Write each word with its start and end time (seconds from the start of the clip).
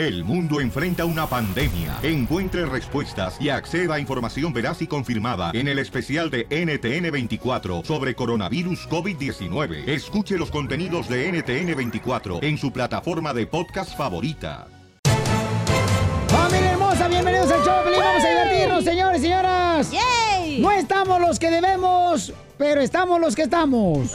El 0.00 0.24
mundo 0.24 0.62
enfrenta 0.62 1.04
una 1.04 1.26
pandemia. 1.26 1.98
Encuentre 2.02 2.64
respuestas 2.64 3.36
y 3.38 3.50
acceda 3.50 3.96
a 3.96 4.00
información 4.00 4.50
veraz 4.50 4.80
y 4.80 4.86
confirmada 4.86 5.50
en 5.52 5.68
el 5.68 5.78
especial 5.78 6.30
de 6.30 6.48
NTN24 6.48 7.84
sobre 7.84 8.14
coronavirus 8.14 8.88
COVID-19. 8.88 9.86
Escuche 9.86 10.38
los 10.38 10.50
contenidos 10.50 11.06
de 11.06 11.30
NTN24 11.30 12.42
en 12.42 12.56
su 12.56 12.72
plataforma 12.72 13.34
de 13.34 13.46
podcast 13.46 13.94
favorita. 13.94 14.68
¡Familia 16.28 16.70
hermosa! 16.70 17.06
Bienvenidos 17.06 17.50
al 17.50 17.62
show. 17.62 17.84
Vamos 17.84 18.24
a 18.24 18.28
divertirnos, 18.30 18.84
señores 18.84 19.18
y 19.18 19.24
señoras. 19.24 19.90
No 20.60 20.72
estamos 20.72 21.20
los 21.20 21.38
que 21.38 21.50
debemos, 21.50 22.32
pero 22.56 22.80
estamos 22.80 23.20
los 23.20 23.36
que 23.36 23.42
estamos. 23.42 24.12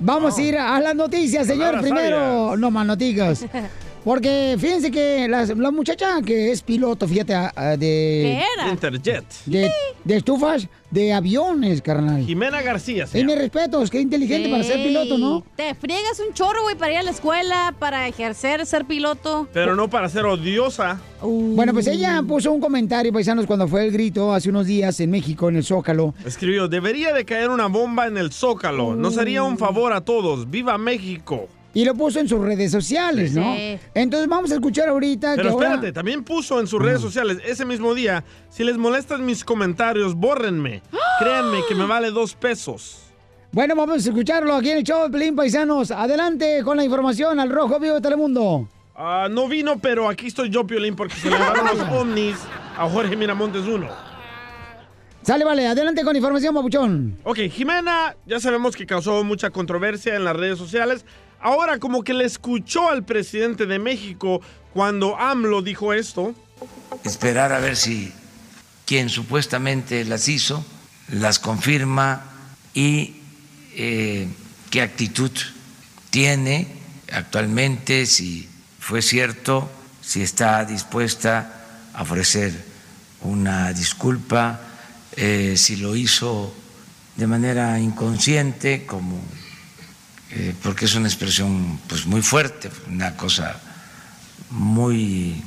Vamos 0.00 0.36
a 0.36 0.42
ir 0.42 0.58
a 0.58 0.80
las 0.80 0.96
noticias, 0.96 1.46
señor. 1.46 1.80
Primero, 1.80 2.18
sabias. 2.18 2.58
no 2.58 2.70
más 2.72 2.86
noticias. 2.86 3.46
Porque 4.04 4.56
fíjense 4.58 4.90
que 4.90 5.28
la, 5.28 5.70
muchacha 5.70 6.22
que 6.22 6.50
es 6.52 6.62
piloto, 6.62 7.06
fíjate, 7.06 7.34
a- 7.34 7.52
a 7.54 7.76
de, 7.76 8.42
Interjet. 8.70 9.24
de, 9.46 9.70
de 10.04 10.16
estufas 10.16 10.68
de 10.90 11.12
aviones, 11.12 11.82
carnal. 11.82 12.24
Jimena 12.24 12.62
García. 12.62 13.04
Y 13.12 13.18
mis 13.18 13.26
llama. 13.26 13.34
respetos, 13.42 13.90
qué 13.90 14.00
inteligente 14.00 14.48
para 14.48 14.64
ser 14.64 14.82
piloto, 14.82 15.18
¿no? 15.18 15.44
Te 15.54 15.74
friegas 15.74 16.18
un 16.26 16.32
chorro, 16.34 16.62
güey, 16.62 16.76
para 16.76 16.92
ir 16.92 16.98
a 16.98 17.02
la 17.02 17.10
escuela, 17.10 17.74
para 17.78 18.08
ejercer, 18.08 18.64
ser 18.66 18.86
piloto. 18.86 19.46
Pero 19.52 19.76
no 19.76 19.88
para 19.88 20.08
ser 20.08 20.24
odiosa. 20.24 21.00
Bueno, 21.22 21.72
pues 21.74 21.86
ella 21.86 22.22
puso 22.26 22.50
un 22.50 22.60
comentario, 22.60 23.12
paisanos, 23.12 23.46
cuando 23.46 23.68
fue 23.68 23.84
el 23.84 23.92
grito 23.92 24.32
hace 24.32 24.48
unos 24.48 24.66
días 24.66 24.98
en 25.00 25.10
México, 25.10 25.48
en 25.50 25.56
el 25.56 25.64
Zócalo. 25.64 26.14
Escribió, 26.24 26.66
debería 26.68 27.12
de 27.12 27.24
caer 27.26 27.50
una 27.50 27.66
bomba 27.66 28.06
en 28.06 28.16
el 28.16 28.32
Zócalo. 28.32 28.96
No 28.96 29.10
sería 29.10 29.42
un 29.42 29.58
favor 29.58 29.92
a 29.92 30.00
todos. 30.00 30.50
¡Viva 30.50 30.78
México! 30.78 31.48
Y 31.72 31.84
lo 31.84 31.94
puso 31.94 32.18
en 32.18 32.28
sus 32.28 32.40
redes 32.40 32.72
sociales, 32.72 33.32
¿no? 33.32 33.54
Sí. 33.54 33.78
Entonces 33.94 34.28
vamos 34.28 34.50
a 34.50 34.54
escuchar 34.54 34.88
ahorita 34.88 35.34
Pero 35.36 35.42
que 35.50 35.52
ahora- 35.54 35.66
espérate, 35.74 35.92
también 35.92 36.24
puso 36.24 36.58
en 36.58 36.66
sus 36.66 36.82
redes 36.82 37.00
sociales 37.00 37.38
ese 37.46 37.64
mismo 37.64 37.94
día, 37.94 38.24
si 38.48 38.64
les 38.64 38.76
molestan 38.76 39.24
mis 39.24 39.44
comentarios, 39.44 40.14
bórrenme. 40.16 40.82
Créanme 41.20 41.60
que 41.68 41.74
me 41.76 41.86
vale 41.86 42.10
dos 42.10 42.34
pesos. 42.34 43.02
Bueno, 43.52 43.74
vamos 43.76 44.04
a 44.04 44.08
escucharlo 44.08 44.54
aquí 44.54 44.70
en 44.70 44.78
el 44.78 44.84
show 44.84 45.04
de 45.04 45.10
Pelín 45.10 45.36
Paisanos. 45.36 45.90
Adelante 45.92 46.62
con 46.64 46.76
la 46.76 46.84
información 46.84 47.38
al 47.40 47.50
Rojo 47.50 47.78
Vivo 47.78 47.94
de 47.94 48.00
Telemundo. 48.00 48.68
Ah, 48.96 49.28
no 49.30 49.48
vino, 49.48 49.78
pero 49.78 50.08
aquí 50.08 50.26
estoy 50.26 50.50
yo, 50.50 50.66
Piolín, 50.66 50.94
porque 50.96 51.14
se 51.14 51.30
le 51.30 51.36
llevaron 51.38 51.66
los 51.66 51.88
ovnis 52.00 52.36
a 52.76 52.88
Jorge 52.88 53.16
Miramontes 53.16 53.62
uno. 53.62 53.88
Sale, 55.22 55.44
vale, 55.44 55.66
adelante 55.66 56.02
con 56.02 56.16
información, 56.16 56.54
papuchón. 56.54 57.16
Ok, 57.24 57.38
Jimena, 57.50 58.16
ya 58.26 58.40
sabemos 58.40 58.74
que 58.74 58.86
causó 58.86 59.22
mucha 59.22 59.50
controversia 59.50 60.16
en 60.16 60.24
las 60.24 60.34
redes 60.34 60.58
sociales. 60.58 61.04
Ahora 61.40 61.78
como 61.78 62.02
que 62.02 62.14
le 62.14 62.24
escuchó 62.24 62.88
al 62.88 63.04
presidente 63.04 63.66
de 63.66 63.78
México 63.78 64.40
cuando 64.72 65.16
AMLO 65.18 65.62
dijo 65.62 65.92
esto. 65.92 66.34
esperar 67.04 67.52
a 67.52 67.60
ver 67.60 67.76
si 67.76 68.12
quien 68.84 69.08
supuestamente 69.08 70.04
las 70.04 70.28
hizo 70.28 70.64
las 71.12 71.38
confirma 71.38 72.24
y 72.74 73.16
eh, 73.74 74.28
qué 74.70 74.82
actitud 74.82 75.30
tiene 76.10 76.68
actualmente, 77.12 78.06
si 78.06 78.48
fue 78.78 79.02
cierto, 79.02 79.70
si 80.00 80.22
está 80.22 80.64
dispuesta 80.64 81.66
a 81.94 82.02
ofrecer 82.02 82.52
una 83.22 83.72
disculpa, 83.72 84.60
eh, 85.16 85.54
si 85.56 85.76
lo 85.76 85.96
hizo 85.96 86.54
de 87.16 87.26
manera 87.26 87.78
inconsciente, 87.80 88.86
como 88.86 89.20
eh, 90.32 90.54
porque 90.62 90.84
es 90.84 90.94
una 90.94 91.08
expresión 91.08 91.80
pues 91.88 92.06
muy 92.06 92.22
fuerte, 92.22 92.70
una 92.88 93.16
cosa 93.16 93.60
muy 94.50 95.42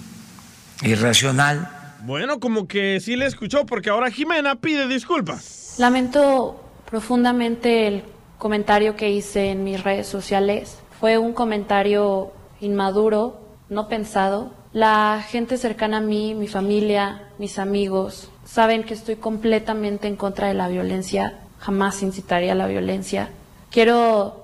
irracional. 0.81 1.69
Bueno, 2.05 2.39
como 2.39 2.67
que 2.67 2.99
sí 2.99 3.15
le 3.15 3.25
escuchó 3.25 3.65
porque 3.65 3.89
ahora 3.89 4.11
Jimena 4.11 4.55
pide 4.55 4.87
disculpas. 4.87 5.75
Lamento 5.77 6.61
profundamente 6.89 7.87
el 7.87 8.03
comentario 8.37 8.95
que 8.95 9.09
hice 9.09 9.51
en 9.51 9.63
mis 9.63 9.81
redes 9.83 10.07
sociales. 10.07 10.77
Fue 10.99 11.17
un 11.17 11.33
comentario 11.33 12.33
inmaduro, 12.59 13.39
no 13.69 13.87
pensado. 13.87 14.53
La 14.73 15.23
gente 15.25 15.57
cercana 15.57 15.97
a 15.97 16.01
mí, 16.01 16.35
mi 16.35 16.47
familia, 16.47 17.29
mis 17.37 17.57
amigos, 17.57 18.29
saben 18.45 18.83
que 18.83 18.93
estoy 18.93 19.15
completamente 19.15 20.07
en 20.07 20.17
contra 20.17 20.47
de 20.47 20.55
la 20.55 20.67
violencia. 20.67 21.39
Jamás 21.59 22.03
incitaría 22.03 22.51
a 22.51 22.55
la 22.55 22.67
violencia. 22.67 23.29
Quiero 23.71 24.42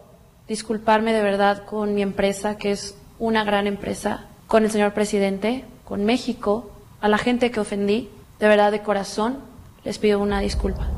disculparme 0.49 1.13
de 1.13 1.21
verdad 1.21 1.63
con 1.63 1.93
mi 1.93 2.01
empresa, 2.01 2.57
que 2.57 2.71
es 2.71 2.95
una 3.19 3.43
gran 3.43 3.67
empresa, 3.67 4.25
con 4.47 4.65
el 4.65 4.71
señor 4.71 4.93
presidente, 4.93 5.63
con 5.85 6.03
México, 6.03 6.71
a 6.99 7.07
la 7.07 7.19
gente 7.19 7.51
que 7.51 7.59
ofendí. 7.59 8.09
De 8.39 8.47
verdad, 8.47 8.71
de 8.71 8.81
corazón, 8.81 9.37
les 9.85 9.99
pido 9.99 10.19
una 10.19 10.41
disculpa. 10.41 10.89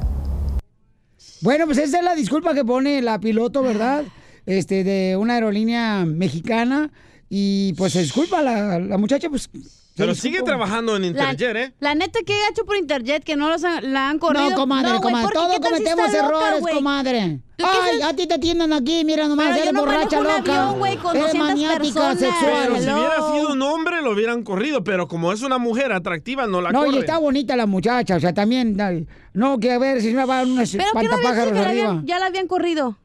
Bueno, 1.41 1.65
pues 1.65 1.79
esa 1.79 1.99
es 1.99 2.03
la 2.03 2.15
disculpa 2.15 2.53
que 2.53 2.63
pone 2.63 3.01
la 3.01 3.19
piloto, 3.19 3.61
¿verdad? 3.61 4.05
Este, 4.45 4.83
de 4.83 5.17
una 5.17 5.35
aerolínea 5.35 6.05
mexicana. 6.05 6.89
Y 7.29 7.73
pues 7.73 7.93
se 7.93 8.01
disculpa 8.01 8.41
la, 8.41 8.79
la 8.79 8.97
muchacha, 8.97 9.29
pues. 9.29 9.49
Pero 9.95 10.15
sigue 10.15 10.41
trabajando 10.41 10.95
en 10.95 11.03
Interjet, 11.05 11.55
¿eh? 11.55 11.73
La 11.79 11.93
neta, 11.95 12.19
¿qué 12.25 12.33
ha 12.33 12.49
hecho 12.49 12.65
por 12.65 12.77
Interjet 12.77 13.23
que 13.23 13.35
no 13.35 13.49
los 13.49 13.63
han- 13.63 13.91
la 13.93 14.09
han 14.09 14.19
corrido? 14.19 14.49
No, 14.51 14.55
comadre, 14.55 14.89
güey, 14.89 15.01
comadre. 15.01 15.33
Todos 15.33 15.51
¿qué 15.51 15.59
tal 15.59 15.69
si 15.69 15.83
cometemos 15.83 16.07
loca, 16.13 16.25
errores, 16.25 16.59
güey? 16.61 16.73
comadre. 16.75 17.39
¿Tú 17.57 17.65
qué 17.65 17.89
Ay, 17.91 18.01
a 18.01 18.15
ti 18.15 18.25
te 18.25 18.33
atienden 18.35 18.73
aquí, 18.73 19.03
mira 19.05 19.27
nomás, 19.27 19.55
eres 19.55 19.73
no 19.73 19.81
borracha 19.81 20.19
loca. 20.19 20.37
avión, 20.37 20.79
güey, 20.79 20.97
con 20.97 21.15
eres 21.15 21.27
200 21.33 21.47
maniática 21.49 21.77
personas. 21.77 22.19
sexual. 22.19 22.51
Pero 22.63 22.75
si 22.77 22.89
hubiera 22.89 23.15
sido 23.33 23.53
un 23.53 23.61
hombre, 23.61 24.01
lo 24.01 24.11
hubieran 24.11 24.43
corrido. 24.43 24.83
Pero 24.83 25.07
como 25.07 25.31
es 25.33 25.41
una 25.43 25.57
mujer 25.59 25.91
atractiva, 25.91 26.47
no 26.47 26.61
la 26.61 26.71
No, 26.71 26.83
y 26.83 26.85
corren. 26.87 27.01
está 27.01 27.17
bonita 27.19 27.55
la 27.55 27.65
muchacha, 27.67 28.15
o 28.15 28.19
sea, 28.19 28.33
también. 28.33 28.77
No, 29.33 29.59
que 29.59 29.71
a 29.71 29.77
ver 29.77 30.01
si 30.01 30.13
me 30.13 30.25
va 30.25 30.35
a 30.35 30.37
dar 30.37 30.45
unos 30.47 30.71
Pero 30.71 30.83
¿qué 30.83 30.87
no 30.87 30.93
pantapájaros 31.11 31.53
que 31.53 31.59
la 31.59 31.67
arriba. 31.69 31.89
habían- 31.89 32.05
ya 32.07 32.17
la 32.17 32.25
habían 32.27 32.47
corrido? 32.47 32.97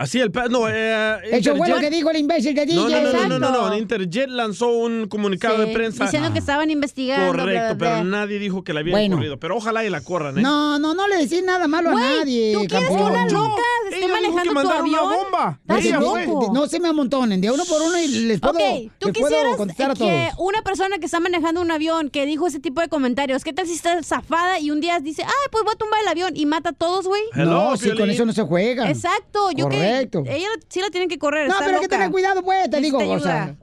Así 0.00 0.18
el... 0.18 0.32
No, 0.50 0.66
eh, 0.66 1.18
Eso 1.30 1.54
fue 1.56 1.68
lo 1.68 1.78
que 1.78 1.90
dijo 1.90 2.10
el 2.10 2.16
imbécil 2.16 2.54
de 2.54 2.64
DJ. 2.64 2.74
No, 2.74 2.88
no, 2.88 3.12
no, 3.12 3.38
no, 3.38 3.50
no, 3.50 3.68
no. 3.68 3.76
Interjet 3.76 4.30
lanzó 4.30 4.70
un 4.70 5.08
comunicado 5.08 5.56
Sí, 5.56 5.66
de 5.68 5.74
prensa. 5.74 6.04
Diciendo 6.04 6.32
que 6.32 6.38
estaban 6.38 6.70
investigando. 6.70 7.32
bla, 7.34 7.42
Correcto, 7.42 7.64
bla, 7.66 7.74
bla. 7.74 7.96
pero 7.98 8.04
nadie 8.04 8.38
dijo 8.38 8.64
que 8.64 8.72
la 8.72 8.80
habían 8.80 8.94
Bueno. 8.94 9.16
corrido. 9.16 9.38
Pero 9.38 9.58
ojalá 9.58 9.84
y 9.84 9.90
la 9.90 10.00
corran, 10.00 10.38
¿eh? 10.38 10.40
No, 10.42 10.78
no, 10.78 10.94
no 10.94 11.06
le 11.06 11.18
decís 11.18 11.42
nada 11.44 11.68
malo 11.68 11.90
Güey, 11.92 12.02
a 12.02 12.08
nadie, 12.20 12.52
¿tú 12.54 12.64
quieres 12.66 12.88
que 12.88 12.94
una 12.94 13.28
Yo. 13.28 13.34
loca 13.42 13.62
Ella 13.90 13.90
esté 13.90 13.96
dijo 13.96 14.06
que 14.06 14.12
manejando 14.22 14.42
tu 14.48 14.54
mandaron 14.54 14.88
una 14.88 14.98
avión? 15.00 15.14
bomba. 15.22 15.60
Ella 15.78 15.98
no, 16.00 16.10
fue. 16.12 16.26
loco. 16.26 16.50
no 16.54 16.66
se 16.66 16.80
me 16.80 16.88
amontonen, 16.88 17.40
de 17.42 17.50
uno 17.50 17.64
por 17.66 17.82
uno 17.82 17.98
y 17.98 18.08
les 18.08 18.40
puedo, 18.40 18.54
ok, 18.54 18.92
tú 18.98 19.08
les 19.08 19.18
puedo 19.18 19.28
quisieras 19.28 19.56
contestar 19.58 19.90
a 19.90 19.94
todos. 19.94 20.10
que 20.10 20.28
una 20.38 20.62
persona 20.62 20.98
que 20.98 21.04
está 21.04 21.20
manejando 21.20 21.60
un 21.60 21.70
avión 21.70 22.08
que 22.08 22.24
dijo 22.24 22.46
ese 22.46 22.58
tipo 22.58 22.80
de 22.80 22.88
comentarios, 22.88 23.44
¿qué 23.44 23.52
tal 23.52 23.66
si 23.66 23.74
está 23.74 24.02
zafada 24.02 24.60
y 24.60 24.70
un 24.70 24.80
día 24.80 24.98
dice, 25.00 25.24
ay, 25.24 25.48
pues 25.52 25.62
voy 25.62 25.74
a 25.74 25.76
tumbar 25.76 26.00
el 26.00 26.08
avión 26.08 26.32
y 26.36 26.46
mata 26.46 26.70
a 26.70 26.72
todos, 26.72 27.06
güey? 27.06 27.20
no, 27.36 27.76
si 27.76 27.90
con 27.94 28.08
eso 28.08 28.24
no 28.24 28.32
se 28.32 28.42
juega. 28.44 28.88
Exacto, 28.88 29.50
yo 29.54 29.68
Correcto. 29.92 30.22
ella 30.26 30.48
sí 30.68 30.80
la 30.80 30.90
tienen 30.90 31.08
que 31.08 31.18
correr. 31.18 31.48
No, 31.48 31.54
está 31.54 31.64
pero 31.66 31.76
hay 31.78 31.80
que 31.82 31.86
loca. 31.86 31.96
tener 31.96 32.10
cuidado, 32.10 32.42
pues, 32.42 32.68
te 32.70 32.80
digo. 32.80 32.98
O 32.98 33.18
sea, 33.20 33.54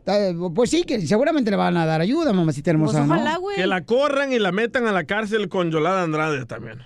pues 0.55 0.69
sí, 0.69 0.83
que 0.83 1.05
seguramente 1.07 1.49
le 1.51 1.57
van 1.57 1.75
a 1.77 1.85
dar 1.85 2.01
ayuda, 2.01 2.33
mamacita 2.33 2.71
hermosa, 2.71 2.99
Pues 2.99 3.07
¿no? 3.07 3.13
ojalá, 3.15 3.37
güey. 3.37 3.55
Que 3.55 3.67
la 3.67 3.83
corran 3.85 4.31
y 4.33 4.39
la 4.39 4.51
metan 4.51 4.87
a 4.87 4.91
la 4.91 5.03
cárcel 5.05 5.49
con 5.49 5.71
Yolanda 5.71 6.03
Andrade 6.03 6.45
también. 6.45 6.79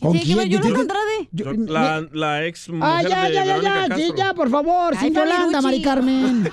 ¿Con 0.00 0.14
ver 0.14 0.22
quién? 0.22 0.38
Yolanda 0.48 0.68
Yo- 0.68 0.80
Andrade? 0.80 1.28
yo- 1.30 1.52
la, 1.72 2.04
la 2.12 2.44
ex 2.44 2.68
mujer 2.68 2.82
Ah, 2.92 3.02
ya, 3.02 3.08
de 3.28 3.34
ya, 3.34 3.44
ya, 3.44 3.54
Verónica 3.56 3.72
ya, 3.74 3.88
Castro. 3.88 3.96
sí, 3.98 4.12
ya, 4.16 4.34
por 4.34 4.50
favor, 4.50 4.94
Ay, 4.96 5.04
sin 5.04 5.14
Yolanda. 5.14 5.60
Mari 5.60 5.80
Carmen. 5.82 6.50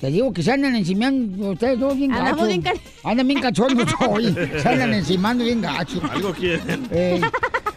Te 0.01 0.09
digo 0.11 0.33
que 0.33 0.43
se 0.43 0.51
andan 0.53 0.75
encimando 0.75 1.51
ustedes 1.53 1.79
dos 1.79 1.97
bien 1.97 2.11
Andamos 2.13 2.33
gacho. 2.39 2.47
bien 2.49 2.63
ca- 2.63 2.73
Andan 3.09 3.29
bien 3.29 3.41
cachondos 3.41 3.87
hoy. 4.09 4.35
Se 4.61 4.69
andan 4.69 4.93
encimando 4.95 5.45
bien 5.45 5.61
gacho. 5.63 6.01
Algo 6.11 6.33
quieren. 6.33 6.89
Eh, 6.91 7.21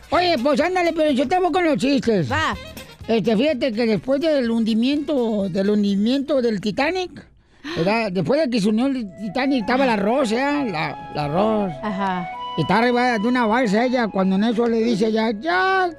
Oye, 0.09 0.35
pues 0.41 0.59
ándale, 0.59 0.91
pero 0.93 1.11
yo 1.11 1.27
te 1.27 1.39
voy 1.39 1.51
con 1.51 1.63
los 1.63 1.77
chistes. 1.77 2.31
Va. 2.31 2.55
Este, 3.07 3.37
fíjate 3.37 3.71
que 3.71 3.85
después 3.85 4.19
del 4.21 4.49
hundimiento, 4.49 5.47
del 5.49 5.69
hundimiento 5.69 6.41
del 6.41 6.59
Titanic, 6.59 7.11
¿verdad? 7.77 8.11
después 8.11 8.41
de 8.41 8.49
que 8.49 8.59
se 8.59 8.69
unió 8.69 8.87
el 8.87 9.07
Titanic, 9.21 9.61
estaba 9.61 9.83
el 9.83 9.91
arroz, 9.91 10.31
¿eh? 10.31 10.67
La, 10.71 11.11
la 11.13 11.25
arroz. 11.25 11.71
Ajá. 11.83 12.27
Y 12.57 12.61
está 12.61 12.77
arriba 12.77 13.19
de 13.19 13.27
una 13.27 13.45
balsa 13.45 13.85
ella, 13.85 14.07
cuando 14.07 14.35
en 14.35 14.45
eso 14.45 14.65
le 14.67 14.77
dice 14.77 15.11
ya, 15.11 15.31
Jack. 15.31 15.97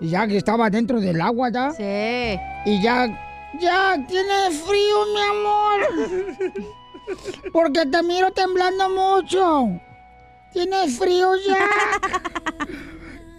Y 0.00 0.10
Jack 0.10 0.30
estaba 0.32 0.68
dentro 0.70 1.00
del 1.00 1.20
agua, 1.20 1.50
¿ya? 1.50 1.70
Sí. 1.72 2.38
Y 2.66 2.82
Jack, 2.82 3.10
Jack, 3.58 4.06
tiene 4.06 4.50
frío, 4.50 5.06
mi 5.14 5.20
amor. 5.30 5.80
Porque 7.52 7.86
te 7.86 8.02
miro 8.02 8.30
temblando 8.32 8.90
mucho. 8.90 9.80
¿Tienes 10.52 10.98
frío, 10.98 11.32
Jack? 11.46 12.22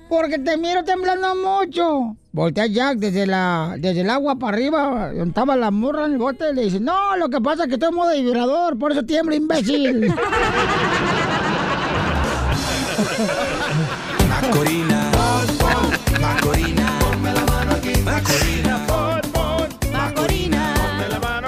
Porque 0.09 0.39
te 0.39 0.57
miro 0.57 0.83
temblando 0.83 1.35
mucho. 1.35 2.15
Voltea 2.31 2.65
Jack 2.65 2.97
desde, 2.97 3.27
la, 3.27 3.75
desde 3.77 4.01
el 4.01 4.09
agua 4.09 4.35
para 4.35 4.57
arriba, 4.57 5.09
donde 5.09 5.29
estaba 5.29 5.55
la 5.55 5.69
morra 5.69 6.05
en 6.05 6.13
el 6.13 6.17
bote, 6.17 6.50
y 6.51 6.55
le 6.55 6.63
dice, 6.63 6.79
no, 6.79 7.15
lo 7.17 7.29
que 7.29 7.39
pasa 7.39 7.63
es 7.63 7.69
que 7.69 7.75
estoy 7.75 7.89
en 7.89 7.95
modo 7.95 8.12
vibrador, 8.13 8.77
por 8.77 8.91
eso 8.91 9.03
tiemblo, 9.03 9.35
imbécil. 9.35 10.12
Macorina. 14.30 15.10
Macorina. 16.19 17.00
Macorina. 18.04 18.75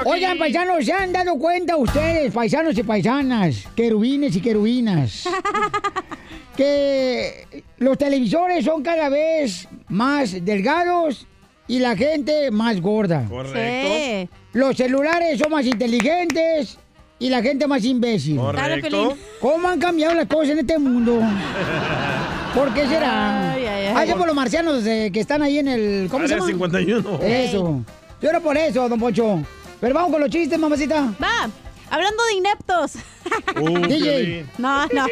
Oigan, 0.06 0.38
paisanos, 0.38 0.86
¿se 0.86 0.94
han 0.94 1.12
dado 1.12 1.38
cuenta 1.38 1.76
ustedes, 1.76 2.34
paisanos 2.34 2.78
y 2.78 2.84
paisanas, 2.84 3.68
querubines 3.76 4.34
y 4.36 4.42
querubinas, 4.42 5.28
que 6.56 7.64
los 7.78 7.98
televisores 7.98 8.64
son 8.64 8.82
cada 8.82 9.10
vez 9.10 9.68
más 9.90 10.44
delgados 10.46 11.28
y 11.68 11.80
la 11.80 11.98
gente 11.98 12.50
más 12.50 12.80
gorda? 12.80 13.26
Correcto. 13.28 14.34
Los 14.54 14.78
celulares 14.78 15.38
son 15.38 15.52
más 15.52 15.66
inteligentes 15.66 16.78
y 17.22 17.30
la 17.30 17.42
gente 17.44 17.68
más 17.68 17.86
imbécil. 17.86 18.36
Correcto. 18.36 19.16
¿Cómo 19.40 19.68
han 19.68 19.80
cambiado 19.80 20.16
las 20.16 20.26
cosas 20.26 20.50
en 20.50 20.60
este 20.60 20.80
mundo? 20.80 21.22
¿Por 22.56 22.74
qué 22.74 22.88
será? 22.88 23.52
Ay, 23.52 23.64
ay, 23.64 23.86
ay. 23.86 23.94
Ah, 23.96 24.06
ya 24.06 24.16
por 24.16 24.26
los 24.26 24.36
marcianos 24.36 24.84
eh, 24.88 25.12
que 25.14 25.20
están 25.20 25.44
ahí 25.44 25.60
en 25.60 25.68
el... 25.68 26.08
¿Cómo 26.10 26.28
se 26.28 26.34
llama? 26.34 26.48
51. 26.48 27.20
Eso. 27.22 27.84
Yo 28.20 28.30
era 28.30 28.40
por 28.40 28.58
eso, 28.58 28.90
don 28.90 29.00
Poncho. 29.00 29.40
Pero 29.80 29.94
vamos 29.94 30.12
con 30.12 30.20
los 30.20 30.32
chistes, 30.32 30.58
mamacita. 30.58 31.14
Va. 31.22 31.48
Hablando 31.92 32.24
de 32.24 32.34
ineptos. 32.34 32.94
Uh, 33.58 33.80
DJ. 33.88 34.46
No, 34.58 34.88
no. 34.88 35.06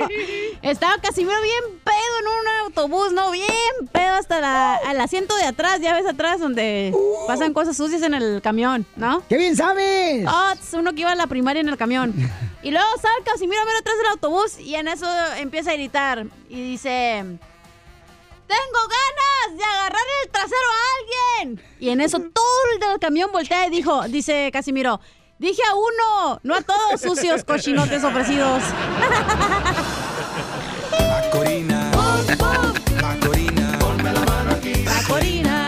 Estaba 0.61 0.97
Casimiro 1.01 1.35
bien 1.41 1.79
pedo 1.83 2.19
en 2.21 2.27
un 2.27 2.65
autobús, 2.65 3.11
¿no? 3.11 3.31
Bien 3.31 3.49
pedo 3.91 4.13
hasta 4.13 4.39
la, 4.39 4.75
al 4.75 5.01
asiento 5.01 5.35
de 5.35 5.43
atrás, 5.43 5.81
ya 5.81 5.93
ves 5.93 6.07
atrás 6.07 6.39
donde 6.39 6.93
pasan 7.27 7.53
cosas 7.53 7.75
sucias 7.75 8.01
en 8.01 8.13
el 8.13 8.41
camión, 8.41 8.85
¿no? 8.95 9.21
¡Qué 9.27 9.35
bien 9.35 9.57
sabes! 9.57 10.25
Oh, 10.25 10.53
uno 10.77 10.93
que 10.93 11.01
iba 11.01 11.11
a 11.11 11.15
la 11.15 11.27
primaria 11.27 11.59
en 11.59 11.69
el 11.69 11.77
camión. 11.77 12.13
Y 12.61 12.71
luego 12.71 12.87
sale 13.01 13.23
Casimiro 13.23 13.61
mira 13.65 13.79
atrás 13.79 13.97
del 13.97 14.07
autobús 14.07 14.59
y 14.59 14.75
en 14.75 14.89
eso 14.89 15.07
empieza 15.37 15.71
a 15.71 15.75
gritar. 15.75 16.25
Y 16.49 16.71
dice... 16.71 17.23
¡Tengo 18.47 18.79
ganas 18.89 19.57
de 19.57 19.63
agarrar 19.63 20.01
el 20.23 20.29
trasero 20.29 20.55
a 20.57 21.45
alguien! 21.45 21.63
Y 21.79 21.89
en 21.89 22.01
eso 22.01 22.19
todo 22.19 22.73
el 22.73 22.79
del 22.81 22.99
camión 22.99 23.31
voltea 23.31 23.67
y 23.67 23.69
dijo, 23.69 24.03
dice 24.09 24.49
Casimiro, 24.51 24.99
dije 25.39 25.61
a 25.69 25.73
uno, 25.75 26.39
no 26.43 26.55
a 26.55 26.61
todos 26.61 27.01
sucios 27.01 27.43
cochinotes 27.43 28.03
ofrecidos. 28.03 28.61
Macorina. 30.99 31.91
Macorina. 33.01 33.79
Corina. 35.07 35.65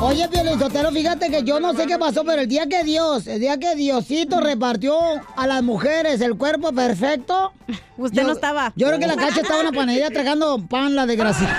Oye, 0.00 0.28
Piolín 0.28 0.58
Sotelo, 0.58 0.90
fíjate 0.90 1.30
que 1.30 1.44
yo 1.44 1.60
no 1.60 1.74
sé 1.74 1.86
qué 1.86 1.96
pasó, 1.98 2.24
pero 2.24 2.42
el 2.42 2.48
día 2.48 2.66
que 2.66 2.82
Dios, 2.82 3.26
el 3.28 3.38
día 3.40 3.56
que 3.58 3.76
Diosito 3.76 4.40
repartió 4.40 4.98
a 5.36 5.46
las 5.46 5.62
mujeres 5.62 6.20
el 6.20 6.36
cuerpo 6.36 6.72
perfecto... 6.72 7.52
Usted 7.96 8.22
yo- 8.22 8.26
no 8.26 8.32
estaba. 8.32 8.72
Yo 8.74 8.88
creo 8.88 8.98
que 8.98 9.06
la 9.06 9.14
cacha 9.16 9.42
estaba 9.42 9.60
en 9.60 9.66
la 9.66 9.72
panadería 9.72 10.10
tragando 10.10 10.58
pan, 10.66 10.96
la 10.96 11.06
desgracia. 11.06 11.48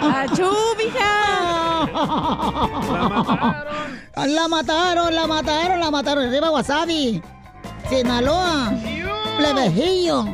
¡Achú, 0.00 0.50
mija! 0.76 1.27
La 4.16 4.48
mataron, 4.48 5.14
la 5.14 5.26
mataron, 5.26 5.80
la 5.80 5.90
mataron. 5.90 6.24
Arriba 6.28 6.50
Wasabi. 6.50 7.22
Sinaloa. 7.88 8.72
Plebejillo. 9.38 10.24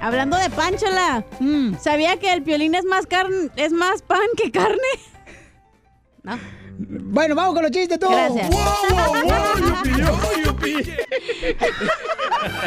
Hablando 0.00 0.36
de 0.36 0.50
panchola, 0.50 1.24
Mm. 1.40 1.76
¿sabía 1.80 2.18
que 2.18 2.32
el 2.32 2.42
piolín 2.42 2.74
es 2.74 2.84
más 2.84 3.06
carne, 3.06 3.50
es 3.56 3.72
más 3.72 4.02
pan 4.02 4.26
que 4.36 4.50
carne? 4.50 4.76
No. 6.22 6.38
Bueno, 6.78 7.34
vamos 7.34 7.54
con 7.54 7.62
los 7.62 7.70
chistes 7.70 7.98
tú. 7.98 8.08
Gracias. 8.10 8.50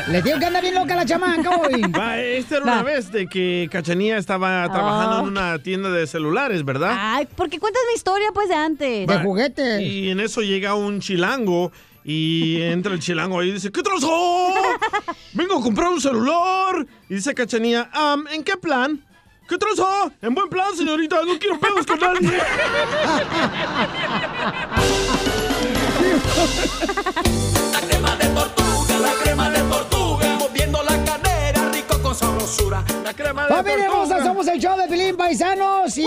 Les 0.09 0.23
digo 0.23 0.39
que 0.39 0.45
anda 0.45 0.61
bien 0.61 0.75
loca 0.75 0.95
la 0.95 1.05
chamaca 1.05 1.49
hoy. 1.57 1.81
Va, 1.91 2.17
esta 2.19 2.55
era 2.57 2.63
una 2.63 2.83
vez 2.83 3.11
de 3.11 3.27
que 3.27 3.67
Cachanía 3.71 4.17
estaba 4.17 4.67
trabajando 4.71 5.17
Oh. 5.17 5.19
en 5.21 5.27
una 5.27 5.59
tienda 5.59 5.89
de 5.89 6.05
celulares, 6.07 6.63
¿verdad? 6.63 6.95
Ay, 6.97 7.27
¿por 7.35 7.49
qué 7.49 7.59
cuentas 7.59 7.81
mi 7.91 7.95
historia 7.95 8.27
pues 8.33 8.49
de 8.49 8.55
antes? 8.55 9.07
De 9.07 9.19
juguetes. 9.19 9.81
Y 9.81 10.09
en 10.09 10.19
eso 10.19 10.41
llega 10.41 10.75
un 10.75 10.99
chilango 10.99 11.71
y 12.03 12.61
entra 12.61 12.93
el 12.93 12.99
chilango 12.99 13.39
ahí 13.39 13.49
y 13.49 13.53
dice, 13.53 13.71
¿qué 13.71 13.81
trozo? 13.83 14.09
Vengo 15.33 15.59
a 15.59 15.61
comprar 15.61 15.89
un 15.89 16.01
celular. 16.01 16.85
Y 17.09 17.15
dice 17.15 17.33
Cachanía, 17.33 17.89
"Am, 17.93 18.25
¿en 18.31 18.43
qué 18.43 18.57
plan? 18.57 19.03
¿Qué 19.47 19.57
trozo? 19.57 20.11
En 20.21 20.33
buen 20.35 20.49
plan, 20.49 20.75
señorita, 20.75 21.23
no 21.25 21.39
quiero 21.39 21.59
pedos 21.59 21.85
con 21.85 21.99
nadie. 21.99 22.37
La 27.73 27.81
crema 27.87 28.15
de 28.15 28.27
tortuga, 28.27 28.99
la 28.99 29.11
crema 29.23 29.49
de 29.49 29.59
tortuga. 29.59 30.35
Moviendo 30.39 30.83
la 30.83 31.03
cadera, 31.03 31.69
rico 31.71 32.01
con 32.01 32.15
sabrosura. 32.15 32.83
La 33.03 33.13
crema 33.13 33.43
de 33.47 33.53
Familia 33.53 33.85
hermosa, 33.85 34.23
somos 34.23 34.47
el 34.47 34.59
show 34.59 34.77
de 34.77 34.87
Pelín 34.87 35.15
Paisanos 35.17 35.97
y 35.97 36.05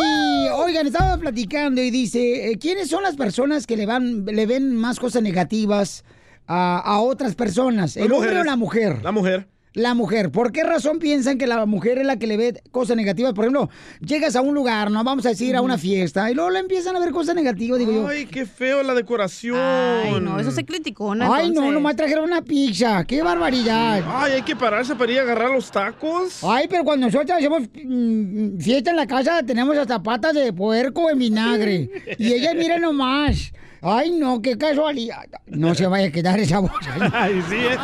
oigan, 0.54 0.86
estaba 0.86 1.16
platicando 1.18 1.80
y 1.82 1.90
dice, 1.90 2.50
eh, 2.50 2.58
¿quiénes 2.58 2.88
son 2.88 3.02
las 3.02 3.16
personas 3.16 3.66
que 3.66 3.76
le 3.76 3.86
van, 3.86 4.24
le 4.24 4.46
ven 4.46 4.76
más 4.76 4.98
cosas 4.98 5.22
negativas 5.22 6.04
a, 6.46 6.78
a 6.78 7.00
otras 7.00 7.34
personas? 7.34 7.96
¿El 7.96 8.12
hombre 8.12 8.38
o 8.38 8.44
la 8.44 8.56
mujer? 8.56 9.02
La 9.02 9.12
mujer. 9.12 9.48
La 9.72 9.94
mujer. 9.94 10.32
¿Por 10.32 10.50
qué 10.50 10.64
razón 10.64 10.98
piensan 10.98 11.38
que 11.38 11.46
la 11.46 11.64
mujer 11.64 11.98
es 11.98 12.06
la 12.06 12.18
que 12.18 12.26
le 12.26 12.36
ve 12.36 12.62
cosas 12.72 12.96
negativas? 12.96 13.34
Por 13.34 13.44
ejemplo, 13.44 13.70
llegas 14.00 14.34
a 14.34 14.40
un 14.40 14.54
lugar, 14.54 14.90
¿no? 14.90 15.04
Vamos 15.04 15.24
a 15.26 15.28
decir, 15.28 15.54
a 15.54 15.62
una 15.62 15.78
fiesta, 15.78 16.28
y 16.30 16.34
luego 16.34 16.50
le 16.50 16.58
empiezan 16.58 16.96
a 16.96 17.00
ver 17.00 17.12
cosas 17.12 17.36
negativas, 17.36 17.78
digo 17.78 17.92
yo. 17.92 18.08
Ay, 18.08 18.26
qué 18.26 18.46
feo 18.46 18.82
la 18.82 18.94
decoración. 18.94 19.56
Ay, 19.56 20.20
no, 20.20 20.40
eso 20.40 20.50
se 20.50 20.64
criticó, 20.64 21.14
¿no? 21.14 21.32
Ay, 21.32 21.50
no, 21.50 21.70
nomás 21.70 21.94
trajeron 21.94 22.24
una 22.24 22.42
pizza. 22.42 23.04
¡Qué 23.04 23.22
barbaridad! 23.22 24.02
Ay, 24.06 24.32
hay 24.32 24.42
que 24.42 24.56
pararse 24.56 24.96
para 24.96 25.12
ir 25.12 25.18
a 25.20 25.22
agarrar 25.22 25.50
los 25.50 25.70
tacos. 25.70 26.42
Ay, 26.42 26.66
pero 26.68 26.82
cuando 26.82 27.06
nosotros 27.06 27.30
hacemos 27.30 27.62
mm, 27.84 28.58
fiesta 28.58 28.90
en 28.90 28.96
la 28.96 29.06
casa, 29.06 29.42
tenemos 29.44 29.76
hasta 29.76 30.02
patas 30.02 30.34
de 30.34 30.52
puerco 30.52 31.08
en 31.10 31.18
vinagre. 31.18 31.90
Y 32.18 32.32
ella, 32.32 32.54
mira 32.54 32.78
nomás. 32.78 33.52
Ay, 33.82 34.10
no, 34.10 34.42
qué 34.42 34.58
casualidad. 34.58 35.24
No 35.46 35.74
se 35.74 35.86
vaya 35.86 36.08
a 36.08 36.12
quedar 36.12 36.38
esa 36.38 36.58
voz. 36.60 36.72
ahí. 36.86 37.10
Ay, 37.12 37.42
sí, 37.48 37.56
¿eh? 37.56 37.78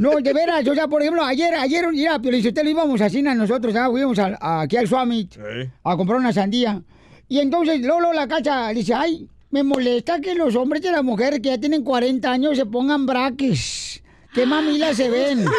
No, 0.00 0.10
de 0.20 0.32
veras, 0.32 0.66
o 0.66 0.74
sea, 0.74 0.88
por 0.88 1.02
ejemplo, 1.02 1.22
ayer, 1.24 1.54
ayer, 1.54 1.86
mira, 1.92 2.18
Piolichotelo, 2.18 2.68
íbamos 2.68 3.00
a 3.00 3.08
cine 3.08 3.32
nosotros, 3.34 3.72
ya 3.72 3.88
fuimos 3.88 4.18
al- 4.18 4.36
a- 4.40 4.62
aquí 4.62 4.76
al 4.76 4.88
Summit 4.88 5.32
Sí. 5.34 5.70
a 5.84 5.96
comprar 5.96 6.18
una 6.18 6.32
sandía. 6.32 6.82
Y 7.28 7.38
entonces 7.38 7.80
Lolo 7.80 8.12
la 8.12 8.26
cacha 8.26 8.68
dice, 8.70 8.92
ay, 8.94 9.28
me 9.50 9.62
molesta 9.62 10.20
que 10.20 10.34
los 10.34 10.56
hombres 10.56 10.84
y 10.84 10.90
las 10.90 11.04
mujeres 11.04 11.38
que 11.40 11.50
ya 11.50 11.58
tienen 11.58 11.84
40 11.84 12.30
años 12.30 12.56
se 12.56 12.66
pongan 12.66 13.06
braques. 13.06 14.02
¿Qué 14.34 14.46
mamilas 14.46 14.96
se 14.96 15.08
ven? 15.10 15.44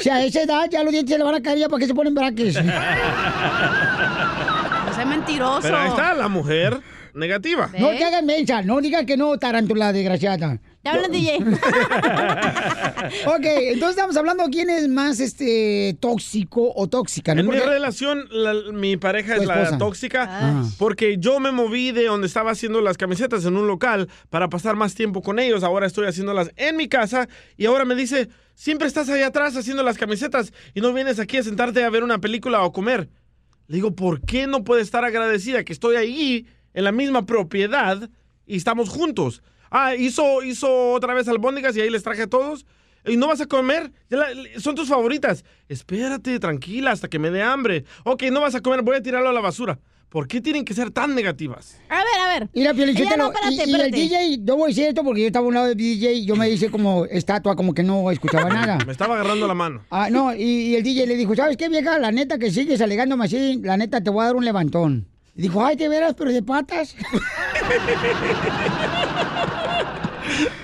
Si 0.00 0.08
a 0.08 0.24
esa 0.24 0.42
edad 0.42 0.66
ya 0.70 0.82
los 0.84 0.92
dientes 0.92 1.12
se 1.12 1.18
le 1.18 1.24
van 1.24 1.34
a 1.34 1.42
caer, 1.42 1.58
¿ya 1.58 1.68
para 1.68 1.80
qué 1.80 1.86
se 1.86 1.94
ponen 1.94 2.14
braques? 2.14 2.54
sea 2.54 2.64
mentiroso. 5.06 5.60
Pero 5.62 5.76
ahí 5.76 5.88
está 5.88 6.14
la 6.14 6.28
mujer 6.28 6.80
negativa. 7.14 7.70
No 7.78 7.90
te 7.90 8.04
hagas 8.04 8.22
mensa, 8.24 8.62
no 8.62 8.80
digas 8.80 9.04
que 9.06 9.16
no, 9.16 9.36
tarántula 9.38 9.92
desgraciada. 9.92 10.60
Te 10.82 10.88
hablan, 10.90 11.10
DJ. 11.12 11.38
ok, 13.26 13.44
entonces 13.44 13.90
estamos 13.90 14.16
hablando 14.16 14.44
quién 14.50 14.68
es 14.70 14.88
más 14.88 15.20
este 15.20 15.96
tóxico 16.00 16.72
o 16.74 16.88
tóxica, 16.88 17.34
¿no? 17.34 17.40
En 17.40 17.46
mi 17.48 17.56
relación, 17.56 18.26
la- 18.30 18.72
mi 18.72 18.96
pareja 18.96 19.36
es 19.36 19.46
la 19.46 19.78
tóxica 19.78 20.26
Ah. 20.28 20.64
porque 20.78 21.16
yo 21.18 21.40
me 21.40 21.52
moví 21.52 21.92
de 21.92 22.04
donde 22.06 22.26
estaba 22.26 22.50
haciendo 22.50 22.80
las 22.80 22.96
camisetas 22.98 23.44
en 23.44 23.56
un 23.56 23.66
local 23.66 24.08
para 24.30 24.48
pasar 24.48 24.76
más 24.76 24.94
tiempo 24.94 25.22
con 25.22 25.38
ellos. 25.38 25.62
Ahora 25.62 25.86
estoy 25.86 26.06
haciéndolas 26.06 26.50
en 26.56 26.76
mi 26.76 26.88
casa 26.88 27.28
y 27.56 27.66
ahora 27.66 27.84
me 27.84 27.94
dice, 27.94 28.28
siempre 28.54 28.86
estás 28.88 29.08
ahí 29.08 29.22
atrás 29.22 29.56
haciendo 29.56 29.82
las 29.82 29.96
camisetas 29.98 30.52
y 30.74 30.80
no 30.80 30.92
vienes 30.92 31.18
aquí 31.18 31.38
a 31.38 31.42
sentarte 31.42 31.82
a 31.84 31.90
ver 31.90 32.02
una 32.04 32.18
película 32.18 32.62
o 32.62 32.72
comer. 32.72 33.08
Le 33.68 33.76
digo, 33.76 33.94
¿por 33.94 34.20
qué 34.20 34.46
no 34.46 34.62
puede 34.64 34.82
estar 34.82 35.04
agradecida 35.04 35.64
que 35.64 35.72
estoy 35.72 35.96
ahí 35.96 36.46
en 36.74 36.84
la 36.84 36.92
misma 36.92 37.24
propiedad 37.26 38.10
y 38.46 38.56
estamos 38.56 38.88
juntos? 38.90 39.42
Ah, 39.70 39.94
hizo, 39.96 40.42
hizo 40.42 40.92
otra 40.92 41.14
vez 41.14 41.26
albóndigas 41.28 41.76
y 41.76 41.80
ahí 41.80 41.90
les 41.90 42.02
traje 42.02 42.22
a 42.22 42.26
todos. 42.28 42.66
¿Y 43.06 43.16
no 43.16 43.26
vas 43.28 43.40
a 43.40 43.46
comer? 43.46 43.92
Ya 44.08 44.18
la- 44.18 44.28
son 44.60 44.74
tus 44.74 44.88
favoritas. 44.88 45.44
Espérate, 45.68 46.38
tranquila, 46.38 46.92
hasta 46.92 47.08
que 47.08 47.18
me 47.18 47.30
dé 47.30 47.42
hambre. 47.42 47.84
Ok, 48.04 48.22
no 48.32 48.40
vas 48.40 48.54
a 48.54 48.60
comer, 48.60 48.82
voy 48.82 48.96
a 48.96 49.02
tirarlo 49.02 49.28
a 49.28 49.32
la 49.32 49.40
basura. 49.40 49.78
¿Por 50.08 50.28
qué 50.28 50.40
tienen 50.40 50.64
que 50.64 50.74
ser 50.74 50.92
tan 50.92 51.12
negativas? 51.16 51.76
A 51.88 51.96
ver, 51.96 52.04
a 52.24 52.28
ver. 52.38 52.48
Mira, 52.54 52.70
Sotelo, 52.70 53.16
no, 53.16 53.32
espérate, 53.32 53.52
y, 53.52 53.56
y 53.56 53.60
el 53.62 53.70
espérate. 53.80 53.96
DJ, 53.96 54.38
yo 54.44 54.56
voy 54.56 54.64
a 54.64 54.68
decir 54.68 54.84
esto 54.86 55.02
porque 55.02 55.22
yo 55.22 55.26
estaba 55.26 55.44
a 55.44 55.48
un 55.48 55.54
lado 55.54 55.66
del 55.66 55.76
DJ 55.76 56.12
y 56.12 56.24
yo 56.24 56.36
me 56.36 56.48
hice 56.48 56.70
como 56.70 57.04
estatua, 57.06 57.56
como 57.56 57.74
que 57.74 57.82
no 57.82 58.10
escuchaba 58.12 58.48
nada. 58.48 58.78
Me 58.86 58.92
estaba 58.92 59.14
agarrando 59.16 59.48
la 59.48 59.54
mano. 59.54 59.82
Ah, 59.90 60.08
no, 60.10 60.32
y, 60.32 60.42
y 60.42 60.76
el 60.76 60.84
DJ 60.84 61.06
le 61.08 61.16
dijo, 61.16 61.34
¿sabes 61.34 61.56
qué, 61.56 61.68
vieja? 61.68 61.98
La 61.98 62.12
neta 62.12 62.38
que 62.38 62.52
sigues 62.52 62.80
alegándome 62.80 63.24
así, 63.24 63.58
la 63.62 63.76
neta 63.76 64.00
te 64.02 64.10
voy 64.10 64.22
a 64.22 64.26
dar 64.26 64.36
un 64.36 64.44
levantón. 64.44 65.08
Y 65.36 65.42
dijo, 65.42 65.64
ay, 65.64 65.76
te 65.76 65.88
verás, 65.88 66.14
pero 66.14 66.32
de 66.32 66.42
patas. 66.42 66.94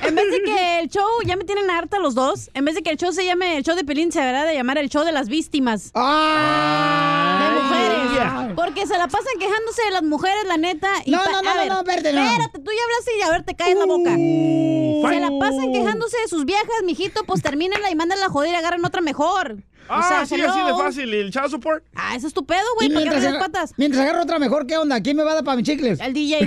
En 0.03 0.19
que 0.55 0.81
el 0.81 0.89
show, 0.89 1.09
ya 1.25 1.37
me 1.37 1.45
tienen 1.45 1.71
harta 1.71 1.99
los 1.99 2.15
dos, 2.15 2.51
en 2.55 2.65
vez 2.65 2.75
de 2.75 2.83
que 2.83 2.91
el 2.91 2.97
show 2.97 3.13
se 3.13 3.25
llame 3.25 3.57
el 3.57 3.63
show 3.65 3.75
de 3.77 3.85
Pelín, 3.85 4.13
se 4.13 4.21
deberá 4.21 4.45
de 4.45 4.55
llamar 4.55 4.79
el 4.79 4.89
show 4.89 5.05
de 5.05 5.13
las 5.13 5.29
víctimas. 5.29 5.91
¡Ah! 5.95 7.51
De 7.55 7.63
mujeres. 7.63 8.55
Porque 8.55 8.87
se 8.87 8.99
la 8.99 9.07
pasan 9.09 9.33
quejándose 9.39 9.83
de 9.85 9.91
las 9.93 10.03
mujeres, 10.03 10.45
la 10.47 10.57
neta. 10.57 10.91
Y 11.05 11.11
No, 11.13 11.19
no, 11.25 11.43
no, 11.43 11.51
a 11.51 11.55
no, 11.55 11.61
ver, 11.61 11.69
no, 11.69 11.79
espérate, 11.81 12.13
no. 12.13 12.23
Espérate, 12.23 12.59
tú 12.59 12.71
ya 12.71 12.83
hablaste 12.85 13.19
y 13.19 13.23
a 13.23 13.31
ver, 13.31 13.43
te 13.45 13.55
caes 13.55 13.77
la 13.77 13.87
boca. 13.87 14.11
Se 14.15 15.21
la 15.21 15.31
pasan 15.39 15.73
quejándose 15.73 16.19
de 16.19 16.29
sus 16.29 16.45
viejas, 16.45 16.83
mijito, 16.85 17.25
pues 17.25 17.43
termínenla 17.43 17.91
y 17.91 17.95
mándenla 17.95 18.27
a 18.27 18.31
joder 18.31 18.53
y 18.53 18.55
agarren 18.57 18.85
otra 18.85 19.01
mejor. 19.01 19.57
Ah, 19.93 20.03
o 20.05 20.09
sea, 20.09 20.25
sí, 20.27 20.37
hello. 20.37 20.51
así 20.51 20.61
de 20.61 20.73
fácil. 20.75 21.13
¿Y 21.15 21.19
el 21.19 21.33
child 21.33 21.51
support? 21.51 21.83
Ah, 21.97 22.15
eso 22.15 22.29
es 22.29 22.33
tu 22.35 22.47
pedo, 22.47 22.63
güey, 22.77 22.93
¿para 22.93 23.11
qué 23.11 23.21
las 23.21 23.39
patas? 23.39 23.73
mientras 23.77 24.03
agarro 24.03 24.23
otra 24.23 24.39
mejor, 24.39 24.65
¿qué 24.69 24.77
onda? 24.77 25.01
¿Quién 25.01 25.17
me 25.17 25.25
va 25.25 25.33
a 25.33 25.35
dar 25.35 25.45
para 25.45 25.57
mis 25.57 25.67
chicles? 25.67 25.99
El 25.99 26.13
DJ. 26.13 26.39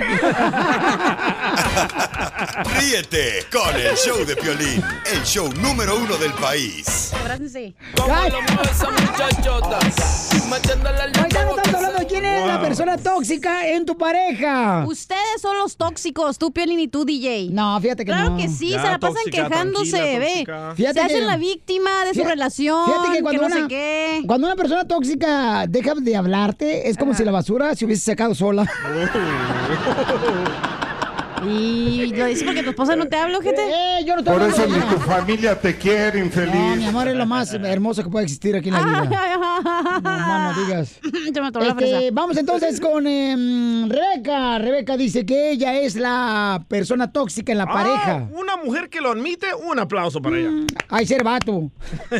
Ríete 2.78 3.46
con 3.52 3.74
el 3.76 3.93
show 3.96 4.24
de 4.24 4.36
Piolín, 4.36 4.82
el 5.12 5.22
show 5.24 5.48
número 5.60 5.96
uno 5.96 6.16
del 6.16 6.32
país. 6.32 7.12
Abrácense. 7.20 7.74
Estamos 7.94 8.10
hablando 11.74 11.98
de 11.98 12.06
quién 12.06 12.24
es 12.24 12.46
la 12.46 12.60
persona 12.60 12.96
tóxica 12.98 13.68
en 13.68 13.86
tu 13.86 13.96
pareja. 13.96 14.84
Ustedes 14.86 15.40
son 15.40 15.56
los 15.58 15.76
tóxicos, 15.76 16.38
tú, 16.38 16.52
Piolín, 16.52 16.80
y 16.80 16.88
tú, 16.88 17.04
DJ. 17.04 17.48
No, 17.52 17.80
fíjate 17.80 18.04
que 18.04 18.12
Claro 18.12 18.30
no. 18.30 18.36
que 18.36 18.48
sí, 18.48 18.70
Ya, 18.70 18.82
se 18.82 18.88
la 18.90 18.98
pasan 18.98 19.16
tóxica, 19.24 19.48
quejándose, 19.48 20.18
ve. 20.18 20.46
Fíjate 20.76 21.00
se 21.00 21.06
que- 21.06 21.14
hacen 21.14 21.26
la 21.26 21.36
víctima 21.36 22.04
de 22.04 22.14
su 22.14 22.24
relación, 22.24 22.84
Fíjate 22.86 23.16
que 23.16 23.22
cuando, 23.22 23.42
no 23.42 23.46
una, 23.46 23.56
sé 23.56 23.62
qué. 23.68 24.22
cuando 24.26 24.46
una 24.46 24.56
persona 24.56 24.84
tóxica 24.86 25.66
deja 25.68 25.94
de 25.94 26.16
hablarte, 26.16 26.88
es 26.88 26.96
como 26.96 27.14
si 27.14 27.24
la 27.24 27.32
basura 27.32 27.74
se 27.76 27.84
hubiese 27.84 28.02
sacado 28.02 28.34
sola. 28.34 28.64
Y 31.48 32.06
lo 32.14 32.26
dices 32.26 32.44
porque 32.44 32.62
tu 32.62 32.70
esposa 32.70 32.96
no 32.96 33.06
te 33.06 33.16
habla, 33.16 33.40
gente. 33.42 33.62
Eh, 33.62 34.04
yo 34.04 34.14
no 34.14 34.20
estoy 34.20 34.38
Por 34.38 34.48
eso 34.48 34.66
ni 34.66 34.80
tu 34.80 35.00
familia 35.00 35.58
te 35.60 35.76
quiere, 35.76 36.18
infeliz. 36.18 36.54
No, 36.54 36.76
mi 36.76 36.84
amor 36.86 37.08
es 37.08 37.16
lo 37.16 37.26
más 37.26 37.52
hermoso 37.54 38.02
que 38.02 38.10
puede 38.10 38.24
existir 38.24 38.56
aquí 38.56 38.68
en 38.68 38.74
la 38.74 38.80
vida. 38.84 39.00
No, 39.04 40.00
más 40.02 40.56
no 40.56 40.64
digas. 40.66 41.00
Este, 41.34 42.10
vamos 42.12 42.36
entonces 42.36 42.80
con 42.80 43.06
em, 43.06 43.88
Rebeca. 43.88 44.58
Rebeca 44.58 44.96
dice 44.96 45.24
que 45.26 45.50
ella 45.50 45.74
es 45.78 45.96
la 45.96 46.64
persona 46.68 47.10
tóxica 47.12 47.52
en 47.52 47.58
la 47.58 47.64
Ah, 47.64 47.72
pareja. 47.72 48.28
una 48.32 48.56
mujer 48.56 48.88
que 48.88 49.00
lo 49.00 49.12
admite, 49.12 49.46
un 49.54 49.78
aplauso 49.78 50.20
para 50.22 50.38
ella. 50.38 50.50
Ay, 50.88 51.06
ser 51.06 51.22
vato. 51.24 51.70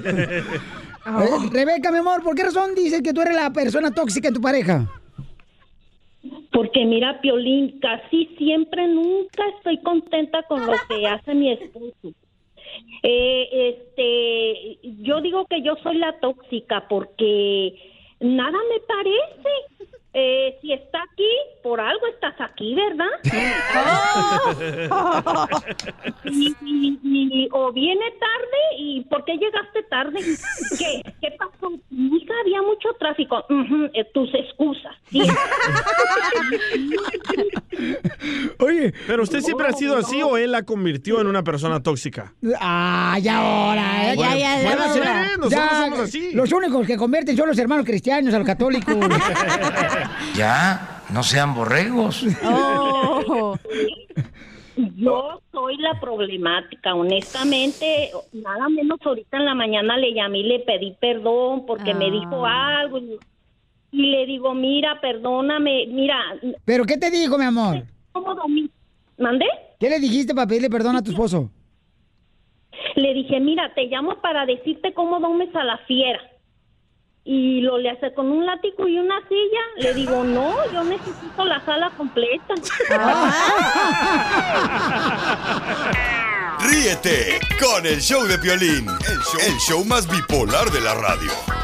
Eh, 1.07 1.51
Rebeca, 1.53 1.93
mi 1.93 1.99
amor, 1.99 2.23
¿por 2.23 2.35
qué 2.35 2.45
razón 2.45 2.75
dices 2.75 3.03
que 3.03 3.13
tú 3.13 3.21
eres 3.21 3.35
la 3.37 3.53
persona 3.53 3.91
tóxica 3.91 4.29
en 4.29 4.35
tu 4.35 4.41
pareja? 4.41 4.87
Porque 6.55 6.85
mira, 6.85 7.21
Piolín, 7.21 7.81
casi 7.81 8.27
siempre 8.39 8.87
nunca 8.87 9.43
estoy 9.57 9.79
contenta 9.79 10.45
con 10.45 10.65
lo 10.65 10.73
que 10.89 11.05
hace 11.05 11.35
mi 11.35 11.51
esposo. 11.51 12.13
Eh, 13.03 13.75
este, 13.75 14.79
yo 15.03 15.21
digo 15.21 15.47
que 15.47 15.63
yo 15.63 15.75
soy 15.83 15.99
la 15.99 16.13
tóxica 16.21 16.87
porque 16.89 17.75
nada 18.21 18.57
me 18.71 18.81
parece. 18.87 19.51
Eh, 20.17 20.57
si 20.63 20.73
está 20.73 20.99
aquí, 21.13 21.29
por 21.63 21.81
algo 21.81 22.07
estás 22.07 22.35
aquí, 22.41 22.75
¿verdad? 22.75 23.09
Y- 26.25 26.55
y- 26.65 26.99
y- 27.03 27.49
o 27.53 27.73
viene 27.73 28.05
tarde 28.13 28.59
y 28.79 29.03
¿por 29.05 29.25
qué 29.25 29.33
llegaste 29.37 29.83
tarde? 29.91 30.21
¿Qué, 30.79 31.03
qué 31.21 31.31
pasó? 31.39 31.71
Hija, 31.91 32.35
había 32.43 32.63
mucho 32.63 32.89
tráfico. 32.99 33.45
Eh, 33.93 34.05
tus 34.15 34.33
excusas. 34.35 34.95
Sí. 35.11 35.21
Oye. 38.59 38.93
¿Pero 39.07 39.23
usted 39.23 39.41
siempre 39.41 39.67
ha 39.69 39.73
sido 39.73 39.97
así 39.97 40.23
o 40.23 40.37
él 40.37 40.53
la 40.53 40.63
convirtió 40.63 41.21
en 41.21 41.27
una 41.27 41.43
persona 41.43 41.83
tóxica? 41.83 42.35
Ay, 42.61 43.29
ahora. 43.29 44.15
Ya, 44.15 44.37
ya, 44.37 44.63
ya, 44.63 44.77
Puede 44.77 44.89
ser, 44.93 45.05
ya. 45.05 45.25
¿eh? 45.25 45.29
Nosotros 45.39 45.51
Ya, 45.51 45.69
somos 45.85 46.01
así. 46.01 46.33
Los 46.33 46.53
únicos 46.53 46.87
que 46.87 46.97
convierten 46.97 47.37
son 47.37 47.49
los 47.49 47.59
hermanos 47.59 47.85
cristianos, 47.85 48.33
a 48.35 48.39
los 48.39 48.47
católicos. 48.47 48.95
Ya, 50.35 51.03
no 51.11 51.23
sean 51.23 51.55
borregos. 51.55 52.25
Oh. 52.45 53.57
Yo 54.97 55.41
soy 55.53 55.77
la 55.77 56.01
problemática, 56.01 56.95
honestamente, 56.95 58.11
nada 58.33 58.69
menos 58.69 58.99
ahorita 59.05 59.37
en 59.37 59.45
la 59.45 59.55
mañana 59.55 59.97
le 59.97 60.13
llamé 60.13 60.39
y 60.41 60.43
le 60.45 60.61
pedí 60.61 60.97
perdón 61.01 61.65
porque 61.67 61.95
me 61.95 62.11
dijo 62.11 62.45
algo 62.45 62.99
y, 62.99 63.19
y 63.93 64.11
le 64.11 64.27
digo, 64.27 64.53
mira, 64.55 65.01
perdóname, 65.01 65.87
mira, 65.89 66.19
¿Pero 66.65 66.85
qué 66.85 66.97
te 66.97 67.11
dijo, 67.11 67.39
mi 67.39 67.45
amor? 67.45 67.85
¿cómo 68.13 68.35
dormí? 68.35 68.71
¿Mandé? 69.19 69.47
¿Qué 69.79 69.89
le 69.91 70.01
dijiste 70.01 70.35
para 70.35 70.47
pedirle 70.47 70.71
perdón 70.71 70.97
a 70.97 71.03
tu 71.03 71.11
esposo? 71.11 71.51
Le 72.97 73.15
dije, 73.15 73.39
mira, 73.41 73.73
te 73.75 73.87
llamo 73.87 74.21
para 74.21 74.47
decirte 74.47 74.93
cómo 74.95 75.21
domes 75.21 75.55
a 75.55 75.65
la 75.65 75.79
fiera. 75.87 76.21
Y 77.25 77.63
lo 77.63 77.79
le 77.79 77.91
hace 77.91 78.13
con 78.13 78.31
un 78.31 78.45
látigo 78.45 78.87
y 78.87 78.99
una 78.99 79.17
silla. 79.29 79.61
Le 79.79 79.95
digo, 79.95 80.23
no, 80.25 80.55
yo 80.73 80.85
necesito 80.85 81.45
la 81.45 81.65
sala 81.65 81.91
completa. 81.97 82.55
Ríete 86.61 87.41
con 87.59 87.87
el 87.87 88.01
show 88.01 88.23
de 88.25 88.39
Piolín, 88.39 88.87
el 88.89 89.47
el 89.47 89.59
show 89.59 89.85
más 89.85 90.07
bipolar 90.07 90.71
de 90.71 90.81
la 90.81 90.95
radio. 90.95 91.64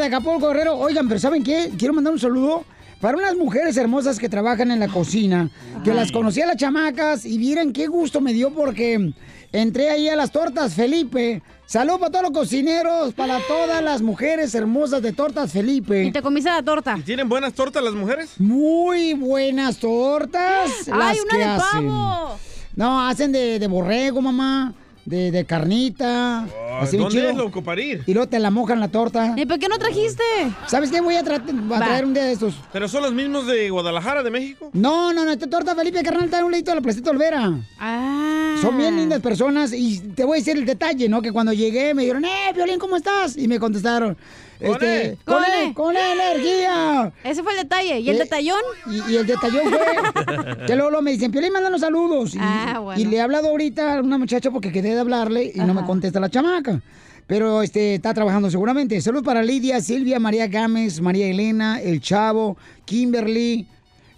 De 0.00 0.06
Acapulco 0.06 0.48
Guerrero. 0.48 0.76
Oigan, 0.76 1.06
pero 1.08 1.20
¿saben 1.20 1.42
qué? 1.44 1.70
Quiero 1.78 1.94
mandar 1.94 2.12
un 2.12 2.18
saludo 2.18 2.64
para 3.00 3.16
unas 3.16 3.36
mujeres 3.36 3.76
hermosas 3.76 4.18
que 4.18 4.28
trabajan 4.28 4.70
en 4.70 4.80
la 4.80 4.88
cocina, 4.88 5.50
que 5.84 5.94
las 5.94 6.12
conocí 6.12 6.40
a 6.42 6.46
las 6.46 6.56
chamacas 6.56 7.24
y 7.24 7.38
miren 7.38 7.72
qué 7.72 7.86
gusto 7.86 8.20
me 8.20 8.32
dio 8.32 8.52
porque 8.52 9.12
entré 9.52 9.90
ahí 9.90 10.08
a 10.08 10.16
las 10.16 10.30
tortas 10.32 10.74
Felipe. 10.74 11.42
Salud 11.66 11.98
para 12.00 12.10
todos 12.10 12.24
los 12.24 12.32
cocineros, 12.32 13.14
para 13.14 13.38
todas 13.46 13.82
las 13.82 14.02
mujeres 14.02 14.54
hermosas 14.54 15.02
de 15.02 15.12
tortas 15.12 15.52
Felipe. 15.52 16.02
Y 16.04 16.10
te 16.12 16.20
comiste 16.20 16.50
la 16.50 16.62
torta. 16.62 16.96
¿Y 16.98 17.02
tienen 17.02 17.28
buenas 17.28 17.52
tortas 17.54 17.82
las 17.82 17.94
mujeres? 17.94 18.32
Muy 18.38 19.14
buenas 19.14 19.78
tortas. 19.78 20.70
¡Ay, 20.92 21.16
las 21.16 21.20
una 21.22 21.30
que 21.30 21.38
de 21.38 21.44
hacen. 21.44 21.86
pavo! 21.88 22.38
No, 22.74 23.06
hacen 23.08 23.32
de, 23.32 23.58
de 23.58 23.66
borrego, 23.68 24.20
mamá. 24.20 24.74
De, 25.10 25.30
de 25.32 25.44
carnita. 25.44 26.44
así 26.80 26.96
bien 26.96 27.02
¿Dónde 27.08 27.18
chido. 27.20 27.30
es 27.30 27.36
loco 27.36 27.62
para 27.62 27.80
ir? 27.82 28.02
Y 28.06 28.14
luego 28.14 28.28
te 28.28 28.38
la 28.38 28.50
mojan 28.50 28.78
la 28.78 28.88
torta. 28.88 29.34
¿Y 29.36 29.44
por 29.44 29.58
qué 29.58 29.68
no 29.68 29.76
trajiste? 29.78 30.22
¿Sabes 30.68 30.90
qué? 30.90 31.00
Voy 31.00 31.16
a, 31.16 31.24
tra- 31.24 31.42
a 31.42 31.68
Va. 31.68 31.78
traer 31.84 32.04
un 32.04 32.14
día 32.14 32.24
de 32.24 32.32
estos. 32.32 32.54
¿Pero 32.72 32.86
son 32.88 33.02
los 33.02 33.12
mismos 33.12 33.46
de 33.46 33.68
Guadalajara, 33.70 34.22
de 34.22 34.30
México? 34.30 34.70
No, 34.72 35.12
no, 35.12 35.24
no. 35.24 35.32
Esta 35.32 35.48
torta 35.48 35.74
Felipe 35.74 36.02
carnal 36.02 36.26
está 36.26 36.38
en 36.38 36.44
un 36.44 36.52
leito 36.52 36.70
de 36.70 36.76
la 36.76 36.80
Placita 36.80 37.10
Olvera. 37.10 37.52
Ah. 37.78 38.54
Son 38.62 38.76
bien 38.78 38.96
lindas 38.96 39.20
personas 39.20 39.72
y 39.72 39.98
te 39.98 40.22
voy 40.24 40.38
a 40.38 40.40
decir 40.40 40.56
el 40.56 40.64
detalle, 40.64 41.08
¿no? 41.08 41.20
Que 41.22 41.32
cuando 41.32 41.52
llegué 41.52 41.92
me 41.92 42.02
dijeron, 42.02 42.24
¡eh, 42.24 42.52
Violín, 42.54 42.78
¿cómo 42.78 42.96
estás? 42.96 43.36
Y 43.36 43.48
me 43.48 43.58
contestaron, 43.58 44.16
este, 44.60 45.16
Con 45.24 45.36
con, 45.36 45.44
E. 45.44 45.74
Con 45.74 45.96
E 45.96 46.12
energía. 46.12 47.12
Ese 47.24 47.42
fue 47.42 47.52
el 47.52 47.58
detalle. 47.62 48.00
¿Y 48.00 48.10
el 48.10 48.16
Eh, 48.16 48.18
detallón? 48.20 48.60
Y, 48.86 49.12
y 49.12 49.16
el 49.16 49.26
detallón 49.26 49.70
fue 49.70 50.56
que 50.66 50.76
luego, 50.76 51.02
me 51.02 51.12
dicen, 51.12 51.30
Piolín, 51.30 51.52
mándanos 51.52 51.80
saludos. 51.80 52.34
Y, 52.34 52.38
Ah, 52.40 52.78
bueno. 52.82 53.00
y 53.00 53.04
le 53.06 53.16
he 53.16 53.20
hablado 53.20 53.48
ahorita 53.48 53.98
a 53.98 54.00
una 54.02 54.18
muchacha 54.18 54.50
porque 54.50 54.70
quedé 54.72 54.94
de 54.94 55.00
hablarle 55.00 55.50
y 55.54 55.58
no 55.60 55.74
me 55.74 55.84
contesta 55.84 56.20
la 56.20 56.28
chamaca. 56.28 56.80
Pero 57.26 57.62
este 57.62 57.94
está 57.94 58.12
trabajando 58.12 58.50
seguramente. 58.50 59.00
Saludos 59.00 59.24
para 59.24 59.42
Lidia, 59.42 59.80
Silvia, 59.80 60.18
María 60.18 60.48
Gámez, 60.48 61.00
María 61.00 61.28
Elena, 61.28 61.80
El 61.80 62.00
Chavo, 62.00 62.56
Kimberly, 62.84 63.66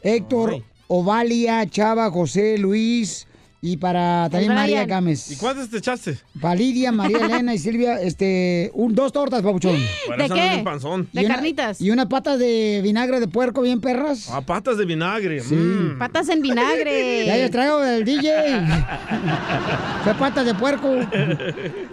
Héctor, 0.02 0.62
Ovalia, 0.88 1.66
Chava, 1.68 2.10
José, 2.10 2.56
Luis 2.58 3.26
y 3.64 3.76
para 3.76 4.28
también 4.28 4.52
María. 4.54 4.84
Gámez. 4.86 5.30
¿Y 5.30 5.36
cuántas 5.36 5.70
te 5.70 5.78
echaste? 5.78 6.18
Para 6.40 6.56
Lidia, 6.56 6.90
María 6.90 7.18
Elena 7.26 7.54
y 7.54 7.58
Silvia, 7.58 8.00
este, 8.02 8.72
un, 8.74 8.92
dos 8.92 9.12
tortas, 9.12 9.40
papuchón. 9.40 9.76
Para 10.08 10.24
eso 10.24 10.34
ando 10.34 10.44
bien 10.48 10.64
panzón. 10.64 11.08
Y 11.12 11.24
una- 11.24 11.40
Y 11.78 11.90
unas 11.92 12.06
patas 12.06 12.40
de 12.40 12.80
vinagre 12.82 13.20
de 13.20 13.28
puerco 13.28 13.62
bien 13.62 13.80
perras. 13.80 14.28
Ah, 14.30 14.40
patas 14.40 14.78
de 14.78 14.84
vinagre. 14.84 15.38
Sí. 15.40 15.54
mm. 15.54 15.96
Patas 15.98 16.28
en 16.30 16.42
vinagre. 16.42 17.24
Ya 17.24 17.38
yo 17.38 17.50
traigo 17.52 17.80
del 17.80 18.04
DJ. 18.04 18.32
Fue 20.02 20.14
patas 20.14 20.44
de 20.44 20.54
puerco. 20.54 20.88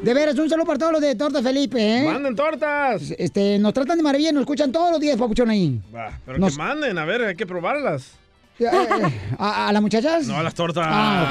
De 0.02 0.14
veras, 0.16 0.40
un 0.40 0.50
saludo 0.50 0.66
para 0.66 0.80
todos 0.80 0.94
los 0.94 1.02
de 1.02 1.14
Torta 1.14 1.44
Felipe, 1.44 1.80
¿eh? 2.00 2.04
¡Manden 2.04 2.36
tortas! 2.36 3.14
Este, 3.16 3.60
nos 3.60 3.76
tratan 3.76 3.96
de 3.98 4.04
maravilla, 4.04 4.32
nos 4.32 4.42
escuchan 4.42 4.72
todos 4.72 4.90
los 4.92 5.00
días, 5.00 5.18
papuchón, 5.18 5.52
ahí. 5.52 5.80
Va, 5.96 6.18
pero 6.26 6.40
Nos- 6.40 6.54
que 6.54 6.58
manden, 6.64 6.98
a 6.98 7.06
ver, 7.06 7.22
hay 7.26 7.36
que 7.36 7.46
probarlas. 7.46 8.14
Eh, 8.60 9.20
¿A, 9.38 9.68
a 9.68 9.72
las 9.74 9.82
muchachas? 9.82 10.25
No, 10.28 10.42
las 10.44 10.54
tortas. 10.54 10.86
Ah, 10.88 11.28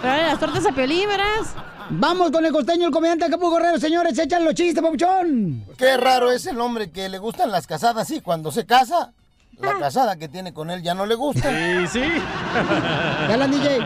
Pero 0.00 0.16
las 0.28 0.40
tortas 0.40 0.66
a 0.66 0.72
Piolín, 0.72 1.08
verás. 1.08 1.54
Vamos 1.90 2.30
con 2.30 2.44
el 2.46 2.52
costeño, 2.52 2.86
el 2.86 2.92
comediante 2.92 3.26
Acapulco 3.26 3.56
Guerrero, 3.56 3.78
señores, 3.78 4.18
echan 4.18 4.44
los 4.44 4.54
chistes, 4.54 4.82
papuchón. 4.82 5.64
Qué 5.76 5.96
raro 5.96 6.30
es 6.30 6.46
el 6.46 6.58
hombre 6.60 6.90
que 6.90 7.08
le 7.08 7.18
gustan 7.18 7.50
las 7.50 7.66
casadas 7.66 8.10
y 8.12 8.20
cuando 8.20 8.50
se 8.50 8.64
casa, 8.64 9.12
la 9.58 9.78
casada 9.78 10.16
que 10.16 10.28
tiene 10.28 10.54
con 10.54 10.70
él 10.70 10.82
ya 10.82 10.94
no 10.94 11.04
le 11.04 11.14
gusta. 11.14 11.42
Sí, 11.50 11.86
sí. 11.88 12.02
Dale, 13.28 13.48
DJ. 13.48 13.78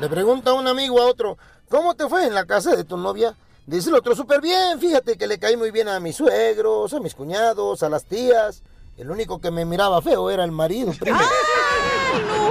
Le 0.00 0.08
pregunta 0.08 0.54
un 0.54 0.66
amigo 0.66 1.00
a 1.02 1.06
otro, 1.06 1.36
¿cómo 1.68 1.94
te 1.94 2.08
fue 2.08 2.26
en 2.26 2.34
la 2.34 2.46
casa 2.46 2.74
de 2.74 2.84
tu 2.84 2.96
novia? 2.96 3.34
Dice 3.66 3.90
el 3.90 3.96
otro, 3.96 4.16
súper 4.16 4.40
bien, 4.40 4.80
fíjate 4.80 5.16
que 5.18 5.26
le 5.26 5.38
caí 5.38 5.56
muy 5.56 5.70
bien 5.70 5.88
a 5.88 6.00
mis 6.00 6.16
suegros, 6.16 6.92
a 6.94 7.00
mis 7.00 7.14
cuñados, 7.14 7.82
a 7.82 7.88
las 7.88 8.04
tías. 8.04 8.62
El 8.98 9.10
único 9.10 9.40
que 9.40 9.50
me 9.50 9.64
miraba 9.64 10.02
feo 10.02 10.30
era 10.30 10.44
el 10.44 10.52
marido, 10.52 10.92
primo. 12.12 12.42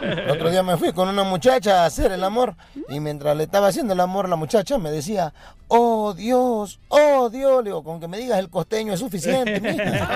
El 0.00 0.30
otro 0.30 0.50
día 0.50 0.62
me 0.62 0.76
fui 0.76 0.92
con 0.92 1.08
una 1.08 1.24
muchacha 1.24 1.82
a 1.82 1.86
hacer 1.86 2.12
el 2.12 2.22
amor 2.24 2.54
y 2.88 3.00
mientras 3.00 3.36
le 3.36 3.44
estaba 3.44 3.68
haciendo 3.68 3.94
el 3.94 4.00
amor 4.00 4.28
la 4.28 4.36
muchacha 4.36 4.78
me 4.78 4.90
decía, 4.90 5.32
oh 5.68 6.14
Dios, 6.14 6.80
oh 6.88 7.30
Dios, 7.30 7.62
le 7.62 7.70
digo, 7.70 7.84
con 7.84 8.00
que 8.00 8.08
me 8.08 8.18
digas 8.18 8.38
el 8.38 8.50
costeño 8.50 8.92
es 8.92 9.00
suficiente. 9.00 9.60
mija". 9.60 10.08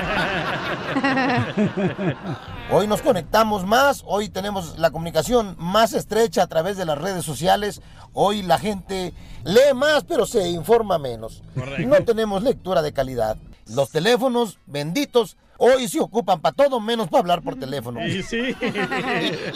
Hoy 2.70 2.86
nos 2.86 3.02
conectamos 3.02 3.66
más, 3.66 4.02
hoy 4.06 4.30
tenemos 4.30 4.78
la 4.78 4.90
comunicación 4.90 5.56
más 5.58 5.92
estrecha 5.92 6.42
a 6.42 6.46
través 6.46 6.78
de 6.78 6.86
las 6.86 6.96
redes 6.96 7.24
sociales, 7.24 7.82
hoy 8.14 8.42
la 8.42 8.58
gente 8.58 9.12
lee 9.44 9.74
más 9.74 10.04
pero 10.04 10.24
se 10.26 10.48
informa 10.48 10.98
menos. 10.98 11.42
No 11.54 12.02
tenemos 12.04 12.42
lectura 12.42 12.80
de 12.80 12.92
calidad. 12.92 13.36
Los 13.66 13.90
teléfonos 13.90 14.58
benditos 14.66 15.36
hoy 15.64 15.86
se 15.86 16.00
ocupan 16.00 16.40
para 16.40 16.54
todo 16.54 16.80
menos 16.80 17.08
para 17.08 17.20
hablar 17.20 17.42
por 17.42 17.56
teléfono. 17.56 18.04
Y 18.04 18.22
sí. 18.24 18.56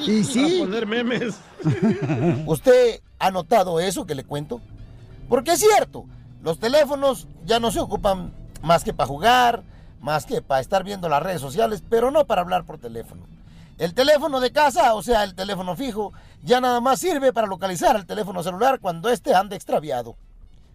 Y 0.06 0.22
sí. 0.22 0.60
A 0.62 0.64
poner 0.64 0.86
memes. 0.86 1.34
¿Usted 2.46 3.00
ha 3.18 3.32
notado 3.32 3.80
eso 3.80 4.06
que 4.06 4.14
le 4.14 4.22
cuento? 4.22 4.60
Porque 5.28 5.52
es 5.52 5.60
cierto, 5.60 6.04
los 6.42 6.60
teléfonos 6.60 7.26
ya 7.44 7.58
no 7.58 7.72
se 7.72 7.80
ocupan 7.80 8.32
más 8.62 8.84
que 8.84 8.94
para 8.94 9.08
jugar, 9.08 9.64
más 10.00 10.26
que 10.26 10.42
para 10.42 10.60
estar 10.60 10.84
viendo 10.84 11.08
las 11.08 11.22
redes 11.22 11.40
sociales, 11.40 11.82
pero 11.88 12.12
no 12.12 12.24
para 12.24 12.42
hablar 12.42 12.64
por 12.64 12.78
teléfono. 12.78 13.26
El 13.76 13.92
teléfono 13.92 14.38
de 14.38 14.52
casa, 14.52 14.94
o 14.94 15.02
sea, 15.02 15.24
el 15.24 15.34
teléfono 15.34 15.74
fijo, 15.74 16.12
ya 16.42 16.60
nada 16.60 16.80
más 16.80 17.00
sirve 17.00 17.32
para 17.32 17.48
localizar 17.48 17.96
el 17.96 18.06
teléfono 18.06 18.44
celular 18.44 18.78
cuando 18.78 19.08
éste 19.10 19.34
anda 19.34 19.56
extraviado. 19.56 20.16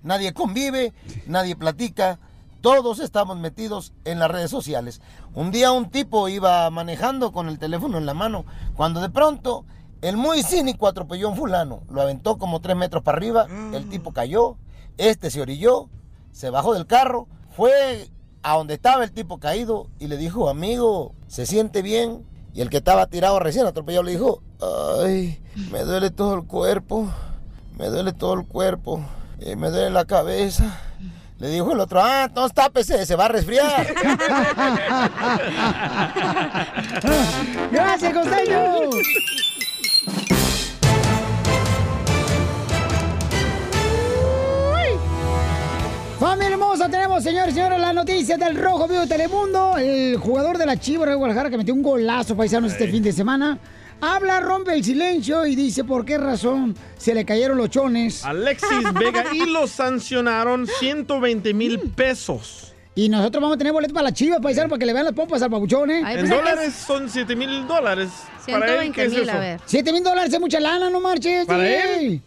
Nadie 0.04 0.34
convive, 0.34 0.94
nadie 1.26 1.56
platica, 1.56 2.20
todos 2.62 3.00
estamos 3.00 3.38
metidos 3.38 3.94
en 4.06 4.20
las 4.20 4.32
redes 4.32 4.52
sociales. 4.52 5.02
Un 5.34 5.52
día 5.52 5.72
un 5.72 5.90
tipo 5.90 6.30
iba 6.30 6.70
manejando 6.70 7.32
con 7.32 7.50
el 7.50 7.60
teléfono 7.60 7.98
en 7.98 8.06
la 8.06 8.14
mano, 8.14 8.46
cuando 8.76 9.02
de 9.02 9.10
pronto 9.10 9.66
el 10.02 10.18
muy 10.18 10.44
cínico 10.44 10.88
atropelló 10.88 11.28
a 11.28 11.32
un 11.32 11.38
fulano, 11.38 11.84
lo 11.90 12.02
aventó 12.02 12.38
como 12.38 12.62
tres 12.62 12.76
metros 12.76 13.04
para 13.04 13.18
arriba, 13.18 13.48
el 13.74 13.90
tipo 13.90 14.14
cayó, 14.14 14.58
este 14.98 15.30
se 15.30 15.42
orilló, 15.42 15.90
se 16.32 16.50
bajó 16.50 16.74
del 16.74 16.88
carro, 16.88 17.28
fue 17.56 18.10
a 18.44 18.58
donde 18.58 18.76
estaba 18.76 19.04
el 19.04 19.12
tipo 19.12 19.40
caído 19.40 19.88
y 20.00 20.08
le 20.08 20.18
dijo, 20.18 20.50
amigo, 20.50 21.14
¿se 21.28 21.46
siente 21.46 21.82
bien? 21.82 22.26
Y 22.54 22.62
el 22.62 22.70
que 22.70 22.78
estaba 22.78 23.08
tirado 23.08 23.40
recién 23.40 23.66
atropellado 23.66 24.04
le 24.04 24.12
dijo, 24.12 24.42
ay, 25.04 25.42
me 25.72 25.84
duele 25.84 26.10
todo 26.12 26.36
el 26.36 26.46
cuerpo, 26.46 27.08
me 27.78 27.88
duele 27.88 28.14
todo 28.14 28.34
el 28.34 28.46
cuerpo, 28.46 29.02
y 29.40 29.56
me 29.56 29.70
duele 29.70 29.90
la 29.90 30.06
cabeza. 30.06 30.80
Le 31.42 31.50
dijo 31.50 31.74
el 31.74 31.80
otro, 31.80 32.00
ah, 32.00 32.26
entonces 32.28 32.54
tápese, 32.54 33.04
se 33.04 33.16
va 33.16 33.26
a 33.26 33.30
resfriar. 33.30 33.88
¡Gracias, 37.72 38.14
costeño! 38.14 38.92
Familia 46.20 46.50
hermosa, 46.50 46.88
tenemos, 46.88 47.24
señores 47.24 47.54
y 47.54 47.56
señores, 47.56 47.80
las 47.80 47.96
noticias 47.96 48.38
del 48.38 48.56
Rojo 48.56 48.88
Vivo 48.88 49.02
de 49.02 49.08
Telemundo. 49.08 49.80
El 49.80 50.18
jugador 50.18 50.60
de 50.60 50.68
la 50.68 50.78
Chivas 50.78 51.10
de 51.10 51.16
Guadalajara 51.16 51.50
que 51.50 51.58
metió 51.58 51.74
un 51.74 51.82
golazo 51.82 52.38
paisanos 52.38 52.74
este 52.74 52.88
fin 52.88 53.02
de 53.02 53.14
semana. 53.14 53.58
Habla, 54.02 54.40
rompe 54.40 54.74
el 54.74 54.84
silencio 54.84 55.46
y 55.46 55.56
dice 55.56 55.84
por 55.84 56.04
qué 56.04 56.18
razón 56.18 56.76
se 56.98 57.14
le 57.14 57.24
cayeron 57.24 57.58
los 57.58 57.70
chones. 57.70 58.26
Alexis 58.26 58.92
Vega 58.94 59.26
y 59.32 59.46
lo 59.46 59.68
sancionaron 59.68 60.66
120 60.66 61.54
mil 61.54 61.80
pesos. 61.80 62.74
Y 62.96 63.08
nosotros 63.10 63.42
vamos 63.42 63.56
a 63.56 63.58
tener 63.60 63.72
boletos 63.72 63.94
para 63.94 64.06
la 64.06 64.14
Chivas, 64.14 64.40
paisanos, 64.42 64.70
para 64.70 64.80
que 64.80 64.86
le 64.86 64.94
vean 64.94 65.06
las 65.06 65.14
pompas 65.14 65.42
al 65.42 65.50
pabuchón, 65.50 65.92
¿eh? 65.92 66.02
En 66.06 66.28
dólares 66.28 66.74
son 66.74 67.10
7 67.10 67.36
mil 67.36 67.66
dólares. 67.68 68.10
Para 68.48 68.84
él, 68.84 68.92
¿qué 68.92 69.06
es 69.06 69.14
eso? 69.14 69.32
7 69.66 69.94
mil 69.94 70.04
dólares 70.04 70.34
es 70.34 70.40
mucha 70.40 70.60
lana, 70.60 70.90
no 70.90 71.00
marches. 71.00 71.46
¿Para 71.46 71.70
él? 71.70 72.22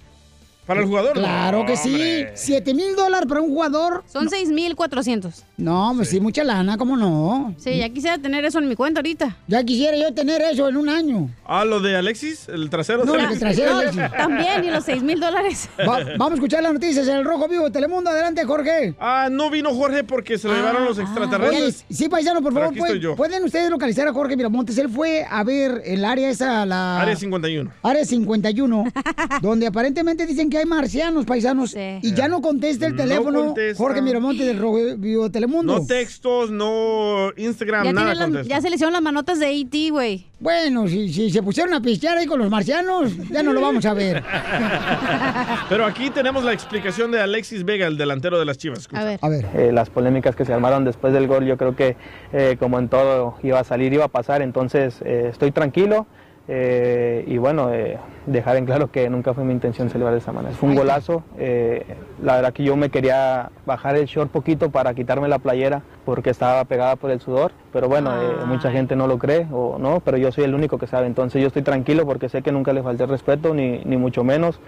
¿Para 0.66 0.80
el 0.80 0.86
jugador? 0.86 1.12
Claro 1.12 1.60
No, 1.60 1.66
que 1.66 1.76
sí. 1.76 1.90
hombre. 1.92 2.32
7 2.34 2.74
mil 2.74 2.96
dólares 2.96 3.26
para 3.28 3.40
un 3.42 3.48
jugador. 3.50 4.02
Son 4.06 4.28
6,400. 4.28 5.44
No, 5.56 5.92
pues 5.96 6.08
sí, 6.08 6.20
mucha 6.20 6.42
lana, 6.42 6.76
¿cómo 6.78 6.96
no? 6.96 7.54
Sí, 7.58 7.76
ya 7.78 7.88
quisiera 7.90 8.18
tener 8.18 8.44
eso 8.44 8.58
en 8.58 8.68
mi 8.68 8.74
cuenta 8.74 9.00
ahorita. 9.00 9.36
Ya 9.46 9.62
quisiera 9.62 9.96
yo 9.96 10.12
tener 10.14 10.40
eso 10.42 10.68
en 10.68 10.76
un 10.76 10.88
año. 10.88 11.30
Ah, 11.46 11.64
lo 11.64 11.80
de 11.80 11.96
Alexis, 11.96 12.48
el 12.48 12.70
trasero. 12.70 13.04
No, 13.04 13.12
de 13.12 13.22
el 13.24 13.38
trasero 13.38 13.74
No, 13.92 14.10
también, 14.10 14.64
y 14.64 14.70
los 14.70 14.84
6 14.84 15.02
mil 15.02 15.20
dólares. 15.20 15.68
Va- 15.80 16.00
vamos 16.18 16.32
a 16.32 16.34
escuchar 16.34 16.62
las 16.62 16.72
noticias 16.72 17.06
en 17.08 17.16
el 17.16 17.24
Rojo 17.24 17.46
Vivo 17.48 17.64
de 17.64 17.70
Telemundo. 17.70 18.10
Adelante, 18.10 18.44
Jorge. 18.44 18.94
Ah, 18.98 19.28
no 19.30 19.50
vino 19.50 19.72
Jorge 19.74 20.02
porque 20.04 20.38
se 20.38 20.48
lo 20.48 20.54
llevaron 20.54 20.84
los 20.84 20.96
Oye, 20.98 21.06
extraterrestres. 21.06 21.84
sí, 21.90 22.08
paisano, 22.08 22.40
por 22.42 22.52
favor, 22.54 22.74
¿pueden, 22.76 23.14
pueden 23.16 23.44
ustedes 23.44 23.70
localizar 23.70 24.08
a 24.08 24.12
Jorge 24.12 24.36
Miramontes? 24.36 24.76
Él 24.78 24.88
fue 24.88 25.24
a 25.30 25.44
ver 25.44 25.82
el 25.84 26.04
área 26.04 26.30
esa, 26.30 26.64
la... 26.66 27.00
Área 27.00 27.14
51. 27.16 27.70
Área 27.82 28.04
51, 28.04 28.84
donde 29.42 29.66
aparentemente 29.66 30.26
dicen 30.26 30.50
que 30.50 30.53
hay 30.56 30.66
marcianos, 30.66 31.24
paisanos, 31.24 31.74
y 31.76 32.14
ya 32.14 32.28
no 32.28 32.40
contesta 32.40 32.86
el 32.86 32.96
No 32.96 33.02
teléfono 33.02 33.44
contesta. 33.46 33.82
Jorge 33.82 34.02
Miramontes 34.02 34.46
del 34.46 34.58
Rojo 34.58 34.78
Vivo 34.96 35.24
de 35.24 35.30
Telemundo. 35.30 35.78
No 35.78 35.86
textos, 35.86 36.50
no 36.50 37.30
Instagram, 37.36 37.84
Ya, 37.84 37.92
nada 37.92 38.42
ya 38.42 38.60
se 38.60 38.68
le 38.68 38.76
hicieron 38.76 38.92
las 38.92 39.02
manotas 39.02 39.38
de 39.38 39.50
E.T., 39.50 39.90
güey. 39.90 40.26
Bueno, 40.40 40.86
si, 40.88 41.12
si 41.12 41.30
se 41.30 41.42
pusieron 41.42 41.72
a 41.72 41.80
pistear 41.80 42.18
ahí 42.18 42.26
con 42.26 42.38
los 42.38 42.50
marcianos, 42.50 43.16
ya 43.30 43.42
no 43.42 43.52
lo 43.52 43.60
vamos 43.60 43.86
a 43.86 43.94
ver. 43.94 44.22
Pero 45.68 45.86
aquí 45.86 46.10
tenemos 46.10 46.44
la 46.44 46.52
explicación 46.52 47.10
de 47.10 47.20
Alexis 47.20 47.64
Vega, 47.64 47.86
el 47.86 47.96
delantero 47.96 48.38
de 48.38 48.44
las 48.44 48.58
Chivas. 48.58 48.80
Escucha. 48.80 49.18
A 49.20 49.28
ver. 49.28 49.46
Eh, 49.54 49.70
las 49.72 49.90
polémicas 49.90 50.36
que 50.36 50.44
se 50.44 50.52
armaron 50.52 50.84
después 50.84 51.12
del 51.12 51.26
gol, 51.26 51.46
yo 51.46 51.56
creo 51.56 51.74
que 51.74 51.96
eh, 52.32 52.56
como 52.58 52.78
en 52.78 52.88
todo 52.88 53.36
iba 53.42 53.60
a 53.60 53.64
salir, 53.64 53.92
iba 53.92 54.04
a 54.04 54.08
pasar, 54.08 54.42
entonces 54.42 54.96
eh, 55.04 55.28
estoy 55.30 55.50
tranquilo 55.50 56.06
eh, 56.46 57.24
y 57.26 57.38
bueno, 57.38 57.72
eh, 57.72 57.98
dejar 58.26 58.56
en 58.56 58.66
claro 58.66 58.90
que 58.90 59.08
nunca 59.08 59.32
fue 59.32 59.44
mi 59.44 59.52
intención 59.52 59.88
celebrar 59.88 60.12
de 60.12 60.18
esa 60.20 60.32
manera. 60.32 60.54
Fue 60.54 60.68
un 60.68 60.74
golazo, 60.74 61.22
eh, 61.38 61.84
la 62.22 62.36
verdad 62.36 62.52
que 62.52 62.64
yo 62.64 62.76
me 62.76 62.90
quería 62.90 63.50
bajar 63.64 63.96
el 63.96 64.06
short 64.06 64.30
poquito 64.30 64.70
para 64.70 64.94
quitarme 64.94 65.28
la 65.28 65.38
playera 65.38 65.82
porque 66.04 66.30
estaba 66.30 66.64
pegada 66.64 66.96
por 66.96 67.10
el 67.10 67.20
sudor, 67.20 67.52
pero 67.72 67.88
bueno, 67.88 68.12
eh, 68.14 68.44
mucha 68.46 68.70
gente 68.70 68.94
no 68.94 69.06
lo 69.06 69.18
cree 69.18 69.46
o 69.50 69.78
no, 69.78 70.00
pero 70.00 70.18
yo 70.18 70.32
soy 70.32 70.44
el 70.44 70.54
único 70.54 70.76
que 70.76 70.86
sabe, 70.86 71.06
entonces 71.06 71.40
yo 71.40 71.48
estoy 71.48 71.62
tranquilo 71.62 72.04
porque 72.04 72.28
sé 72.28 72.42
que 72.42 72.52
nunca 72.52 72.72
le 72.74 72.82
falté 72.82 73.06
respeto, 73.06 73.54
ni, 73.54 73.78
ni 73.84 73.96
mucho 73.96 74.22
menos. 74.22 74.60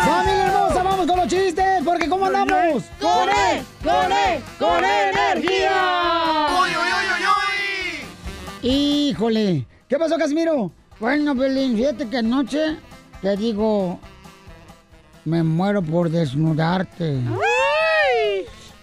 ¡Familia 0.05 0.45
hermosa! 0.45 0.83
¡Vamos 0.83 1.07
con 1.07 1.17
los 1.17 1.27
chistes! 1.27 1.81
Porque 1.83 2.07
¿cómo 2.07 2.27
andamos? 2.27 2.83
¡Con 3.01 3.27
él! 3.29 3.63
¡Con 3.83 4.11
él! 4.11 4.43
¡Con 4.59 4.85
energía! 4.85 6.04
¡Híjole! 9.25 9.65
¿Qué 9.89 9.97
pasó, 9.97 10.19
Casimiro? 10.19 10.71
Bueno, 10.99 11.33
Belín, 11.33 11.75
fíjate 11.75 12.07
que 12.07 12.17
anoche 12.17 12.77
te 13.23 13.35
digo... 13.35 13.99
Me 15.23 15.41
muero 15.41 15.81
por 15.81 16.11
desnudarte. 16.11 17.21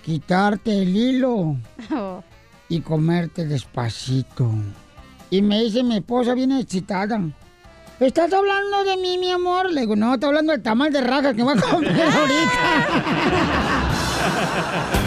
Quitarte 0.04 0.82
el 0.82 0.96
hilo 0.96 1.54
y 2.68 2.80
comerte 2.80 3.46
despacito. 3.46 4.50
Y 5.30 5.42
me 5.42 5.62
dice 5.62 5.84
mi 5.84 5.98
esposa 5.98 6.34
bien 6.34 6.50
excitada. 6.50 7.20
¿Estás 8.00 8.32
hablando 8.32 8.82
de 8.82 8.96
mí, 8.96 9.18
mi 9.18 9.30
amor? 9.30 9.70
Le 9.70 9.82
digo, 9.82 9.94
no, 9.94 10.14
estoy 10.14 10.30
hablando 10.30 10.50
del 10.50 10.62
tamal 10.62 10.92
de 10.92 11.02
rajas 11.02 11.36
que 11.36 11.44
voy 11.44 11.56
a 11.56 11.60
comer 11.60 12.02
ahorita. 12.02 12.88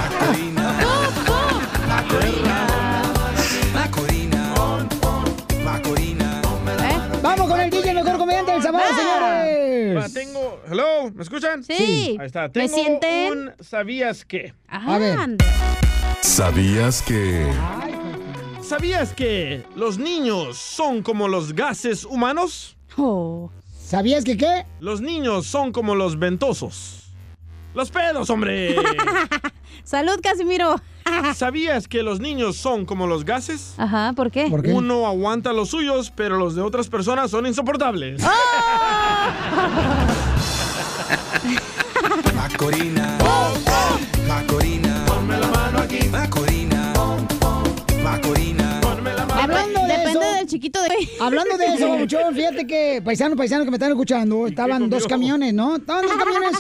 Va, 8.76 10.08
señores. 10.08 10.14
tengo. 10.14 10.62
Hello, 10.70 11.12
¿me 11.14 11.24
escuchan? 11.24 11.64
Sí. 11.64 12.18
Ahí 12.20 12.26
está. 12.26 12.44
¿Me 12.44 12.50
Tengo 12.50 12.76
sienten? 12.76 13.34
un 13.34 13.54
¿Sabías 13.62 14.26
qué? 14.26 14.54
A 14.68 14.98
ver. 14.98 15.18
¿Sabías 16.22 17.02
que... 17.02 17.48
¿Sabías 18.62 19.14
que 19.14 19.64
los 19.76 20.00
niños 20.00 20.58
son 20.58 21.04
como 21.04 21.28
los 21.28 21.54
gases 21.54 22.04
humanos? 22.04 22.76
¿Sabías 23.80 24.24
que 24.24 24.38
qué? 24.38 24.66
Los 24.80 25.02
niños 25.02 25.46
son 25.46 25.72
como 25.72 25.94
los 25.94 26.18
ventosos. 26.18 27.12
Los 27.76 27.92
pedos, 27.92 28.30
hombre. 28.30 28.76
Salud, 29.86 30.20
Casimiro. 30.22 30.82
¿Sabías 31.36 31.88
que 31.88 32.02
los 32.02 32.20
niños 32.20 32.58
son 32.58 32.86
como 32.86 33.06
los 33.06 33.24
gases? 33.24 33.76
Ajá, 33.78 34.14
¿por 34.16 34.32
qué? 34.32 34.46
Uno 34.46 35.06
aguanta 35.06 35.54
los 35.54 35.70
suyos, 35.70 36.12
pero 36.16 36.38
los 36.38 36.56
de 36.56 36.62
otras 36.64 36.90
personas 36.90 37.30
son 37.30 37.46
insoportables. 37.46 38.22
Macorina. 42.36 43.18
Macorina. 44.28 45.06
Ponme 45.06 45.38
la 45.38 45.48
mano 45.48 45.80
aquí. 45.80 46.08
Macorina. 46.10 46.94
Macorina. 48.04 48.80
Ponme 48.82 49.14
la 49.14 49.26
mano 49.26 49.42
Hablando 49.42 49.82
de 49.82 49.88
Depende 49.88 50.10
eso, 50.10 50.36
del 50.36 50.48
chiquito 50.48 50.82
de... 50.82 50.90
Hablando 51.22 51.58
de 51.58 51.66
eso, 51.66 51.90
babuchón, 51.92 52.34
fíjate 52.34 52.66
que 52.66 53.02
paisanos, 53.06 53.38
paisanos 53.38 53.66
que 53.66 53.72
me 53.72 53.78
están 53.78 53.92
escuchando, 53.92 54.48
estaban 54.48 54.90
dos 54.90 55.06
camiones, 55.08 55.54
¿no? 55.54 55.76
Estaban 55.76 56.08
dos 56.08 56.18
camiones, 56.18 56.58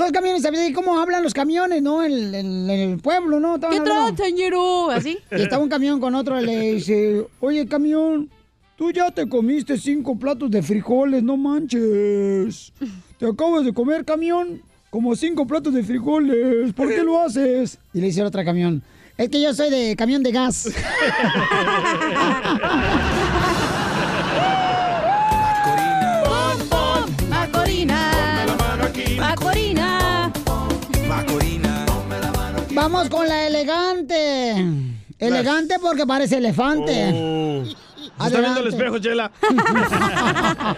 dos 0.00 0.10
camiones, 0.12 0.42
¿sabes 0.42 0.72
cómo 0.74 0.98
hablan 0.98 1.22
los 1.22 1.32
camiones, 1.34 1.80
no? 1.82 2.02
En, 2.02 2.34
en 2.34 2.70
el 2.70 2.98
pueblo, 2.98 3.38
¿no? 3.38 3.54
Estaban 3.56 3.84
¿Qué 3.84 3.90
hablando. 3.90 4.24
señero? 4.24 4.90
¿Así? 4.90 5.18
Y 5.30 5.42
estaba 5.42 5.62
un 5.62 5.68
camión 5.68 6.00
con 6.00 6.14
otro 6.14 6.40
y 6.40 6.44
le 6.44 6.72
dice, 6.72 7.26
oye, 7.40 7.66
camión, 7.66 8.28
tú 8.76 8.90
ya 8.90 9.10
te 9.10 9.28
comiste 9.28 9.76
cinco 9.78 10.18
platos 10.18 10.50
de 10.50 10.62
frijoles, 10.62 11.22
no 11.22 11.36
manches. 11.36 12.72
Te 13.18 13.26
acabas 13.26 13.64
de 13.64 13.72
comer, 13.72 14.04
camión, 14.04 14.62
como 14.90 15.14
cinco 15.14 15.46
platos 15.46 15.74
de 15.74 15.82
frijoles. 15.84 16.72
¿Por 16.72 16.88
qué 16.88 17.02
lo 17.04 17.20
haces? 17.20 17.78
Y 17.92 18.00
le 18.00 18.06
dice 18.06 18.20
el 18.20 18.26
otro 18.26 18.44
camión, 18.44 18.82
es 19.16 19.28
que 19.28 19.40
yo 19.42 19.52
soy 19.54 19.70
de 19.70 19.94
camión 19.96 20.22
de 20.22 20.32
gas. 20.32 20.68
elegante. 34.08 34.96
Elegante 35.18 35.78
porque 35.80 36.06
parece 36.06 36.38
elefante. 36.38 37.10
Oh. 37.14 37.64
Se 37.64 38.26
está 38.26 38.40
viendo 38.40 38.60
el 38.60 38.68
espejo, 38.68 38.98
Chela. 38.98 39.30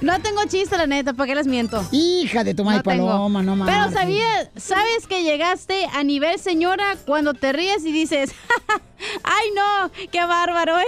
No 0.00 0.20
tengo 0.20 0.44
chiste, 0.48 0.76
la 0.76 0.86
neta, 0.86 1.12
¿para 1.12 1.28
qué 1.28 1.34
les 1.36 1.46
miento? 1.46 1.84
Hija 1.92 2.42
de 2.44 2.54
tu 2.54 2.64
madre 2.64 2.82
tengo. 2.82 3.06
paloma, 3.06 3.42
no 3.42 3.52
Pero 3.64 3.64
marches. 3.78 3.94
sabías, 3.94 4.48
¿sabes 4.56 5.06
que 5.08 5.22
llegaste 5.22 5.86
a 5.92 6.02
nivel 6.02 6.38
señora 6.40 6.96
cuando 7.06 7.34
te 7.34 7.52
ríes 7.52 7.84
y 7.84 7.92
dices, 7.92 8.32
¡ay 9.24 9.46
no! 9.54 9.90
¡Qué 10.10 10.24
bárbaro, 10.24 10.78
eh! 10.80 10.84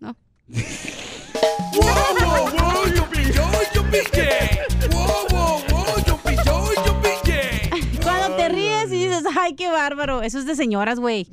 Wow, 0.00 0.14
wow, 2.20 2.50
wow, 2.50 2.86
yo 2.94 3.06
yo 3.74 3.82
piqué. 3.90 4.58
Dices, 9.18 9.32
¡ay, 9.38 9.54
qué 9.54 9.68
bárbaro! 9.68 10.22
Eso 10.22 10.38
es 10.38 10.46
de 10.46 10.54
señoras, 10.54 10.98
güey. 10.98 11.28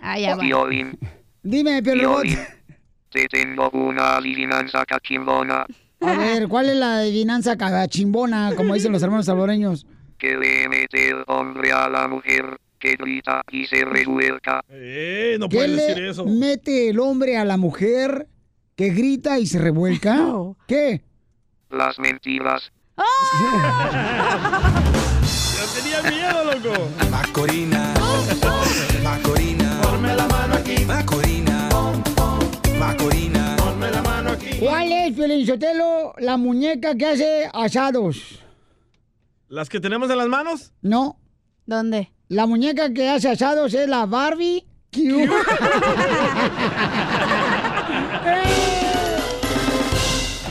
Ay, 0.00 0.22
ya 0.22 0.36
va. 0.36 0.42
Piolín, 0.42 0.96
Dime. 1.42 1.82
Piolín, 1.82 2.38
te 3.10 3.26
tengo 3.26 3.68
una 3.70 4.16
adivinanza 4.16 4.84
cachimbona 4.86 5.66
A 6.00 6.12
ver, 6.16 6.46
¿cuál 6.48 6.70
es 6.70 6.76
la 6.76 6.98
adivinanza 6.98 7.56
cagachimbona, 7.56 8.52
como 8.56 8.74
dicen 8.74 8.92
los 8.92 9.02
hermanos 9.02 9.26
salvadoreños? 9.26 9.86
que 10.18 10.36
le 10.36 10.68
mete 10.68 11.08
el 11.08 11.24
hombre 11.28 11.72
a 11.72 11.88
la 11.88 12.06
mujer 12.06 12.60
que 12.78 12.94
grita 12.96 13.42
y 13.50 13.64
se 13.66 13.86
revuelca. 13.86 14.60
Eh, 14.68 15.38
no 15.40 15.48
¿Qué 15.48 15.56
puedes 15.56 15.70
le 15.70 15.82
decir 15.82 16.04
eso. 16.04 16.26
mete 16.26 16.90
el 16.90 17.00
hombre 17.00 17.38
a 17.38 17.44
la 17.46 17.56
mujer 17.56 18.28
que 18.76 18.90
grita 18.90 19.38
y 19.38 19.46
se 19.46 19.58
revuelca? 19.58 20.18
¿Qué? 20.68 21.00
Las 21.70 21.98
mentiras. 21.98 22.70
Yo 22.98 23.04
tenía 25.80 26.02
miedo, 26.02 26.44
loco. 26.44 26.88
Macorina. 27.10 27.94
Macorina. 29.02 29.80
Ponme 29.82 30.14
la 30.14 30.26
mano 30.26 30.54
aquí. 30.54 30.84
Macorina. 30.84 31.68
Macorina. 32.78 33.56
Ponme 33.56 33.90
la 33.90 34.02
mano 34.02 34.30
aquí. 34.30 34.58
¿Cuál 34.58 34.92
es, 34.92 35.46
Sotelo, 35.46 36.14
la 36.18 36.36
muñeca 36.36 36.94
que 36.94 37.06
hace 37.06 37.50
asados? 37.52 38.40
¿Las 39.48 39.68
que 39.68 39.80
tenemos 39.80 40.10
en 40.10 40.18
las 40.18 40.28
manos? 40.28 40.72
No. 40.82 41.18
¿Dónde? 41.66 42.12
La 42.28 42.46
muñeca 42.46 42.92
que 42.92 43.08
hace 43.08 43.30
asados 43.30 43.74
es 43.74 43.88
la 43.88 44.06
Barbie 44.06 44.66
Q. 44.92 45.28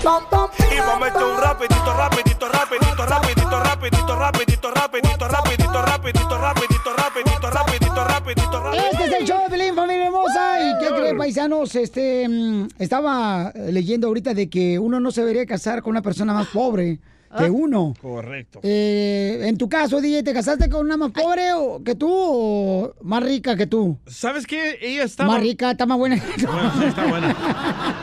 Y 0.02 0.82
momento 0.82 1.30
un 1.30 1.42
rapidito, 1.42 1.94
rapidito, 1.94 2.48
rapidito, 2.48 3.06
rapidito, 3.06 3.60
rapidito, 3.60 4.59
rapidito, 4.89 5.28
rapidito, 5.28 5.82
rapidito, 5.82 6.38
rapidito, 6.38 6.93
rapidito, 6.95 7.49
rapidito, 7.52 8.04
rapidito. 8.04 8.71
Este 8.91 9.06
es 9.06 9.13
el 9.21 9.28
show 9.28 9.43
de 9.43 9.49
Pelín, 9.49 9.75
familia 9.75 10.06
hermosa. 10.06 10.60
¿Y 10.60 10.80
qué 10.80 10.88
creen, 10.95 11.17
paisanos? 11.17 11.75
Este, 11.75 12.28
mm, 12.28 12.67
estaba 12.80 13.52
leyendo 13.54 14.08
ahorita 14.08 14.34
de 14.34 14.49
que 14.49 14.80
uno 14.80 14.99
no 14.99 15.12
se 15.12 15.21
debería 15.21 15.45
casar 15.45 15.84
con 15.84 15.91
una 15.91 16.02
persona 16.02 16.34
más 16.34 16.47
pobre 16.47 16.99
que 17.38 17.45
ah. 17.45 17.52
uno. 17.52 17.93
Correcto. 18.02 18.62
Eh, 18.63 19.41
en 19.43 19.58
tu 19.60 19.69
caso, 19.69 20.02
DJ, 20.02 20.23
¿te 20.23 20.34
casaste 20.34 20.69
con 20.69 20.86
una 20.86 20.97
más 20.97 21.12
pobre 21.12 21.54
o 21.54 21.84
que 21.84 21.93
tú 21.93 22.10
o 22.12 22.95
más 23.04 23.21
rica 23.21 23.56
que 23.56 23.67
tú? 23.67 23.99
¿Sabes 24.08 24.47
qué? 24.47 24.80
Ella 24.82 25.04
estaba... 25.04 25.34
Más 25.34 25.41
rica, 25.41 25.69
está 25.69 25.86
más 25.86 25.99
buena. 25.99 26.15
Bueno, 26.41 26.73
sí 26.80 26.86
está 26.86 27.06
buena. 27.06 27.36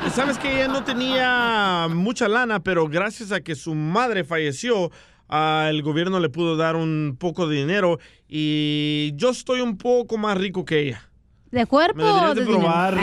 ¿Sabes 0.15 0.39
que 0.39 0.55
Ella 0.55 0.69
no 0.69 0.85
tenía 0.85 1.89
mucha 1.91 2.29
lana, 2.29 2.63
pero 2.63 2.89
gracias 2.89 3.33
a 3.33 3.41
que 3.41 3.57
su 3.57 3.75
madre 3.75 4.23
falleció, 4.23 4.93
ah, 5.29 5.67
el 5.71 5.83
gobierno 5.83 6.21
le 6.21 6.29
pudo 6.29 6.57
dar 6.57 6.77
un 6.77 7.17
poco 7.19 7.47
de 7.47 7.57
dinero 7.57 7.99
y 8.29 9.13
yo 9.17 9.31
estoy 9.31 9.61
un 9.61 9.77
poco 9.79 10.19
más 10.19 10.37
rico 10.39 10.65
que 10.65 10.81
ella. 10.81 11.09
¿De 11.51 11.65
cuerpo 11.67 12.03
Me 12.03 12.11
o 12.11 12.35
de 12.35 12.45
probar. 12.45 12.95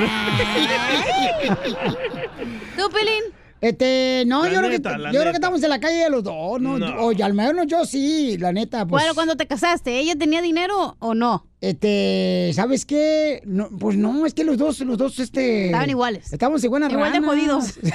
¿Tú, 2.77 2.89
Pelín? 2.91 3.23
Este, 3.61 4.25
no, 4.27 4.43
La 4.43 4.51
yo, 4.51 4.59
creo, 4.59 4.71
que, 4.71 4.81
yo 4.81 5.19
creo 5.21 5.31
que 5.31 5.37
estamos 5.37 5.63
en 5.63 5.69
la 5.69 5.79
calle 5.79 6.03
de 6.03 6.09
los 6.09 6.21
dos, 6.21 6.59
¿no? 6.59 6.77
No. 6.77 7.05
Oye, 7.05 7.23
al 7.23 7.33
menos 7.33 7.65
yo 7.65 7.85
sí, 7.85 8.37
la 8.37 8.51
neta. 8.51 8.85
Pues, 8.85 9.01
Bueno, 9.01 9.15
cuando 9.15 9.37
te 9.37 9.47
casaste, 9.47 9.99
¿ella 9.99 10.17
tenía 10.17 10.41
dinero 10.41 10.97
o 10.99 11.13
no? 11.13 11.47
Este, 11.63 12.51
¿sabes 12.53 12.83
qué? 12.83 13.41
No, 13.45 13.69
pues 13.69 13.95
no, 13.95 14.25
es 14.25 14.33
que 14.33 14.43
los 14.43 14.57
dos, 14.57 14.81
los 14.81 14.97
dos, 14.97 15.17
este... 15.19 15.67
Estaban 15.67 15.89
iguales. 15.89 16.33
Estamos 16.33 16.61
en 16.61 16.69
buenas 16.69 16.91
Igual 16.91 17.13
de 17.13 17.21
jodidos. 17.21 17.67
Sí, 17.83 17.89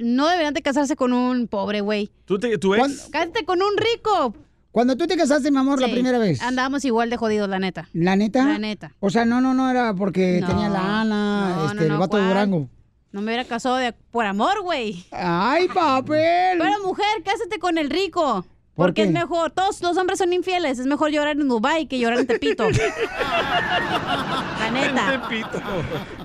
no 0.02 0.28
deberían 0.28 0.54
de 0.54 0.62
casarse 0.62 0.94
con 0.94 1.12
un 1.12 1.48
pobre, 1.48 1.80
güey. 1.80 2.10
¿Tú, 2.24 2.38
te, 2.38 2.56
tu 2.58 2.74
ex? 2.74 3.08
Cásate 3.10 3.44
con 3.44 3.60
un 3.62 3.76
rico. 3.76 4.34
Cuando 4.70 4.96
tú 4.96 5.06
te 5.06 5.16
casaste, 5.16 5.50
mi 5.50 5.58
amor, 5.58 5.80
la 5.80 5.88
primera 5.88 6.18
vez. 6.18 6.40
Andábamos 6.42 6.84
igual 6.84 7.08
de 7.10 7.16
jodidos, 7.16 7.48
la 7.48 7.58
neta. 7.58 7.88
¿La 7.92 8.16
neta? 8.16 8.44
La 8.44 8.58
neta. 8.58 8.92
O 9.00 9.08
sea, 9.10 9.24
no, 9.24 9.40
no, 9.40 9.54
no 9.54 9.70
era 9.70 9.94
porque 9.94 10.38
No, 10.40 10.46
tenía 10.48 10.68
lana, 10.68 11.54
no, 11.56 11.66
este, 11.66 11.86
no, 11.88 11.94
el 11.94 11.98
vato 12.00 12.16
de. 12.16 12.26
Durango. 12.26 12.68
No 13.12 13.20
me 13.20 13.26
hubiera 13.26 13.44
casado 13.44 13.76
de- 13.76 13.92
por 13.92 14.26
amor, 14.26 14.62
güey. 14.62 15.04
¡Ay, 15.12 15.68
papel! 15.68 16.58
Pero 16.58 16.82
mujer, 16.84 17.06
cásate 17.24 17.58
con 17.60 17.78
el 17.78 17.88
rico. 17.90 18.44
¿Por 18.74 18.86
Porque 18.86 19.02
qué? 19.02 19.08
es 19.08 19.14
mejor. 19.14 19.52
Todos 19.52 19.80
los 19.82 19.96
hombres 19.96 20.18
son 20.18 20.32
infieles. 20.32 20.80
Es 20.80 20.86
mejor 20.86 21.10
llorar 21.12 21.36
en 21.38 21.46
Dubai 21.46 21.86
que 21.86 21.96
llorar 21.98 22.18
en 22.18 22.26
Tepito. 22.26 22.68
la 24.58 24.70
neta. 24.72 25.22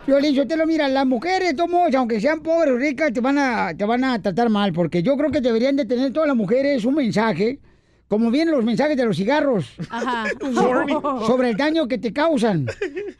Violín, 0.07 0.33
yo 0.33 0.47
te 0.47 0.57
lo 0.57 0.65
mira, 0.65 0.87
las 0.87 1.05
mujeres, 1.05 1.55
tomos, 1.55 1.93
aunque 1.93 2.19
sean 2.19 2.41
pobres 2.41 2.73
o 2.73 2.77
ricas, 2.77 3.13
te 3.13 3.21
van 3.21 3.37
a, 3.37 3.75
te 3.77 3.85
van 3.85 4.03
a 4.03 4.19
tratar 4.19 4.49
mal, 4.49 4.73
porque 4.73 5.03
yo 5.03 5.15
creo 5.15 5.29
que 5.29 5.41
deberían 5.41 5.75
de 5.75 5.85
tener 5.85 6.11
todas 6.11 6.27
las 6.27 6.35
mujeres 6.35 6.85
un 6.85 6.95
mensaje, 6.95 7.59
como 8.07 8.31
vienen 8.31 8.55
los 8.55 8.65
mensajes 8.65 8.97
de 8.97 9.05
los 9.05 9.15
cigarros, 9.15 9.67
Ajá. 9.91 10.25
sobre 11.27 11.51
el 11.51 11.55
daño 11.57 11.87
que 11.87 11.99
te 11.99 12.11
causan, 12.11 12.65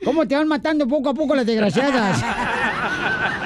cómo 0.04 0.28
te 0.28 0.36
van 0.36 0.48
matando 0.48 0.88
poco 0.88 1.10
a 1.10 1.14
poco 1.14 1.36
las 1.36 1.46
desgraciadas. 1.46 2.20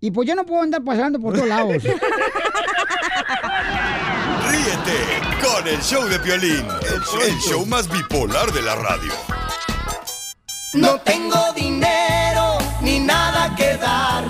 Y 0.00 0.10
pues 0.10 0.28
yo 0.28 0.34
no 0.34 0.44
puedo 0.44 0.62
andar 0.62 0.82
pasando 0.84 1.18
por 1.18 1.34
todos 1.34 1.48
lados. 1.48 1.82
Ríete 4.48 4.98
con 5.42 5.66
el 5.66 5.80
show 5.82 6.06
de 6.08 6.18
Piolín, 6.20 6.66
el 6.82 7.02
show, 7.02 7.20
el 7.20 7.38
show 7.40 7.66
más 7.66 7.88
bipolar 7.90 8.52
de 8.52 8.62
la 8.62 8.76
radio. 8.76 9.12
No 10.74 11.00
tengo 11.00 11.52
dinero 11.54 12.58
ni 12.80 13.00
nada 13.00 13.54
que 13.56 13.76
dar. 13.76 14.24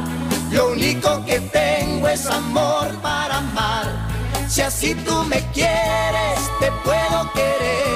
Lo 0.51 0.71
único 0.73 1.25
que 1.27 1.41
tengo 1.41 2.09
es 2.09 2.27
amor 2.27 2.95
para 3.03 3.39
amar. 3.39 4.09
Si 4.49 4.63
así 4.63 4.95
tú 4.95 5.25
me 5.25 5.43
quieres, 5.53 6.39
te 6.61 6.73
puedo 6.85 7.31
querer. 7.35 7.88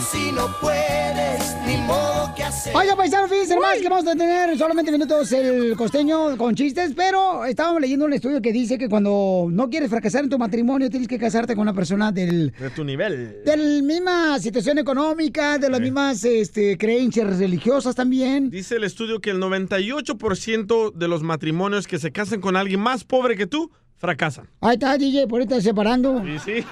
Si 0.00 0.32
no 0.32 0.48
puedes, 0.62 1.56
ni 1.66 1.76
modo 1.76 2.32
que 2.34 2.42
hacer. 2.42 2.74
Oiga, 2.74 2.96
paisano, 2.96 3.28
fíjense 3.28 3.54
más 3.58 3.78
que 3.78 3.88
vamos 3.88 4.06
a 4.06 4.16
tener 4.16 4.56
solamente 4.56 4.90
minutos 4.90 5.30
el 5.32 5.76
costeño 5.76 6.38
con 6.38 6.54
chistes, 6.54 6.94
pero 6.96 7.44
estábamos 7.44 7.82
leyendo 7.82 8.06
un 8.06 8.12
estudio 8.14 8.40
que 8.40 8.50
dice 8.50 8.78
que 8.78 8.88
cuando 8.88 9.48
no 9.50 9.68
quieres 9.68 9.90
fracasar 9.90 10.24
en 10.24 10.30
tu 10.30 10.38
matrimonio, 10.38 10.88
tienes 10.88 11.06
que 11.06 11.18
casarte 11.18 11.54
con 11.54 11.62
una 11.62 11.74
persona 11.74 12.12
del... 12.12 12.50
De 12.58 12.70
tu 12.70 12.82
nivel. 12.82 13.44
De 13.44 13.56
la 13.56 13.82
misma 13.82 14.38
situación 14.38 14.78
económica, 14.78 15.58
de 15.58 15.68
las 15.68 15.80
mismas 15.80 16.24
este, 16.24 16.78
creencias 16.78 17.38
religiosas 17.38 17.94
también. 17.94 18.48
Dice 18.48 18.76
el 18.76 18.84
estudio 18.84 19.20
que 19.20 19.30
el 19.30 19.38
98% 19.38 20.94
de 20.94 21.08
los 21.08 21.22
matrimonios 21.22 21.86
que 21.86 21.98
se 21.98 22.10
casan 22.10 22.40
con 22.40 22.56
alguien 22.56 22.80
más 22.80 23.04
pobre 23.04 23.36
que 23.36 23.46
tú, 23.46 23.70
fracasan. 24.00 24.48
Ahí 24.62 24.74
está, 24.74 24.96
DJ, 24.96 25.28
por 25.28 25.40
ahí 25.40 25.46
está 25.46 25.60
separando. 25.60 26.22
Sí, 26.24 26.38
sí. 26.38 26.64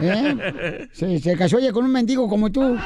¿Eh? 0.00 0.88
Se, 0.92 1.18
se 1.18 1.36
casó 1.36 1.58
ella 1.58 1.72
con 1.72 1.84
un 1.84 1.92
mendigo 1.92 2.28
como 2.28 2.50
tú. 2.50 2.76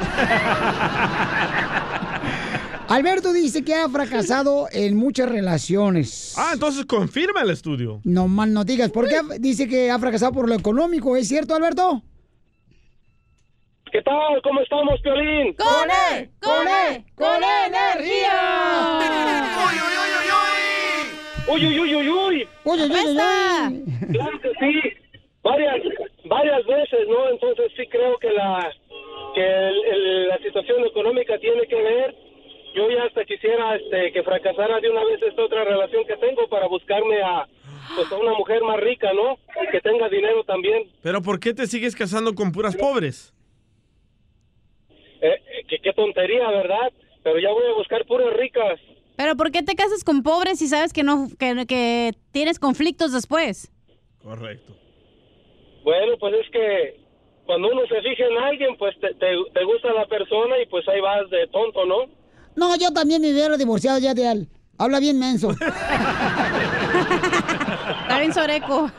Alberto 2.89 3.33
dice 3.33 3.63
que 3.63 3.73
ha 3.75 3.87
fracasado 3.89 4.67
en 4.71 4.95
muchas 4.95 5.29
relaciones. 5.29 6.35
Ah, 6.37 6.51
entonces 6.53 6.85
confirma 6.85 7.41
el 7.41 7.49
estudio. 7.49 8.01
No 8.03 8.27
mal 8.27 8.53
no 8.53 8.63
digas. 8.65 8.91
¿Por 8.91 9.07
qué 9.07 9.15
ha- 9.17 9.37
dice 9.39 9.67
que 9.67 9.89
ha 9.89 9.97
fracasado 9.97 10.31
por 10.33 10.47
lo 10.49 10.55
económico? 10.55 11.15
¿Es 11.15 11.27
cierto, 11.27 11.55
Alberto? 11.55 12.03
¿Qué 13.91 14.01
tal? 14.01 14.41
¿Cómo 14.43 14.59
estamos, 14.61 14.99
Piolín? 15.01 15.53
¡Con 15.55 15.89
E! 16.17 16.29
¡Con 16.41 16.67
E! 16.67 17.05
¡Con 17.15 17.41
energía! 17.43 18.99
¡Uy, 19.65 19.75
uy, 19.75 19.95
uy, 20.03 21.65
uy! 21.65 21.65
¡Uy, 21.65 21.79
uy, 21.79 21.95
uy, 21.95 22.09
uy! 22.09 22.47
¡Uy, 22.63 22.79
uy, 22.81 22.85
uy, 22.85 23.17
uy! 23.17 24.07
Claro 24.11 24.39
que 24.41 24.49
sí. 24.59 24.89
Varias, 25.43 25.75
varias 26.25 26.65
veces, 26.65 27.07
¿no? 27.09 27.29
Entonces 27.29 27.71
sí 27.75 27.85
creo 27.87 28.17
que 28.17 28.31
la 28.31 28.71
que 29.35 29.41
el- 29.41 29.83
el- 29.85 30.27
la 30.29 30.37
situación 30.39 30.85
económica 30.85 31.37
tiene 31.39 31.67
que 31.67 31.75
ver. 31.75 32.15
Yo 32.75 32.89
ya 32.89 33.03
hasta 33.03 33.25
quisiera 33.25 33.75
este, 33.75 34.11
que 34.13 34.23
fracasara 34.23 34.79
de 34.79 34.89
una 34.89 35.03
vez 35.05 35.21
esta 35.21 35.43
otra 35.43 35.63
relación 35.63 36.05
que 36.07 36.15
tengo 36.17 36.47
para 36.47 36.67
buscarme 36.67 37.21
a, 37.21 37.47
pues, 37.95 38.11
a 38.11 38.17
una 38.17 38.33
mujer 38.33 38.61
más 38.63 38.79
rica, 38.79 39.11
¿no? 39.13 39.37
Que 39.71 39.81
tenga 39.81 40.07
dinero 40.09 40.43
también. 40.43 40.87
Pero 41.01 41.21
¿por 41.21 41.39
qué 41.39 41.53
te 41.53 41.67
sigues 41.67 41.95
casando 41.95 42.33
con 42.33 42.51
puras 42.51 42.75
pobres? 42.75 43.33
Eh, 45.21 45.27
eh, 45.27 45.63
que, 45.67 45.79
qué 45.79 45.93
tontería, 45.93 46.49
¿verdad? 46.49 46.91
Pero 47.23 47.39
ya 47.39 47.51
voy 47.51 47.63
a 47.69 47.73
buscar 47.77 48.05
puras 48.05 48.33
ricas. 48.33 48.79
Pero 49.17 49.35
¿por 49.35 49.51
qué 49.51 49.61
te 49.61 49.75
casas 49.75 50.03
con 50.03 50.23
pobres 50.23 50.57
si 50.59 50.67
sabes 50.67 50.93
que 50.93 51.03
no 51.03 51.27
que, 51.37 51.65
que 51.67 52.11
tienes 52.31 52.59
conflictos 52.59 53.13
después? 53.13 53.71
Correcto. 54.23 54.73
Bueno, 55.83 56.17
pues 56.19 56.33
es 56.35 56.49
que 56.51 56.99
cuando 57.45 57.69
uno 57.69 57.81
se 57.87 58.01
fija 58.01 58.25
en 58.25 58.37
alguien, 58.37 58.75
pues 58.77 58.97
te, 58.99 59.13
te, 59.15 59.35
te 59.53 59.63
gusta 59.65 59.91
la 59.93 60.05
persona 60.07 60.59
y 60.61 60.65
pues 60.67 60.87
ahí 60.87 61.01
vas 61.01 61.29
de 61.29 61.47
tonto, 61.47 61.85
¿no? 61.85 62.05
No, 62.55 62.75
yo 62.77 62.91
también 62.91 63.21
me 63.21 63.31
hubiera 63.31 63.57
divorciado 63.57 63.99
ya 63.99 64.13
de 64.13 64.31
él. 64.31 64.47
Habla 64.77 64.99
bien 64.99 65.19
menso. 65.19 65.49
Bien 68.17 68.33
soreco. 68.33 68.89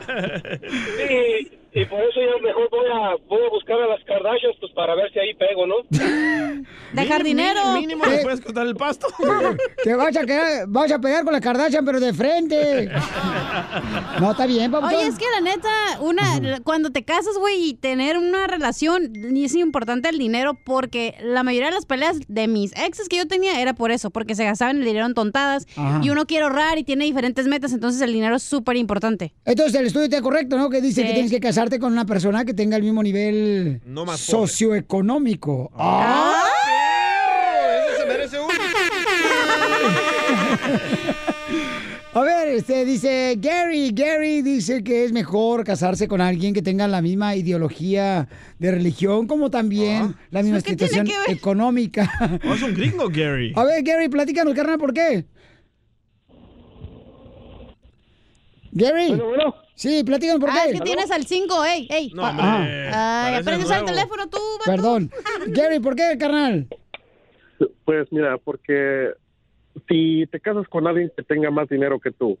Sí, 0.97 1.51
y 1.75 1.83
por 1.85 1.99
eso 1.99 2.19
yo 2.21 2.39
mejor 2.41 2.69
voy 2.71 2.85
a, 2.89 3.15
voy 3.27 3.41
a 3.45 3.49
buscar 3.49 3.75
a 3.81 3.87
las 3.87 4.01
Kardashians 4.05 4.55
pues 4.61 4.71
para 4.73 4.95
ver 4.95 5.11
si 5.11 5.19
ahí 5.19 5.33
pego, 5.35 5.67
¿no? 5.67 5.75
De 6.93 7.05
jardinero. 7.05 7.73
Mínimo 7.73 8.05
le 8.05 8.19
puedes 8.19 8.39
cortar 8.39 8.65
el 8.65 8.75
pasto. 8.75 9.07
Te 9.83 9.93
vas 9.93 10.15
a, 10.15 10.25
quedar, 10.25 10.65
vas 10.69 10.89
a 10.89 10.99
pegar 10.99 11.25
con 11.25 11.33
la 11.33 11.41
Kardashian, 11.41 11.83
pero 11.83 11.99
de 11.99 12.13
frente. 12.13 12.89
No, 14.19 14.31
está 14.31 14.45
bien, 14.45 14.71
papá. 14.71 14.87
Oye, 14.87 15.07
es 15.07 15.17
que 15.17 15.25
la 15.29 15.41
neta, 15.41 15.69
una, 15.99 16.39
cuando 16.63 16.91
te 16.91 17.03
casas, 17.03 17.37
güey, 17.37 17.69
y 17.69 17.73
tener 17.73 18.17
una 18.17 18.47
relación, 18.47 19.11
ni 19.11 19.43
es 19.43 19.55
importante 19.55 20.07
el 20.07 20.17
dinero, 20.17 20.57
porque 20.65 21.15
la 21.21 21.43
mayoría 21.43 21.67
de 21.67 21.75
las 21.75 21.85
peleas 21.85 22.19
de 22.29 22.47
mis 22.47 22.71
exes 22.77 23.09
que 23.09 23.17
yo 23.17 23.27
tenía 23.27 23.59
era 23.59 23.73
por 23.73 23.91
eso, 23.91 24.11
porque 24.11 24.33
se 24.33 24.45
gastaban 24.45 24.77
el 24.77 24.85
dinero 24.85 25.05
en 25.05 25.13
tontadas, 25.13 25.67
Ajá. 25.75 25.99
y 26.01 26.09
uno 26.11 26.25
quiere 26.25 26.45
ahorrar 26.45 26.77
y 26.77 26.85
tiene 26.85 27.03
diferentes 27.03 27.45
metas, 27.47 27.73
entonces 27.73 28.01
el 28.01 28.13
dinero 28.13 28.37
es 28.37 28.43
súper 28.43 28.77
importante. 28.77 29.33
Entonces 29.43 29.75
el 29.79 29.87
estudio 29.87 30.05
está 30.05 30.21
correcto, 30.21 30.57
¿no? 30.57 30.69
Que 30.69 30.79
dice 30.79 31.01
Sí. 31.01 31.07
que 31.07 31.13
tienes 31.13 31.31
que 31.31 31.41
casarte 31.65 31.79
con 31.79 31.91
una 31.93 32.05
persona 32.05 32.45
que 32.45 32.53
tenga 32.53 32.77
el 32.77 32.83
mismo 32.83 33.01
nivel 33.01 33.81
No 33.85 34.05
más 34.05 34.23
pobre. 34.27 34.47
socioeconómico. 34.47 35.71
¡Ah! 35.75 36.43
Ese 37.89 38.01
se 38.01 38.07
merece 38.07 38.39
uno. 38.39 38.53
A 42.13 42.21
ver, 42.21 42.47
este 42.49 42.85
dice 42.85 43.35
Gary, 43.39 43.91
Gary 43.93 44.41
dice 44.41 44.83
que 44.83 45.03
es 45.03 45.11
mejor 45.11 45.63
casarse 45.65 46.07
con 46.07 46.21
alguien 46.21 46.53
que 46.53 46.61
tenga 46.61 46.87
la 46.87 47.01
misma 47.01 47.35
ideología 47.35 48.29
de 48.59 48.71
religión 48.71 49.27
como 49.27 49.49
también 49.49 50.15
la 50.31 50.41
misma 50.43 50.59
¿Eso 50.59 50.67
qué 50.67 50.75
tiene 50.77 50.91
situación 50.93 51.23
económica. 51.27 52.39
Oh, 52.47 52.53
es 52.53 52.61
un 52.61 52.73
gringo, 52.73 53.09
Gary. 53.09 53.51
A 53.55 53.63
ver, 53.65 53.83
Gary, 53.83 54.07
platícanos, 54.07 54.53
carnal, 54.53 54.77
¿por 54.77 54.93
qué? 54.93 55.25
Gary. 58.71 59.19
Sí, 59.75 60.03
platícanos 60.05 60.39
por 60.39 60.49
qué. 60.49 60.57
Ah, 60.57 60.65
es 60.67 60.73
que 60.73 60.85
tienes 60.85 61.11
al 61.11 61.25
5, 61.25 61.65
ey, 61.65 61.87
ey. 61.91 62.11
No, 62.13 62.23
hombre, 62.29 62.45
Ay, 62.93 63.35
aprendes 63.35 63.69
al 63.69 63.85
teléfono 63.85 64.27
tú, 64.27 64.37
vato. 64.59 64.71
Perdón. 64.71 65.11
Gary, 65.47 65.79
¿por 65.79 65.95
qué, 65.95 66.17
carnal? 66.17 66.67
Pues 67.83 68.07
mira, 68.11 68.37
porque 68.37 69.11
si 69.87 70.25
te 70.31 70.39
casas 70.39 70.67
con 70.69 70.87
alguien 70.87 71.11
que 71.15 71.23
tenga 71.23 71.51
más 71.51 71.67
dinero 71.67 71.99
que 71.99 72.11
tú, 72.11 72.37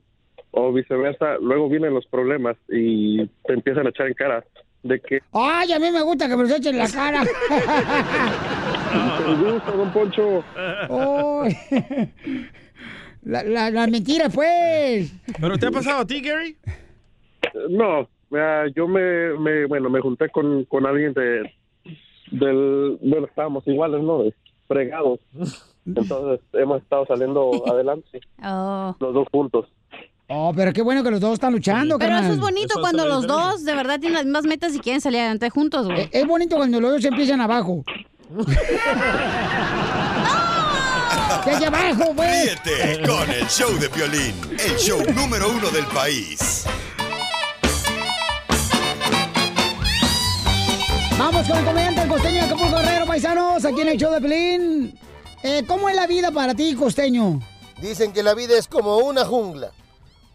o 0.51 0.71
viceversa, 0.71 1.35
luego 1.41 1.67
vienen 1.67 1.93
los 1.93 2.05
problemas 2.07 2.55
y 2.69 3.25
te 3.45 3.53
empiezan 3.53 3.85
a 3.85 3.89
echar 3.89 4.07
en 4.07 4.13
cara 4.13 4.45
de 4.83 5.01
que 5.01 5.19
Ay, 5.33 5.73
a 5.73 5.79
mí 5.79 5.91
me 5.91 6.01
gusta 6.03 6.29
que 6.29 6.37
me 6.37 6.43
los 6.43 6.51
echen 6.51 6.75
en 6.75 6.79
la 6.79 6.89
cara. 6.89 7.23
te 9.17 9.33
gusta, 9.35 9.71
don 9.71 9.91
Poncho. 9.91 10.43
Ay. 10.55 11.57
La, 13.23 13.43
la, 13.43 13.71
la 13.71 13.87
mentira, 13.87 14.29
pues. 14.29 15.11
¿Pero 15.41 15.57
te 15.57 15.65
ha 15.65 15.71
pasado 15.71 16.01
a 16.01 16.07
ti, 16.07 16.21
Gary? 16.21 16.55
No, 17.69 18.07
mira, 18.29 18.67
yo 18.75 18.87
me, 18.87 19.37
me, 19.39 19.65
bueno, 19.65 19.89
me 19.89 19.99
junté 20.01 20.29
con, 20.29 20.65
con 20.65 20.85
alguien 20.85 21.13
de, 21.13 21.51
del, 22.31 22.97
bueno, 23.01 23.27
estábamos 23.27 23.65
iguales, 23.67 24.01
¿no? 24.01 24.23
Fregados. 24.67 25.19
Entonces 25.85 26.39
hemos 26.53 26.81
estado 26.81 27.05
saliendo 27.05 27.51
adelante, 27.71 28.19
Oh. 28.43 28.95
los 28.99 29.13
dos 29.13 29.27
juntos. 29.31 29.67
Oh, 30.27 30.51
pero 30.55 30.73
qué 30.73 30.81
bueno 30.81 31.03
que 31.03 31.11
los 31.11 31.19
dos 31.19 31.33
están 31.33 31.53
luchando, 31.53 31.99
Pero 31.99 32.09
carnal. 32.09 32.23
eso 32.25 32.33
es 32.33 32.39
bonito 32.39 32.79
cuando 32.81 33.05
los 33.05 33.27
dos 33.27 33.63
de 33.63 33.75
verdad 33.75 33.99
tienen 33.99 34.15
las 34.15 34.25
mismas 34.25 34.45
metas 34.45 34.73
y 34.75 34.79
quieren 34.79 34.99
salir 34.99 35.19
adelante 35.19 35.51
juntos, 35.51 35.85
güey. 35.85 36.01
Eh, 36.01 36.09
Es 36.13 36.25
bonito 36.25 36.55
cuando 36.55 36.81
los 36.81 36.93
dos 36.93 37.05
empiezan 37.05 37.41
abajo. 37.41 37.83
¡Desde 41.45 41.67
abajo, 41.67 42.13
pues! 42.15 42.57
Ríete 42.65 43.07
con 43.07 43.29
el 43.29 43.45
show 43.47 43.71
de 43.79 43.87
Piolín, 43.89 44.33
el 44.51 44.75
show 44.77 44.99
número 45.13 45.49
uno 45.51 45.69
del 45.69 45.85
país. 45.85 46.65
Vamos 51.17 51.47
con 51.47 51.57
el 51.57 51.65
comediante 51.65 52.01
el 52.01 52.09
costeño 52.09 52.35
de 52.35 52.41
Acapulco 52.41 52.77
Guerrero, 52.77 53.05
paisanos, 53.05 53.63
aquí 53.63 53.81
en 53.81 53.87
el 53.87 53.97
show 53.97 54.11
de 54.11 54.19
Pelín. 54.19 54.99
Eh, 55.43 55.63
¿Cómo 55.65 55.87
es 55.87 55.95
la 55.95 56.07
vida 56.07 56.31
para 56.31 56.53
ti, 56.53 56.75
costeño? 56.75 57.39
Dicen 57.81 58.11
que 58.11 58.21
la 58.21 58.33
vida 58.33 58.57
es 58.57 58.67
como 58.67 58.97
una 58.97 59.23
jungla. 59.23 59.71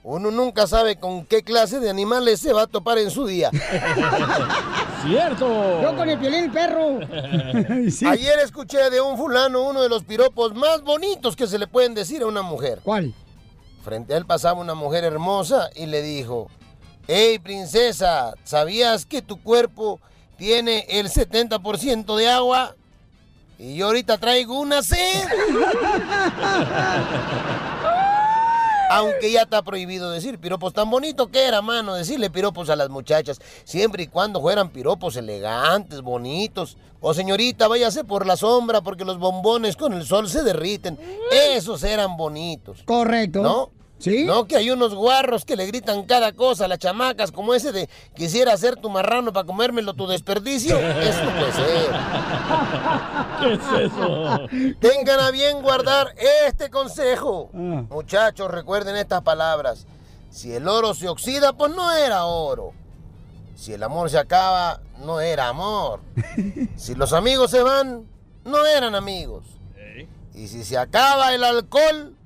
Uno 0.02 0.30
nunca 0.30 0.66
sabe 0.66 0.96
con 0.96 1.26
qué 1.26 1.42
clase 1.42 1.80
de 1.80 1.90
animales 1.90 2.40
se 2.40 2.54
va 2.54 2.62
a 2.62 2.66
topar 2.66 2.96
en 2.96 3.10
su 3.10 3.26
día. 3.26 3.50
¡Cierto! 5.06 5.82
Yo 5.82 5.94
con 5.94 6.08
el 6.08 6.18
violín 6.18 6.44
el 6.44 6.50
perro. 6.50 7.00
Ayer 8.10 8.38
escuché 8.42 8.88
de 8.88 9.02
un 9.02 9.18
fulano 9.18 9.68
uno 9.68 9.82
de 9.82 9.90
los 9.90 10.04
piropos 10.04 10.54
más 10.54 10.80
bonitos 10.82 11.36
que 11.36 11.46
se 11.46 11.58
le 11.58 11.66
pueden 11.66 11.92
decir 11.92 12.22
a 12.22 12.26
una 12.26 12.40
mujer. 12.40 12.80
¿Cuál? 12.82 13.12
Frente 13.84 14.14
a 14.14 14.16
él 14.16 14.24
pasaba 14.24 14.58
una 14.58 14.74
mujer 14.74 15.04
hermosa 15.04 15.68
y 15.76 15.84
le 15.84 16.00
dijo, 16.00 16.48
Hey 17.06 17.38
princesa, 17.38 18.34
¿sabías 18.44 19.04
que 19.04 19.20
tu 19.20 19.42
cuerpo 19.42 20.00
tiene 20.40 20.86
el 20.88 21.10
70% 21.10 22.16
de 22.16 22.28
agua? 22.28 22.74
Y 23.58 23.76
yo 23.76 23.88
ahorita 23.88 24.16
traigo 24.16 24.58
una 24.58 24.82
sed. 24.82 24.96
Aunque 28.90 29.30
ya 29.30 29.42
está 29.42 29.62
prohibido 29.62 30.10
decir 30.10 30.38
piropos 30.38 30.72
tan 30.72 30.90
bonito 30.90 31.30
que 31.30 31.44
era, 31.46 31.60
mano, 31.60 31.94
decirle 31.94 32.30
piropos 32.30 32.70
a 32.70 32.76
las 32.76 32.88
muchachas, 32.88 33.38
siempre 33.64 34.04
y 34.04 34.06
cuando 34.06 34.40
fueran 34.40 34.70
piropos 34.70 35.14
elegantes, 35.16 36.00
bonitos. 36.00 36.78
O 37.00 37.12
señorita, 37.12 37.68
váyase 37.68 38.02
por 38.02 38.26
la 38.26 38.38
sombra 38.38 38.80
porque 38.80 39.04
los 39.04 39.18
bombones 39.18 39.76
con 39.76 39.92
el 39.92 40.06
sol 40.06 40.28
se 40.28 40.42
derriten. 40.42 40.98
Esos 41.30 41.84
eran 41.84 42.16
bonitos. 42.16 42.82
Correcto. 42.84 43.42
¿No? 43.42 43.70
¿Sí? 44.00 44.24
No, 44.24 44.46
que 44.46 44.56
hay 44.56 44.70
unos 44.70 44.94
guarros 44.94 45.44
que 45.44 45.56
le 45.56 45.66
gritan 45.66 46.04
cada 46.04 46.32
cosa 46.32 46.64
a 46.64 46.68
las 46.68 46.78
chamacas, 46.78 47.30
como 47.32 47.52
ese 47.54 47.70
de 47.70 47.88
quisiera 48.14 48.56
ser 48.56 48.76
tu 48.76 48.88
marrano 48.88 49.30
para 49.30 49.46
comérmelo 49.46 49.92
tu 49.92 50.06
desperdicio. 50.06 50.78
Eso 50.78 51.24
no 51.24 51.30
puede 51.32 51.52
ser. 51.52 51.90
¿Qué 53.40 53.52
es 53.52 53.92
eso? 53.92 54.78
Tengan 54.80 55.20
a 55.20 55.30
bien 55.30 55.60
guardar 55.60 56.14
este 56.46 56.70
consejo. 56.70 57.50
Muchachos, 57.52 58.50
recuerden 58.50 58.96
estas 58.96 59.20
palabras. 59.20 59.86
Si 60.30 60.50
el 60.52 60.66
oro 60.66 60.94
se 60.94 61.08
oxida, 61.08 61.52
pues 61.52 61.74
no 61.74 61.92
era 61.92 62.24
oro. 62.24 62.72
Si 63.54 63.74
el 63.74 63.82
amor 63.82 64.08
se 64.08 64.18
acaba, 64.18 64.80
no 65.04 65.20
era 65.20 65.48
amor. 65.48 66.00
Si 66.76 66.94
los 66.94 67.12
amigos 67.12 67.50
se 67.50 67.62
van, 67.62 68.06
no 68.44 68.64
eran 68.64 68.94
amigos. 68.94 69.44
Y 70.34 70.48
si 70.48 70.64
se 70.64 70.78
acaba 70.78 71.34
el 71.34 71.44
alcohol, 71.44 72.16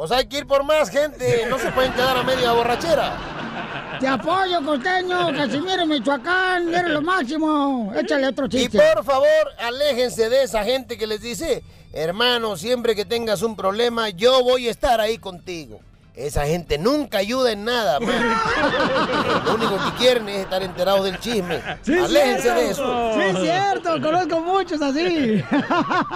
pues 0.00 0.12
hay 0.12 0.24
que 0.24 0.38
ir 0.38 0.46
por 0.46 0.64
más 0.64 0.88
gente. 0.88 1.44
No 1.50 1.58
se 1.58 1.70
pueden 1.72 1.92
quedar 1.92 2.16
a 2.16 2.22
media 2.22 2.52
borrachera. 2.52 3.98
Te 4.00 4.08
apoyo, 4.08 4.64
costeño, 4.64 5.30
Casimiro, 5.36 5.84
Michoacán, 5.84 6.72
eres 6.74 6.90
lo 6.92 7.02
máximo. 7.02 7.92
Échale 7.94 8.28
otro 8.28 8.46
Y 8.46 8.48
chiste. 8.48 8.78
por 8.94 9.04
favor, 9.04 9.28
aléjense 9.58 10.30
de 10.30 10.44
esa 10.44 10.64
gente 10.64 10.96
que 10.96 11.06
les 11.06 11.20
dice, 11.20 11.62
hermano, 11.92 12.56
siempre 12.56 12.96
que 12.96 13.04
tengas 13.04 13.42
un 13.42 13.56
problema, 13.56 14.08
yo 14.08 14.42
voy 14.42 14.68
a 14.68 14.70
estar 14.70 15.02
ahí 15.02 15.18
contigo. 15.18 15.80
Esa 16.14 16.46
gente 16.46 16.78
nunca 16.78 17.18
ayuda 17.18 17.52
en 17.52 17.66
nada, 17.66 18.00
man. 18.00 19.44
Lo 19.44 19.54
único 19.56 19.76
que 19.84 19.92
quieren 19.98 20.26
es 20.30 20.38
estar 20.38 20.62
enterados 20.62 21.04
del 21.04 21.20
chisme. 21.20 21.60
Sí, 21.82 21.98
Aléjense 21.98 22.42
cierto. 22.42 22.58
de 22.62 22.70
eso. 22.70 23.12
Sí, 23.16 23.20
es 23.20 23.38
cierto, 23.42 24.00
conozco 24.00 24.40
muchos 24.40 24.80
así. 24.80 25.44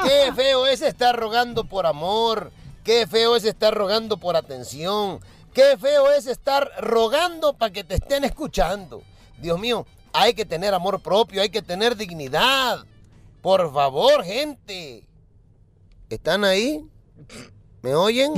Qué 0.05 0.33
feo 0.35 0.67
es 0.69 0.81
estar 0.81 1.15
rogando 1.15 1.65
por 1.65 1.85
amor. 1.85 2.51
Qué 2.85 3.07
feo 3.07 3.35
es 3.35 3.45
estar 3.45 3.75
rogando 3.75 4.19
por 4.19 4.37
atención. 4.37 5.19
Qué 5.55 5.79
feo 5.79 6.11
es 6.11 6.27
estar 6.27 6.71
rogando 6.79 7.55
para 7.55 7.73
que 7.73 7.83
te 7.83 7.95
estén 7.95 8.25
escuchando. 8.25 9.03
Dios 9.39 9.59
mío, 9.59 9.87
hay 10.13 10.35
que 10.35 10.45
tener 10.45 10.75
amor 10.75 11.01
propio, 11.01 11.41
hay 11.41 11.49
que 11.49 11.63
tener 11.63 11.97
dignidad. 11.97 12.85
Por 13.41 13.73
favor, 13.73 14.23
gente. 14.23 15.07
¿Están 16.11 16.45
ahí? 16.45 16.85
¿Me 17.81 17.95
oyen? 17.95 18.35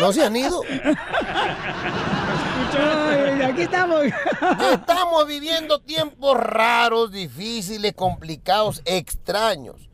¿No 0.00 0.12
se 0.12 0.24
han 0.24 0.34
ido? 0.34 0.60
Ay, 2.76 3.42
aquí 3.42 3.62
estamos. 3.62 4.02
Estamos 4.72 5.26
viviendo 5.28 5.80
tiempos 5.80 6.36
raros, 6.36 7.12
difíciles, 7.12 7.92
complicados, 7.94 8.82
extraños. 8.84 9.88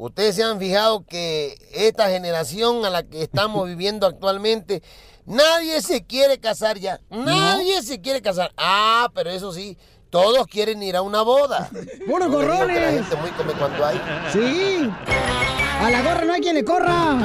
Ustedes 0.00 0.34
se 0.34 0.42
han 0.42 0.58
fijado 0.58 1.04
que 1.04 1.58
esta 1.74 2.08
generación 2.08 2.86
a 2.86 2.90
la 2.90 3.02
que 3.02 3.22
estamos 3.22 3.68
viviendo 3.68 4.06
actualmente, 4.06 4.82
nadie 5.26 5.82
se 5.82 6.06
quiere 6.06 6.38
casar 6.38 6.78
ya. 6.78 7.00
Nadie 7.10 7.82
se 7.82 8.00
quiere 8.00 8.22
casar. 8.22 8.50
Ah, 8.56 9.10
pero 9.14 9.28
eso 9.28 9.52
sí, 9.52 9.76
todos 10.08 10.46
quieren 10.46 10.82
ir 10.82 10.96
a 10.96 11.02
una 11.02 11.20
boda. 11.20 11.68
¡Puros 12.06 12.30
No 12.30 12.38
le 12.40 12.46
digo 12.46 12.66
que 12.66 12.80
La 12.80 12.92
gente 12.92 13.16
muy 13.16 13.30
come 13.32 13.52
cuando 13.52 13.84
hay. 13.84 14.00
Sí. 14.32 14.90
A 15.80 15.90
la 15.90 16.02
gorra 16.02 16.24
no 16.24 16.32
hay 16.32 16.40
quien 16.40 16.54
le 16.54 16.64
corra. 16.64 17.18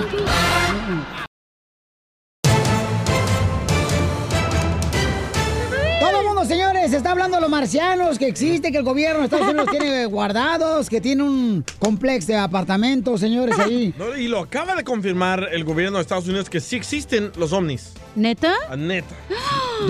Mundo, 6.35 6.49
señores, 6.49 6.91
está 6.91 7.11
hablando 7.11 7.37
a 7.37 7.39
los 7.39 7.49
marcianos 7.49 8.19
que 8.19 8.27
existe, 8.27 8.71
que 8.71 8.79
el 8.79 8.83
gobierno 8.83 9.19
de 9.19 9.25
Estados 9.25 9.47
Unidos 9.47 9.67
tiene 9.71 10.05
guardados, 10.05 10.89
que 10.89 10.99
tiene 10.99 11.23
un 11.23 11.63
complex 11.79 12.27
de 12.27 12.35
apartamentos, 12.35 13.21
señores, 13.21 13.57
ahí. 13.57 13.93
No, 13.97 14.15
y 14.15 14.27
lo 14.27 14.39
acaba 14.39 14.75
de 14.75 14.83
confirmar 14.83 15.47
el 15.51 15.63
gobierno 15.63 15.97
de 15.97 16.01
Estados 16.01 16.27
Unidos 16.27 16.49
que 16.49 16.59
sí 16.59 16.75
existen 16.75 17.31
los 17.37 17.53
ovnis. 17.53 17.93
¿Neta? 18.15 18.53
Ah, 18.69 18.75
neta. 18.75 19.15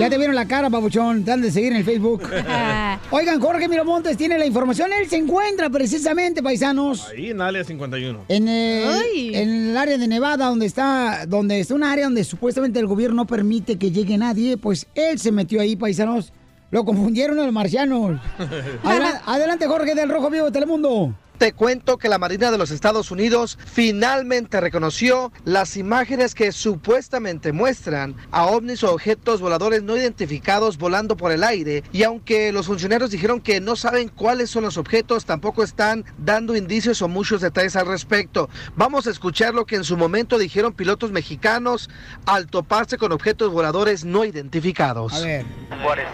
Ya 0.00 0.10
te 0.10 0.18
vieron 0.18 0.34
la 0.34 0.46
cara, 0.48 0.68
babuchón. 0.68 1.24
Te 1.24 1.30
han 1.30 1.40
de 1.40 1.50
seguir 1.50 1.70
en 1.70 1.78
el 1.78 1.84
Facebook. 1.84 2.22
Oigan, 3.12 3.40
Jorge 3.40 3.68
Miramontes 3.68 4.16
tiene 4.16 4.36
la 4.36 4.44
información. 4.44 4.90
Él 4.92 5.08
se 5.08 5.16
encuentra 5.16 5.70
precisamente, 5.70 6.42
paisanos, 6.42 7.08
Ahí 7.08 7.30
en 7.30 7.40
Área 7.40 7.62
51. 7.62 8.24
en, 8.28 8.48
el- 8.48 9.34
en 9.34 9.48
el 9.70 9.76
área 9.76 9.96
de 9.96 10.08
Nevada, 10.08 10.46
donde 10.46 10.66
está, 10.66 11.24
donde 11.26 11.60
está 11.60 11.74
un 11.74 11.84
área 11.84 12.04
donde 12.06 12.24
supuestamente 12.24 12.80
el 12.80 12.86
gobierno 12.88 13.16
no 13.16 13.26
permite 13.26 13.78
que 13.78 13.92
llegue 13.92 14.18
nadie. 14.18 14.56
Pues 14.56 14.86
él 14.96 15.18
se 15.20 15.30
metió 15.30 15.60
ahí, 15.60 15.76
paisanos. 15.76 16.32
Lo 16.72 16.84
confundieron 16.84 17.38
a 17.38 17.44
los 17.44 17.52
marcianos. 17.52 18.20
Adela- 18.82 19.22
adelante, 19.24 19.66
Jorge 19.68 19.94
del 19.94 20.08
Rojo 20.10 20.28
Vivo 20.30 20.46
de 20.46 20.52
Telemundo. 20.52 21.14
Te 21.38 21.52
cuento 21.52 21.98
que 21.98 22.08
la 22.08 22.16
Marina 22.16 22.50
de 22.50 22.56
los 22.56 22.70
Estados 22.70 23.10
Unidos 23.10 23.58
finalmente 23.66 24.58
reconoció 24.58 25.32
las 25.44 25.76
imágenes 25.76 26.34
que 26.34 26.50
supuestamente 26.50 27.52
muestran 27.52 28.16
a 28.30 28.46
ovnis 28.46 28.82
o 28.82 28.94
objetos 28.94 29.42
voladores 29.42 29.82
no 29.82 29.98
identificados 29.98 30.78
volando 30.78 31.14
por 31.14 31.32
el 31.32 31.44
aire 31.44 31.82
y 31.92 32.04
aunque 32.04 32.52
los 32.52 32.68
funcionarios 32.68 33.10
dijeron 33.10 33.42
que 33.42 33.60
no 33.60 33.76
saben 33.76 34.08
cuáles 34.08 34.48
son 34.48 34.62
los 34.62 34.78
objetos, 34.78 35.26
tampoco 35.26 35.62
están 35.62 36.06
dando 36.16 36.56
indicios 36.56 37.02
o 37.02 37.08
muchos 37.08 37.42
detalles 37.42 37.76
al 37.76 37.86
respecto. 37.86 38.48
Vamos 38.74 39.06
a 39.06 39.10
escuchar 39.10 39.52
lo 39.52 39.66
que 39.66 39.76
en 39.76 39.84
su 39.84 39.98
momento 39.98 40.38
dijeron 40.38 40.72
pilotos 40.72 41.12
mexicanos 41.12 41.90
al 42.24 42.46
toparse 42.46 42.96
con 42.96 43.12
objetos 43.12 43.52
voladores 43.52 44.06
no 44.06 44.24
identificados. 44.24 45.12
A 45.12 45.20
ver. 45.20 45.44
Juárez, 45.82 46.08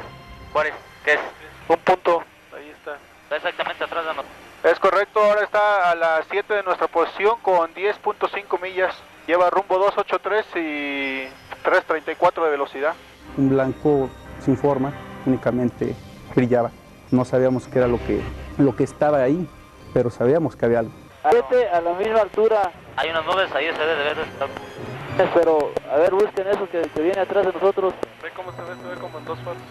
Juárez, 0.53 0.75
¿qué 1.05 1.13
es? 1.15 1.21
Un 1.69 1.79
punto, 1.79 2.25
ahí 2.53 2.71
está. 2.71 2.99
Está 3.23 3.37
exactamente 3.37 3.85
atrás 3.85 4.05
de 4.05 4.11
nosotros. 4.11 4.42
Es 4.65 4.79
correcto, 4.79 5.21
ahora 5.21 5.43
está 5.43 5.91
a 5.91 5.95
las 5.97 6.25
7 6.31 6.55
de 6.55 6.63
nuestra 6.63 6.87
posición 6.87 7.35
con 7.43 7.75
10.5 7.75 8.63
millas. 8.63 8.95
Lleva 9.27 9.51
rumbo 9.51 9.77
283 9.79 10.47
y 10.55 11.27
334 11.65 12.45
de 12.45 12.51
velocidad. 12.51 12.95
un 13.37 13.49
blanco 13.49 14.09
sin 14.41 14.57
forma, 14.57 14.93
únicamente 15.27 15.97
brillaba. 16.35 16.71
No 17.11 17.25
sabíamos 17.25 17.67
qué 17.67 17.79
era 17.79 17.89
lo 17.89 17.99
que, 17.99 18.21
lo 18.59 18.77
que 18.77 18.85
estaba 18.85 19.19
ahí, 19.19 19.49
pero 19.93 20.11
sabíamos 20.11 20.55
que 20.55 20.65
había 20.67 20.81
algo. 20.81 20.93
Siete 21.29 21.69
a 21.69 21.81
la 21.81 21.95
misma 21.95 22.21
altura. 22.21 22.71
Hay 22.97 23.11
unas 23.11 23.25
nubes 23.27 23.53
ahí, 23.55 23.67
se 23.67 23.79
ve 23.79 23.97
de 23.97 24.05
ver. 24.05 24.17
Pero, 25.35 25.73
a 25.91 25.97
ver, 25.97 26.15
busquen 26.15 26.47
eso 26.47 26.69
que, 26.71 26.83
que 26.83 27.03
viene 27.03 27.21
atrás 27.21 27.47
de 27.47 27.53
nosotros. 27.53 27.95
Ve 28.23 28.31
cómo 28.35 28.53
se 28.53 28.63
ve, 28.63 28.77
se 28.81 28.89
ve 28.89 29.01
como 29.01 29.19
en 29.19 29.25
dos 29.25 29.39
fotos. 29.41 29.63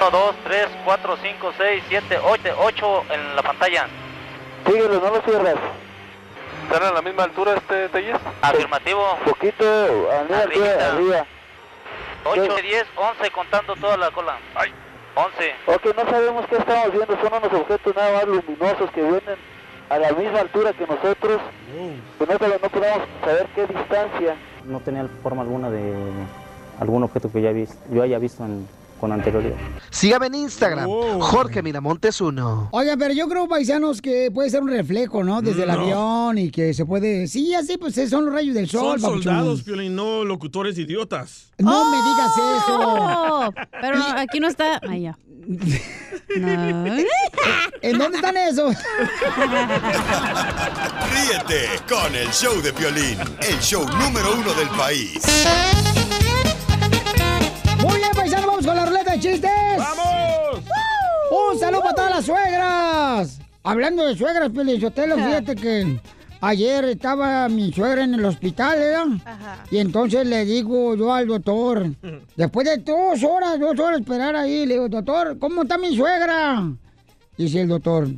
1, 0.00 0.10
2, 0.10 0.34
3, 0.44 0.66
4, 0.84 1.16
5, 1.22 1.52
6, 1.56 1.84
7, 1.88 2.18
8, 2.24 2.56
8 2.58 3.02
en 3.10 3.36
la 3.36 3.42
pantalla. 3.42 3.86
Síguelo, 4.66 5.00
no 5.00 5.10
lo 5.16 5.20
cierres. 5.22 5.56
¿Están 6.64 6.82
a 6.88 6.92
la 6.92 7.02
misma 7.02 7.24
altura 7.24 7.54
este 7.54 7.88
Telles? 7.90 8.16
Afirmativo. 8.40 9.18
Poquito, 9.24 9.64
a 10.10 10.24
la 10.30 10.38
altura, 10.40 10.88
arriba. 10.92 11.26
8, 12.24 12.56
10, 12.62 12.86
11 12.96 13.30
contando 13.30 13.74
toda 13.76 13.96
la 13.96 14.10
cola. 14.10 14.38
Ay. 14.54 14.72
11. 15.14 15.54
Ok, 15.66 15.96
no 15.96 16.10
sabemos 16.10 16.46
qué 16.48 16.56
estamos 16.56 16.90
viendo, 16.92 17.16
son 17.20 17.32
unos 17.34 17.52
objetos 17.60 17.94
nada 17.94 18.12
más 18.14 18.24
luminosos 18.24 18.90
que 18.92 19.02
vienen 19.02 19.36
a 19.90 19.98
la 19.98 20.12
misma 20.12 20.40
altura 20.40 20.72
que 20.72 20.86
nosotros. 20.86 21.40
Que 22.18 22.26
no, 22.26 22.32
no 22.32 22.68
podemos 22.70 23.08
saber 23.22 23.46
qué 23.54 23.66
distancia. 23.66 24.36
No 24.64 24.80
tenía 24.80 25.06
forma 25.22 25.42
alguna 25.42 25.68
de 25.68 25.92
algún 26.80 27.02
objeto 27.02 27.30
que 27.30 27.42
ya 27.42 27.50
yo 27.90 28.02
haya 28.02 28.18
visto 28.18 28.44
en- 28.44 28.66
con 29.02 29.10
anterioridad. 29.10 29.56
Sígame 29.90 30.28
en 30.28 30.36
Instagram, 30.36 30.88
Jorge 31.18 31.60
Miramontes 31.60 32.20
1. 32.20 32.68
Oiga, 32.70 32.96
pero 32.96 33.12
yo 33.12 33.28
creo, 33.28 33.48
paisanos, 33.48 34.00
que 34.00 34.30
puede 34.30 34.48
ser 34.48 34.62
un 34.62 34.68
reflejo, 34.68 35.24
¿no? 35.24 35.42
Desde 35.42 35.64
el 35.64 35.70
avión 35.70 36.38
y 36.38 36.52
que 36.52 36.72
se 36.72 36.86
puede... 36.86 37.26
Sí, 37.26 37.52
así, 37.52 37.78
pues 37.78 37.96
son 38.08 38.26
los 38.26 38.32
rayos 38.32 38.54
del 38.54 38.68
sol, 38.68 39.00
Son 39.00 39.10
papuchón. 39.10 39.22
soldados, 39.24 39.62
Piolín, 39.64 39.96
no 39.96 40.24
locutores 40.24 40.78
idiotas. 40.78 41.50
No 41.58 41.90
me 41.90 41.96
digas 41.96 42.30
eso. 42.62 42.78
Oh, 42.78 43.50
Pero 43.80 43.98
no, 43.98 44.06
aquí 44.06 44.38
no 44.38 44.46
está. 44.46 44.80
Ay, 44.88 45.02
ya. 45.02 45.18
No. 46.38 46.46
¿En 47.82 47.98
dónde 47.98 48.18
están 48.18 48.36
esos? 48.36 48.76
Ríete 51.12 51.66
con 51.88 52.14
el 52.14 52.28
show 52.30 52.62
de 52.62 52.72
Piolín, 52.72 53.18
el 53.40 53.58
show 53.58 53.84
número 53.98 54.32
uno 54.38 54.54
del 54.54 54.68
país. 54.68 55.20
De 59.12 59.20
chistes. 59.20 59.50
¡Vamos! 59.78 60.64
Un 61.52 61.58
saludo 61.58 61.82
para 61.82 61.94
todas 61.94 62.10
las 62.10 62.24
suegras. 62.24 63.38
Hablando 63.62 64.06
de 64.06 64.16
suegras, 64.16 64.50
Pelizotelo, 64.50 65.16
fíjate 65.16 65.54
que 65.54 66.00
ayer 66.40 66.84
estaba 66.86 67.48
mi 67.48 67.72
suegra 67.72 68.04
en 68.04 68.14
el 68.14 68.24
hospital, 68.24 68.78
¿verdad? 68.78 69.64
Y 69.70 69.78
entonces 69.78 70.26
le 70.26 70.44
digo 70.44 70.94
yo 70.96 71.12
al 71.12 71.26
doctor, 71.28 71.86
después 72.36 72.66
de 72.66 72.78
dos 72.78 73.22
horas, 73.22 73.60
dos 73.60 73.78
horas 73.78 74.00
esperar 74.00 74.34
ahí, 74.34 74.66
le 74.66 74.74
digo, 74.74 74.88
doctor, 74.88 75.38
¿cómo 75.38 75.62
está 75.62 75.78
mi 75.78 75.94
suegra? 75.96 76.70
Dice 77.36 77.60
el 77.62 77.68
doctor, 77.68 78.08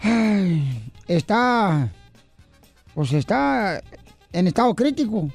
"Ay, 0.00 0.92
está, 1.06 1.88
pues 2.94 3.12
está 3.12 3.80
en 4.32 4.46
estado 4.48 4.74
crítico. 4.74 5.28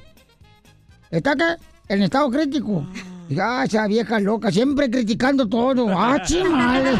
¿Está 1.10 1.34
qué? 1.36 1.56
En 1.88 2.02
estado 2.02 2.30
crítico. 2.30 2.86
Dije, 3.28 3.40
ah, 3.40 3.64
esa 3.64 3.86
vieja 3.86 4.20
loca, 4.20 4.50
siempre 4.52 4.90
criticando 4.90 5.46
todo. 5.48 5.86
Ah, 5.98 6.20
chimales. 6.22 6.98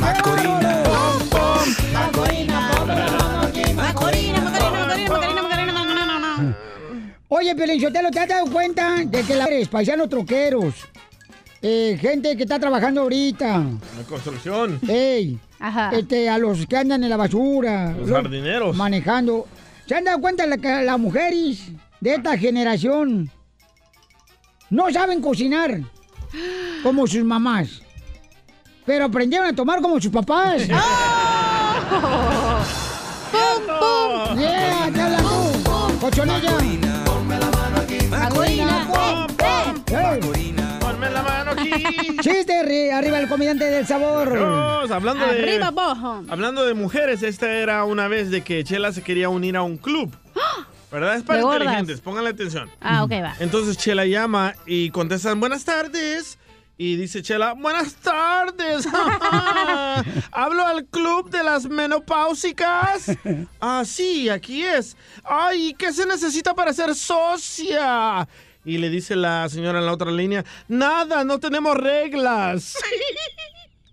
Macorina. 0.00 0.82
Macorina, 1.92 2.60
Macorina, 2.60 3.74
Macorina, 3.74 4.40
Macorina, 4.40 5.72
Macorina. 5.72 6.56
Oye, 7.28 7.54
Pelinchotelo, 7.54 8.10
¿te 8.10 8.20
has 8.20 8.28
dado 8.28 8.46
cuenta 8.50 8.96
de 9.04 9.22
que 9.22 9.34
la 9.36 9.44
eres 9.46 9.68
paisanos 9.68 10.08
troqueros? 10.08 10.74
Eh, 11.60 11.98
gente 12.00 12.36
que 12.36 12.44
está 12.44 12.58
trabajando 12.58 13.02
ahorita. 13.02 13.58
La 13.58 14.02
construcción. 14.08 14.78
Ey, 14.88 15.38
este, 15.92 16.28
a 16.28 16.38
los 16.38 16.66
que 16.66 16.76
andan 16.76 17.02
en 17.04 17.10
la 17.10 17.16
basura. 17.16 17.92
Los 17.98 18.08
lo- 18.08 18.14
jardineros. 18.16 18.76
Manejando. 18.76 19.46
¿Se 19.86 19.94
han 19.94 20.04
dado 20.04 20.20
cuenta 20.20 20.46
la- 20.46 20.82
las 20.82 20.98
mujeres 20.98 21.58
de 22.00 22.14
esta 22.14 22.36
generación 22.38 23.30
no 24.70 24.90
saben 24.92 25.20
cocinar 25.20 25.80
como 26.82 27.06
sus 27.06 27.24
mamás? 27.24 27.82
Pero 28.84 29.04
aprendieron 29.06 29.46
a 29.48 29.54
tomar 29.54 29.80
como 29.82 30.00
sus 30.00 30.10
papás. 30.10 30.62
¡Pum, 33.32 33.62
pum! 33.66 34.38
¡Yeah! 34.38 34.90
¡Te 34.92 35.00
hablan 35.00 35.22
tú! 35.22 35.98
¡Cochonilla! 36.00 36.52
Macorina. 38.10 38.86
Ponme 40.80 41.10
la 41.10 41.22
mano 41.22 41.50
aquí. 41.52 41.70
Chiste, 42.22 42.62
ri- 42.64 42.92
arriba 42.92 43.18
el 43.20 43.28
comediante 43.28 43.64
del 43.66 43.86
sabor. 43.86 44.32
Dios, 44.32 44.90
hablando 44.90 45.26
de, 45.26 45.32
Arriba, 45.42 45.70
bojo. 45.70 46.24
hablando 46.28 46.64
de 46.64 46.74
mujeres, 46.74 47.22
esta 47.22 47.50
era 47.52 47.84
una 47.84 48.08
vez 48.08 48.30
de 48.30 48.42
que 48.42 48.64
Chela 48.64 48.92
se 48.92 49.02
quería 49.02 49.28
unir 49.28 49.56
a 49.56 49.62
un 49.62 49.76
club. 49.76 50.14
¿Verdad? 50.90 51.16
Es 51.16 51.22
para 51.22 51.42
inteligentes, 51.42 52.00
pónganle 52.00 52.30
atención. 52.30 52.70
Ah, 52.80 53.04
ok, 53.04 53.12
va. 53.12 53.34
Entonces 53.40 53.76
Chela 53.76 54.06
llama 54.06 54.54
y 54.66 54.90
contestan, 54.90 55.38
buenas 55.38 55.64
tardes. 55.64 56.38
Y 56.80 56.94
dice 56.94 57.22
Chela, 57.22 57.54
buenas 57.54 57.96
tardes. 57.96 58.86
Hablo 60.32 60.64
al 60.64 60.86
club 60.86 61.28
de 61.28 61.42
las 61.42 61.66
menopáusicas. 61.66 63.10
Ah, 63.60 63.82
sí, 63.84 64.28
aquí 64.28 64.64
es. 64.64 64.96
Ay, 65.24 65.74
¿qué 65.76 65.92
se 65.92 66.06
necesita 66.06 66.54
para 66.54 66.72
ser 66.72 66.94
socia? 66.94 68.28
Y 68.64 68.78
le 68.78 68.88
dice 68.88 69.16
la 69.16 69.48
señora 69.48 69.80
en 69.80 69.86
la 69.86 69.92
otra 69.92 70.12
línea, 70.12 70.44
nada, 70.68 71.24
no 71.24 71.40
tenemos 71.40 71.76
reglas. 71.76 72.76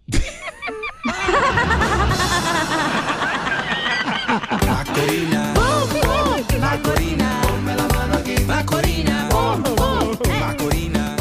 Macorina. 6.60 7.42
Ponme 7.44 7.76
la 7.76 7.88
mano 7.88 8.16
aquí. 8.16 8.36
Macorina. 8.46 9.30
Macorina. 10.40 11.16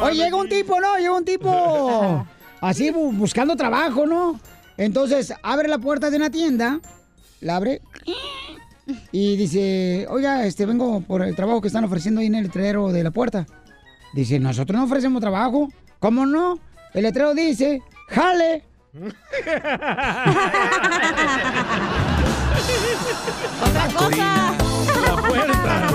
Oye, 0.00 0.14
llega 0.24 0.36
un 0.36 0.48
tipo, 0.48 0.80
¿no? 0.80 0.96
Llega 0.96 1.12
un 1.12 1.24
tipo 1.24 2.26
así 2.60 2.90
bu- 2.90 3.16
buscando 3.16 3.56
trabajo, 3.56 4.06
¿no? 4.06 4.40
Entonces 4.76 5.34
abre 5.42 5.68
la 5.68 5.78
puerta 5.78 6.08
de 6.10 6.16
una 6.16 6.30
tienda, 6.30 6.80
la 7.40 7.56
abre 7.56 7.82
y 9.12 9.36
dice, 9.36 10.06
oiga, 10.08 10.46
este 10.46 10.64
vengo 10.66 11.00
por 11.00 11.22
el 11.22 11.34
trabajo 11.36 11.60
que 11.60 11.66
están 11.68 11.84
ofreciendo 11.84 12.20
ahí 12.20 12.28
en 12.28 12.36
el 12.36 12.44
letrero 12.44 12.92
de 12.92 13.02
la 13.04 13.10
puerta. 13.10 13.46
Dice, 14.14 14.38
nosotros 14.38 14.78
no 14.78 14.84
ofrecemos 14.84 15.20
trabajo. 15.20 15.68
¿Cómo 15.98 16.24
no? 16.26 16.58
El 16.94 17.02
letrero 17.02 17.34
dice, 17.34 17.82
jale. 18.08 18.64
Otra 23.62 23.86
cosa 23.94 24.67
puerta. 25.28 25.88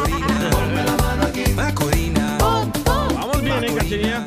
Vamos 3.16 3.42
bien, 3.42 3.64
¿eh, 3.64 3.76
cachanilla? 3.76 4.26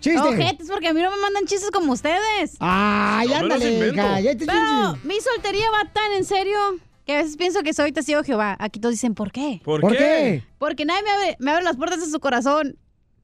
Chiste. 0.00 0.20
Ojetes, 0.20 0.68
porque 0.70 0.88
a 0.88 0.94
mí 0.94 1.02
no 1.02 1.10
me 1.10 1.16
mandan 1.16 1.44
chistes 1.46 1.70
como 1.70 1.92
ustedes. 1.92 2.56
Ay, 2.60 3.28
No 3.28 3.36
ándale, 3.36 3.92
ya 4.22 4.36
te 4.36 4.46
Pero 4.46 4.96
mi 5.02 5.20
soltería 5.20 5.70
va 5.70 5.90
tan 5.92 6.12
en 6.12 6.24
serio 6.24 6.56
que 7.04 7.14
a 7.14 7.16
veces 7.18 7.36
pienso 7.36 7.62
que 7.62 7.72
soy 7.72 7.92
testigo 7.92 8.20
de 8.20 8.26
Jehová. 8.26 8.56
Aquí 8.60 8.80
todos 8.80 8.94
dicen, 8.94 9.14
¿por 9.14 9.32
qué? 9.32 9.60
¿Por, 9.64 9.80
qué? 9.96 10.44
Porque 10.58 10.84
nadie 10.84 11.02
me 11.02 11.10
abre, 11.10 11.36
me 11.40 11.50
abre 11.50 11.64
las 11.64 11.76
puertas 11.76 12.00
de 12.00 12.10
su 12.10 12.20
corazón. 12.20 12.78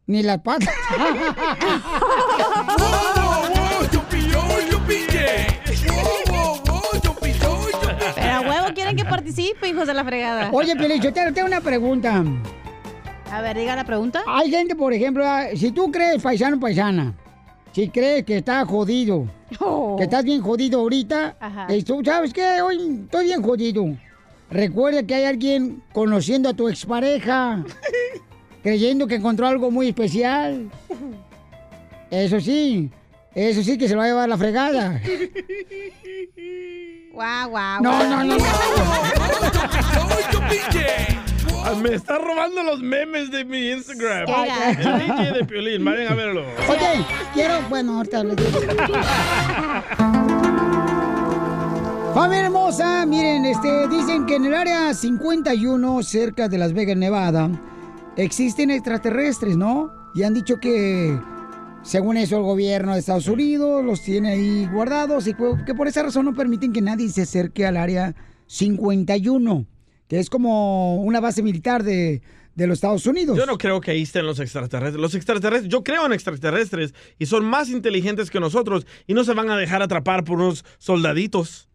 Ni 0.06 0.22
las 0.22 0.40
patas. 0.40 0.68
quieren 8.74 8.96
que 8.96 9.04
participe, 9.04 9.68
hijos 9.68 9.86
de 9.86 9.94
la 9.94 10.04
fregada. 10.04 10.50
Oye, 10.52 10.76
Piolín, 10.76 11.00
yo 11.00 11.12
te 11.12 11.32
tengo 11.32 11.46
una 11.46 11.60
pregunta. 11.60 12.22
A 13.30 13.40
ver, 13.40 13.56
diga 13.56 13.74
la 13.74 13.84
pregunta. 13.84 14.22
Hay 14.26 14.50
gente, 14.50 14.76
por 14.76 14.92
ejemplo, 14.92 15.24
ah, 15.26 15.46
si 15.56 15.72
tú 15.72 15.90
crees, 15.90 16.22
paisano, 16.22 16.60
paisana, 16.60 17.14
si 17.72 17.88
crees 17.88 18.24
que 18.24 18.36
estás 18.38 18.66
jodido, 18.68 19.26
que 19.96 20.04
estás 20.04 20.24
bien 20.24 20.40
jodido 20.42 20.80
ahorita, 20.80 21.36
Ajá. 21.40 21.74
y 21.74 21.82
tú 21.82 22.02
sabes 22.04 22.32
que 22.32 22.60
hoy 22.62 23.00
estoy 23.04 23.26
bien 23.26 23.42
jodido. 23.42 23.96
Recuerda 24.50 25.02
que 25.02 25.14
hay 25.14 25.24
alguien 25.24 25.82
conociendo 25.92 26.48
a 26.48 26.54
tu 26.54 26.68
expareja, 26.68 27.64
creyendo 28.62 29.06
que 29.06 29.16
encontró 29.16 29.46
algo 29.46 29.70
muy 29.70 29.88
especial. 29.88 30.70
Eso 32.10 32.38
sí, 32.38 32.90
eso 33.34 33.62
sí 33.64 33.76
que 33.76 33.88
se 33.88 33.94
lo 33.94 33.98
va 33.98 34.04
a 34.04 34.08
llevar 34.08 34.28
la 34.28 34.38
fregada. 34.38 35.00
Guau, 37.14 37.50
guau. 37.50 37.80
No, 37.80 37.92
no, 38.10 38.24
no, 38.24 38.36
no. 38.36 38.44
Me 41.80 41.94
está 41.94 42.18
robando 42.18 42.62
los 42.62 42.80
memes 42.80 43.30
de 43.30 43.44
mi 43.44 43.70
Instagram. 43.70 44.26
El 44.28 45.06
DJ 45.06 45.32
de 45.32 45.44
Piolín, 45.44 45.84
vayan 45.84 46.12
a 46.12 46.14
verlo. 46.14 46.42
Oye, 46.68 47.04
quiero, 47.32 47.60
bueno, 47.68 47.98
ahorita 47.98 48.24
les 48.24 48.36
digo. 48.36 48.60
Familia 52.14 52.46
hermosa, 52.46 53.06
miren, 53.06 53.44
este, 53.44 53.88
dicen 53.88 54.26
que 54.26 54.36
en 54.36 54.44
el 54.46 54.54
área 54.54 54.94
51, 54.94 56.02
cerca 56.02 56.48
de 56.48 56.58
Las 56.58 56.72
Vegas, 56.72 56.96
Nevada, 56.96 57.50
existen 58.16 58.70
extraterrestres, 58.70 59.56
¿no? 59.56 59.92
Y 60.14 60.22
han 60.22 60.32
dicho 60.34 60.60
que, 60.60 61.18
según 61.84 62.16
eso, 62.16 62.38
el 62.38 62.42
gobierno 62.42 62.94
de 62.94 63.00
Estados 63.00 63.28
Unidos 63.28 63.84
los 63.84 64.02
tiene 64.02 64.30
ahí 64.30 64.66
guardados 64.72 65.28
y 65.28 65.34
que 65.66 65.74
por 65.74 65.86
esa 65.86 66.02
razón 66.02 66.24
no 66.24 66.34
permiten 66.34 66.72
que 66.72 66.80
nadie 66.80 67.08
se 67.10 67.22
acerque 67.22 67.66
al 67.66 67.76
área 67.76 68.14
51, 68.46 69.66
que 70.08 70.18
es 70.18 70.30
como 70.30 70.96
una 71.02 71.20
base 71.20 71.42
militar 71.42 71.82
de, 71.82 72.22
de 72.54 72.66
los 72.66 72.78
Estados 72.78 73.06
Unidos. 73.06 73.36
Yo 73.36 73.46
no 73.46 73.58
creo 73.58 73.80
que 73.80 73.90
ahí 73.90 74.02
estén 74.02 74.26
los 74.26 74.40
extraterrestres. 74.40 75.00
Los 75.00 75.14
extraterrestres, 75.14 75.70
yo 75.70 75.84
creo 75.84 76.06
en 76.06 76.12
extraterrestres 76.12 76.94
y 77.18 77.26
son 77.26 77.44
más 77.44 77.68
inteligentes 77.68 78.30
que 78.30 78.40
nosotros 78.40 78.86
y 79.06 79.14
no 79.14 79.22
se 79.24 79.34
van 79.34 79.50
a 79.50 79.56
dejar 79.56 79.82
atrapar 79.82 80.24
por 80.24 80.38
unos 80.38 80.64
soldaditos. 80.78 81.68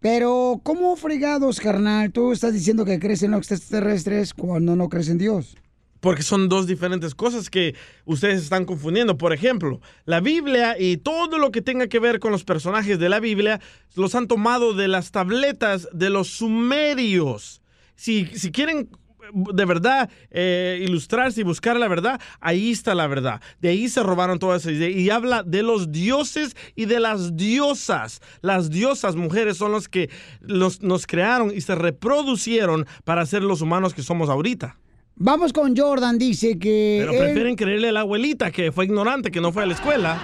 Pero, 0.00 0.60
¿cómo 0.64 0.96
fregados, 0.96 1.60
carnal? 1.60 2.10
Tú 2.10 2.32
estás 2.32 2.52
diciendo 2.52 2.84
que 2.84 2.98
crees 2.98 3.22
en 3.22 3.32
los 3.32 3.52
extraterrestres 3.52 4.34
cuando 4.34 4.74
no 4.74 4.88
crees 4.88 5.08
en 5.08 5.18
Dios. 5.18 5.56
Porque 6.02 6.24
son 6.24 6.48
dos 6.48 6.66
diferentes 6.66 7.14
cosas 7.14 7.48
que 7.48 7.76
ustedes 8.06 8.42
están 8.42 8.64
confundiendo. 8.64 9.16
Por 9.16 9.32
ejemplo, 9.32 9.80
la 10.04 10.18
Biblia 10.18 10.74
y 10.76 10.96
todo 10.96 11.38
lo 11.38 11.52
que 11.52 11.62
tenga 11.62 11.86
que 11.86 12.00
ver 12.00 12.18
con 12.18 12.32
los 12.32 12.42
personajes 12.42 12.98
de 12.98 13.08
la 13.08 13.20
Biblia 13.20 13.60
los 13.94 14.16
han 14.16 14.26
tomado 14.26 14.74
de 14.74 14.88
las 14.88 15.12
tabletas 15.12 15.88
de 15.92 16.10
los 16.10 16.26
sumerios. 16.26 17.62
Si, 17.94 18.26
si 18.26 18.50
quieren 18.50 18.88
de 19.32 19.64
verdad 19.64 20.10
eh, 20.32 20.80
ilustrarse 20.82 21.42
y 21.42 21.44
buscar 21.44 21.76
la 21.78 21.86
verdad, 21.86 22.20
ahí 22.40 22.72
está 22.72 22.96
la 22.96 23.06
verdad. 23.06 23.40
De 23.60 23.68
ahí 23.68 23.88
se 23.88 24.02
robaron 24.02 24.40
todas 24.40 24.62
esas 24.62 24.72
ideas. 24.72 24.96
Y 24.96 25.08
habla 25.10 25.44
de 25.44 25.62
los 25.62 25.92
dioses 25.92 26.56
y 26.74 26.86
de 26.86 26.98
las 26.98 27.36
diosas. 27.36 28.20
Las 28.40 28.70
diosas, 28.70 29.14
mujeres, 29.14 29.56
son 29.56 29.70
los 29.70 29.88
que 29.88 30.10
los, 30.40 30.82
nos 30.82 31.06
crearon 31.06 31.52
y 31.54 31.60
se 31.60 31.76
reproducieron 31.76 32.88
para 33.04 33.24
ser 33.24 33.44
los 33.44 33.60
humanos 33.60 33.94
que 33.94 34.02
somos 34.02 34.28
ahorita. 34.28 34.81
Vamos 35.16 35.52
con 35.52 35.76
Jordan, 35.76 36.18
dice 36.18 36.58
que... 36.58 36.98
Pero 37.00 37.12
él- 37.12 37.18
prefieren 37.18 37.54
creerle 37.56 37.88
a 37.90 37.92
la 37.92 38.00
abuelita 38.00 38.50
que 38.50 38.72
fue 38.72 38.86
ignorante, 38.86 39.30
que 39.30 39.40
no 39.40 39.52
fue 39.52 39.62
a 39.62 39.66
la 39.66 39.74
escuela. 39.74 40.18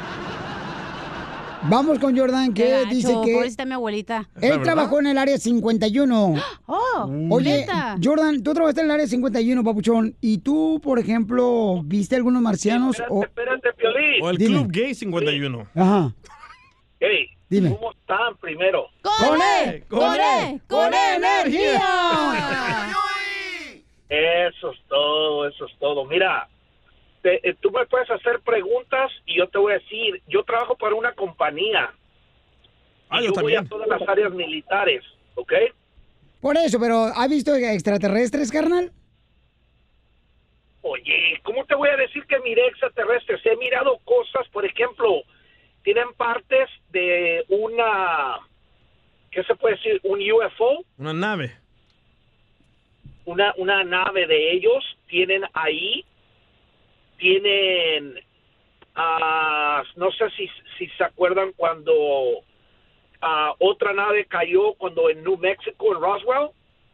Vamos 1.64 1.98
con 1.98 2.16
Jordan, 2.16 2.54
que 2.54 2.62
Qué 2.64 2.70
gacho, 2.70 2.88
dice 2.94 3.12
que... 3.24 3.34
Pobrecita 3.34 3.64
mi 3.64 3.72
abuelita. 3.74 4.28
Él 4.40 4.62
trabajó 4.62 5.00
en 5.00 5.08
el 5.08 5.18
área 5.18 5.38
51. 5.38 6.34
Oh, 6.70 7.10
Oye, 7.30 7.60
neta. 7.60 7.96
Jordan, 8.02 8.42
tú 8.42 8.52
trabajaste 8.52 8.80
en 8.82 8.86
el 8.86 8.90
área 8.92 9.06
51, 9.06 9.64
papuchón. 9.64 10.14
¿Y 10.20 10.38
tú, 10.38 10.80
por 10.82 10.98
ejemplo, 10.98 11.80
viste 11.84 12.14
algunos 12.16 12.42
marcianos? 12.42 13.00
o... 13.08 13.22
Espérate, 13.24 13.72
Piolín. 13.76 14.22
O 14.22 14.30
el 14.30 14.36
Dime. 14.36 14.56
Club 14.60 14.70
Gay 14.72 14.94
51. 14.94 15.66
Ajá. 15.74 16.14
Hey, 17.00 17.26
Dime. 17.48 17.70
¿cómo 17.70 17.92
están 17.92 18.36
primero? 18.40 18.86
¡Con 19.02 19.38
él! 19.64 19.84
¡Con 19.88 20.14
él! 20.14 20.60
¡Con 20.66 20.92
energía! 20.92 21.82
Eso 24.08 24.70
es 24.72 24.80
todo, 24.88 25.46
eso 25.48 25.66
es 25.66 25.78
todo. 25.78 26.04
Mira, 26.06 26.48
te- 27.22 27.46
eh, 27.48 27.54
tú 27.60 27.70
me 27.70 27.84
puedes 27.86 28.10
hacer 28.10 28.40
preguntas 28.40 29.10
y 29.26 29.36
yo 29.38 29.48
te 29.48 29.58
voy 29.58 29.72
a 29.72 29.78
decir, 29.78 30.22
yo 30.26 30.42
trabajo 30.44 30.76
para 30.76 30.94
una 30.94 31.12
compañía. 31.14 31.92
Ah, 33.10 33.20
y 33.20 33.26
yo 33.26 33.32
yo 33.34 33.40
voy 33.42 33.54
a 33.54 33.62
todas 33.64 33.88
las 33.88 34.08
áreas 34.08 34.32
militares, 34.32 35.02
¿ok? 35.34 35.52
Por 36.40 36.56
eso, 36.56 36.78
pero 36.78 37.04
¿has 37.04 37.28
visto 37.28 37.54
extraterrestres, 37.54 38.50
carnal? 38.52 38.92
Oye, 40.82 41.40
¿cómo 41.42 41.64
te 41.66 41.74
voy 41.74 41.88
a 41.88 41.96
decir 41.96 42.24
que 42.26 42.38
miré 42.40 42.66
extraterrestres? 42.68 43.44
He 43.44 43.56
mirado 43.56 43.98
cosas, 44.04 44.48
por 44.52 44.64
ejemplo, 44.64 45.22
tienen 45.82 46.12
partes 46.16 46.68
de 46.90 47.44
una, 47.48 48.38
¿qué 49.30 49.42
se 49.44 49.54
puede 49.56 49.74
decir? 49.76 50.00
Un 50.04 50.20
UFO, 50.20 50.84
Una 50.98 51.12
nave. 51.12 51.56
Una, 53.28 53.52
una 53.58 53.84
nave 53.84 54.26
de 54.26 54.52
ellos, 54.52 54.82
tienen 55.06 55.44
ahí, 55.52 56.02
tienen, 57.18 58.18
ah, 58.94 59.82
no 59.96 60.10
sé 60.12 60.30
si, 60.30 60.48
si 60.78 60.86
se 60.96 61.04
acuerdan 61.04 61.52
cuando 61.54 62.42
ah, 63.20 63.54
otra 63.58 63.92
nave 63.92 64.24
cayó 64.24 64.72
cuando 64.74 65.10
en 65.10 65.22
New 65.22 65.36
Mexico, 65.36 65.94
en 65.94 66.00
Roswell, 66.00 66.48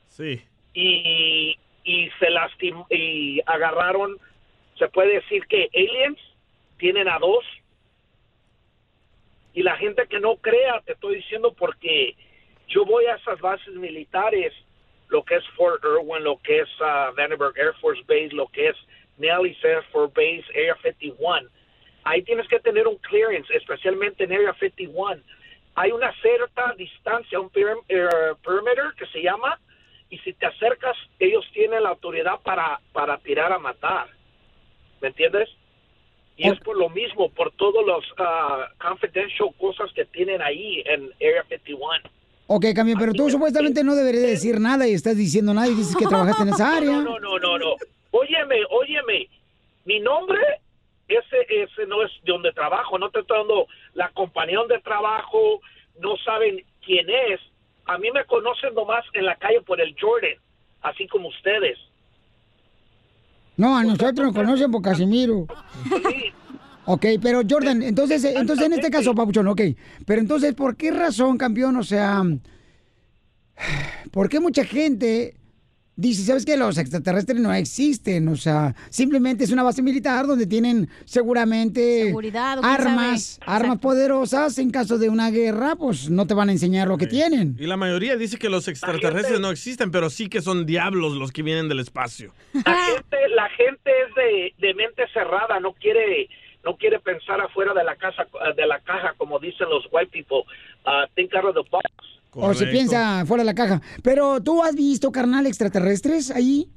Sí. 0.09 0.43
y, 0.74 1.57
y 1.85 2.11
se 2.18 2.30
lastimó 2.30 2.87
y 2.91 3.41
agarraron, 3.47 4.18
se 4.76 4.89
puede 4.89 5.14
decir 5.14 5.47
que 5.47 5.68
aliens 5.72 6.18
tienen 6.78 7.09
a 7.09 7.18
dos. 7.20 7.45
Y 9.53 9.62
la 9.62 9.76
gente 9.76 10.09
que 10.09 10.18
no 10.18 10.35
crea, 10.37 10.80
te 10.85 10.95
estoy 10.95 11.16
diciendo 11.16 11.53
porque 11.53 12.16
yo 12.66 12.85
voy 12.85 13.05
a 13.07 13.14
esas 13.14 13.41
bases 13.41 13.72
militares, 13.74 14.53
lo 15.09 15.22
que 15.24 15.36
es 15.36 15.46
Fort 15.57 15.82
Irwin, 15.84 16.24
lo 16.24 16.38
que 16.42 16.61
es 16.61 16.68
ah, 16.80 17.12
Vandenberg 17.16 17.57
Air 17.57 17.74
Force 17.80 18.02
Base, 18.07 18.30
lo 18.32 18.46
que 18.48 18.68
es 18.68 18.76
Nellis 19.18 19.62
Air 19.64 19.82
Force 19.92 20.12
Base, 20.14 20.44
Area 20.50 20.76
51. 20.82 21.48
Ahí 22.05 22.22
tienes 22.22 22.46
que 22.48 22.61
tener 22.61 22.86
un 22.86 22.96
clearance, 22.96 23.55
especialmente 23.55 24.24
en 24.24 24.32
Area 24.32 24.55
51. 24.55 25.22
Hay 25.76 25.92
una 25.92 26.12
cierta 26.20 26.74
distancia, 26.76 27.40
un 27.40 27.50
eh, 27.55 28.09
perimeter 28.44 28.92
que 28.96 29.07
se 29.07 29.22
llama, 29.22 29.59
y 30.11 30.18
si 30.18 30.32
te 30.34 30.46
acercas, 30.46 30.96
ellos 31.18 31.44
tienen 31.52 31.82
la 31.82 31.90
autoridad 31.90 32.40
para, 32.42 32.80
para 32.92 33.18
tirar 33.18 33.52
a 33.52 33.59
matar. 33.59 34.09
¿Me 35.00 35.09
entiendes? 35.09 35.48
Y 36.36 36.48
es 36.48 36.59
por 36.61 36.76
lo 36.76 36.88
mismo, 36.88 37.30
por 37.30 37.52
todos 37.52 37.84
los 37.86 38.05
ah, 38.18 38.68
confidential 38.80 39.50
cosas 39.59 39.92
que 39.92 40.05
tienen 40.05 40.42
ahí 40.42 40.82
en 40.86 41.12
Area 41.16 41.44
51. 41.48 42.11
Ok, 42.47 42.66
cambio, 42.74 42.97
pero 42.99 43.12
tú 43.14 43.30
supuestamente 43.30 43.82
no 43.82 43.95
deberías 43.95 44.24
decir 44.24 44.61
nada 44.61 44.86
y 44.86 44.92
estás 44.92 45.16
diciendo 45.16 45.55
nada 45.55 45.68
y 45.68 45.74
dices 45.74 45.97
que 45.97 46.07
trabajaste 46.07 46.42
en 46.42 46.49
esa 46.51 46.76
área. 46.76 46.99
No, 47.05 47.18
no, 47.18 47.38
no, 47.38 47.59
no. 47.59 47.74
Óyeme, 48.11 48.57
óyeme. 48.70 49.28
Mi 49.86 49.99
nombre, 50.01 50.38
ese, 51.09 51.47
ese 51.49 51.86
no 51.86 52.03
es 52.03 52.11
de 52.24 52.32
donde 52.32 52.53
trabajo. 52.53 52.99
No 52.99 53.11
te 53.11 53.20
estoy 53.20 53.38
dando 53.38 53.66
la 53.95 54.09
compañía 54.11 54.59
donde 54.59 54.78
trabajo. 54.80 55.61
No 56.01 56.16
saben 56.18 56.62
quién 56.84 57.07
es. 57.09 57.40
A 57.86 57.99
mí 57.99 58.11
me 58.12 58.24
conocen 58.26 58.74
nomás 58.74 59.05
en 59.14 59.24
la 59.24 59.36
calle 59.36 59.61
por 59.62 59.80
el 59.80 59.95
Jordan, 59.99 60.38
así 60.82 61.07
como 61.09 61.28
ustedes. 61.28 61.78
No, 63.57 63.76
a 63.76 63.84
nosotros 63.84 64.14
nos 64.26 64.34
conocen 64.34 64.70
por 64.70 64.82
Casimiro. 64.88 65.47
Ok, 66.87 67.07
pero 67.22 67.43
Jordan, 67.49 67.82
entonces, 67.82 68.24
entonces 68.24 68.66
en 68.66 68.74
este 68.74 68.91
caso, 68.91 69.14
Papuchón, 69.14 69.49
ok. 69.49 69.61
Pero 70.05 70.20
entonces, 70.20 70.55
¿por 70.55 70.76
qué 70.76 70.91
razón, 70.91 71.39
campeón? 71.39 71.76
O 71.76 71.82
sea, 71.82 72.22
¿por 74.11 74.28
qué 74.28 74.41
mucha 74.41 74.64
gente 74.64 75.35
dice, 75.97 76.24
sabes 76.24 76.45
que 76.45 76.57
los 76.57 76.76
extraterrestres 76.76 77.41
no 77.41 77.55
existen? 77.55 78.28
O 78.28 78.37
sea, 78.37 78.74
simplemente 78.91 79.45
es 79.45 79.51
una 79.51 79.62
base 79.62 79.80
militar 79.80 80.26
donde 80.26 80.47
tienen 80.47 80.91
seguramente 81.07 82.05
Seguridad, 82.05 82.59
armas, 82.62 83.41
armas 83.47 83.78
poderosas. 83.78 84.59
En 84.59 84.70
caso 84.70 84.99
de 84.99 85.09
una 85.09 85.30
guerra, 85.30 85.76
pues 85.76 86.11
no 86.11 86.26
te 86.26 86.35
van 86.35 86.51
a 86.51 86.53
enseñar 86.53 86.89
lo 86.89 86.99
que 86.99 87.07
tienen. 87.07 87.57
Y 87.59 87.66
la 87.66 87.78
mayoría 87.78 88.16
dice 88.16 88.37
que 88.37 88.51
los 88.51 88.68
extraterrestres 88.68 89.41
no 89.41 89.51
existen, 89.51 89.91
pero 89.91 90.11
sí 90.11 90.28
que 90.28 90.43
son 90.43 90.66
diablos 90.66 91.14
los 91.14 91.32
que 91.32 91.43
vienen 91.43 91.68
del 91.68 91.80
espacio. 91.80 92.35
La 92.53 92.76
gente, 92.85 93.16
la 93.35 93.49
gente 93.51 93.91
es 94.07 94.14
de, 94.14 94.66
de 94.66 94.74
mente 94.74 95.03
cerrada, 95.14 95.59
no 95.61 95.72
quiere 95.72 96.28
no 96.64 96.76
quiere 96.76 96.98
pensar 96.98 97.40
afuera 97.40 97.74
de 97.74 97.84
la 97.84 97.96
casa 97.96 98.26
de 98.56 98.66
la 98.66 98.80
caja 98.80 99.14
como 99.16 99.38
dicen 99.38 99.68
los 99.68 99.86
white 99.92 100.10
people. 100.10 100.44
Uh, 100.86 101.06
think 101.14 101.34
out 101.34 101.44
of 101.44 101.54
the 101.54 101.70
box. 101.70 101.84
O 102.32 102.52
se 102.54 102.66
piensa 102.66 103.24
fuera 103.26 103.42
de 103.42 103.46
la 103.46 103.54
caja. 103.54 103.80
Pero 104.02 104.42
tú 104.42 104.62
has 104.62 104.74
visto, 104.74 105.12
carnal, 105.12 105.46
extraterrestres 105.46 106.30
ahí? 106.30 106.68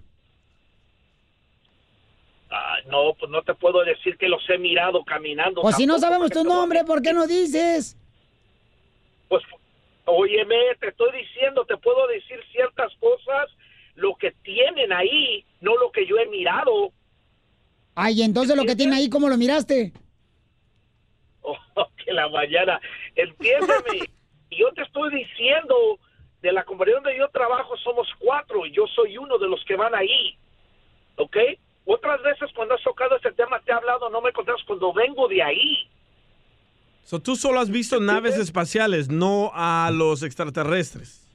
Ah, 2.52 2.78
no, 2.88 3.14
pues 3.20 3.32
no 3.32 3.42
te 3.42 3.54
puedo 3.56 3.84
decir 3.84 4.18
que 4.18 4.30
los 4.30 4.42
he 4.50 4.58
mirado 4.58 5.04
caminando. 5.04 5.62
O 5.62 5.72
si 5.72 5.86
no 5.86 5.98
sabemos 6.00 6.30
tu 6.30 6.44
nombre, 6.44 6.84
¿por 6.84 7.02
qué 7.02 7.12
no 7.12 7.26
dices? 7.28 7.98
Pues, 9.28 9.44
óyeme, 10.06 10.56
te 10.80 10.90
estoy 10.90 11.12
diciendo, 11.18 11.66
te 11.66 11.78
puedo 11.78 12.08
decir 12.08 12.40
ciertas 12.52 12.94
cosas, 13.00 13.50
lo 13.96 14.16
que 14.16 14.32
tienen 14.44 14.94
ahí, 14.94 15.44
no 15.60 15.76
lo 15.76 15.92
que 15.92 16.06
yo 16.06 16.18
he 16.18 16.28
mirado. 16.28 16.92
Ay, 18.00 18.22
entonces 18.22 18.56
lo 18.56 18.64
que 18.64 18.76
tiene 18.76 18.96
ahí, 18.96 19.10
¿cómo 19.10 19.28
lo 19.28 19.38
miraste? 19.38 19.92
Oh, 21.50 21.88
que 22.04 22.12
la 22.12 22.28
mañana, 22.28 22.82
entiéndeme. 23.16 24.10
y 24.50 24.58
yo 24.60 24.70
te 24.74 24.82
estoy 24.82 25.16
diciendo, 25.16 25.98
de 26.42 26.52
la 26.52 26.66
compañía 26.66 26.96
donde 26.96 27.18
yo 27.18 27.30
trabajo 27.30 27.78
somos 27.78 28.06
cuatro 28.20 28.66
y 28.66 28.74
yo 28.74 28.86
soy 28.88 29.18
uno 29.18 29.38
de 29.38 29.48
los 29.48 29.64
que 29.64 29.78
van 29.78 29.96
ahí. 29.96 30.38
¿Ok? 31.16 31.38
Otras 31.86 32.22
veces 32.24 32.50
cuando 32.54 32.74
has 32.76 32.84
tocado 32.84 33.16
este 33.16 33.32
tema 33.32 33.62
te 33.62 33.72
he 33.72 33.76
hablado, 33.76 34.10
no 34.10 34.20
me 34.20 34.34
contestas 34.34 34.66
cuando 34.66 34.92
vengo 34.92 35.28
de 35.30 35.42
ahí. 35.42 35.90
So, 37.06 37.22
tú 37.22 37.38
solo 37.38 37.62
has 37.62 37.70
visto 37.70 38.02
naves 38.02 38.38
espaciales, 38.38 39.10
no 39.10 39.52
a 39.54 39.90
los 39.94 40.22
extraterrestres. 40.24 41.26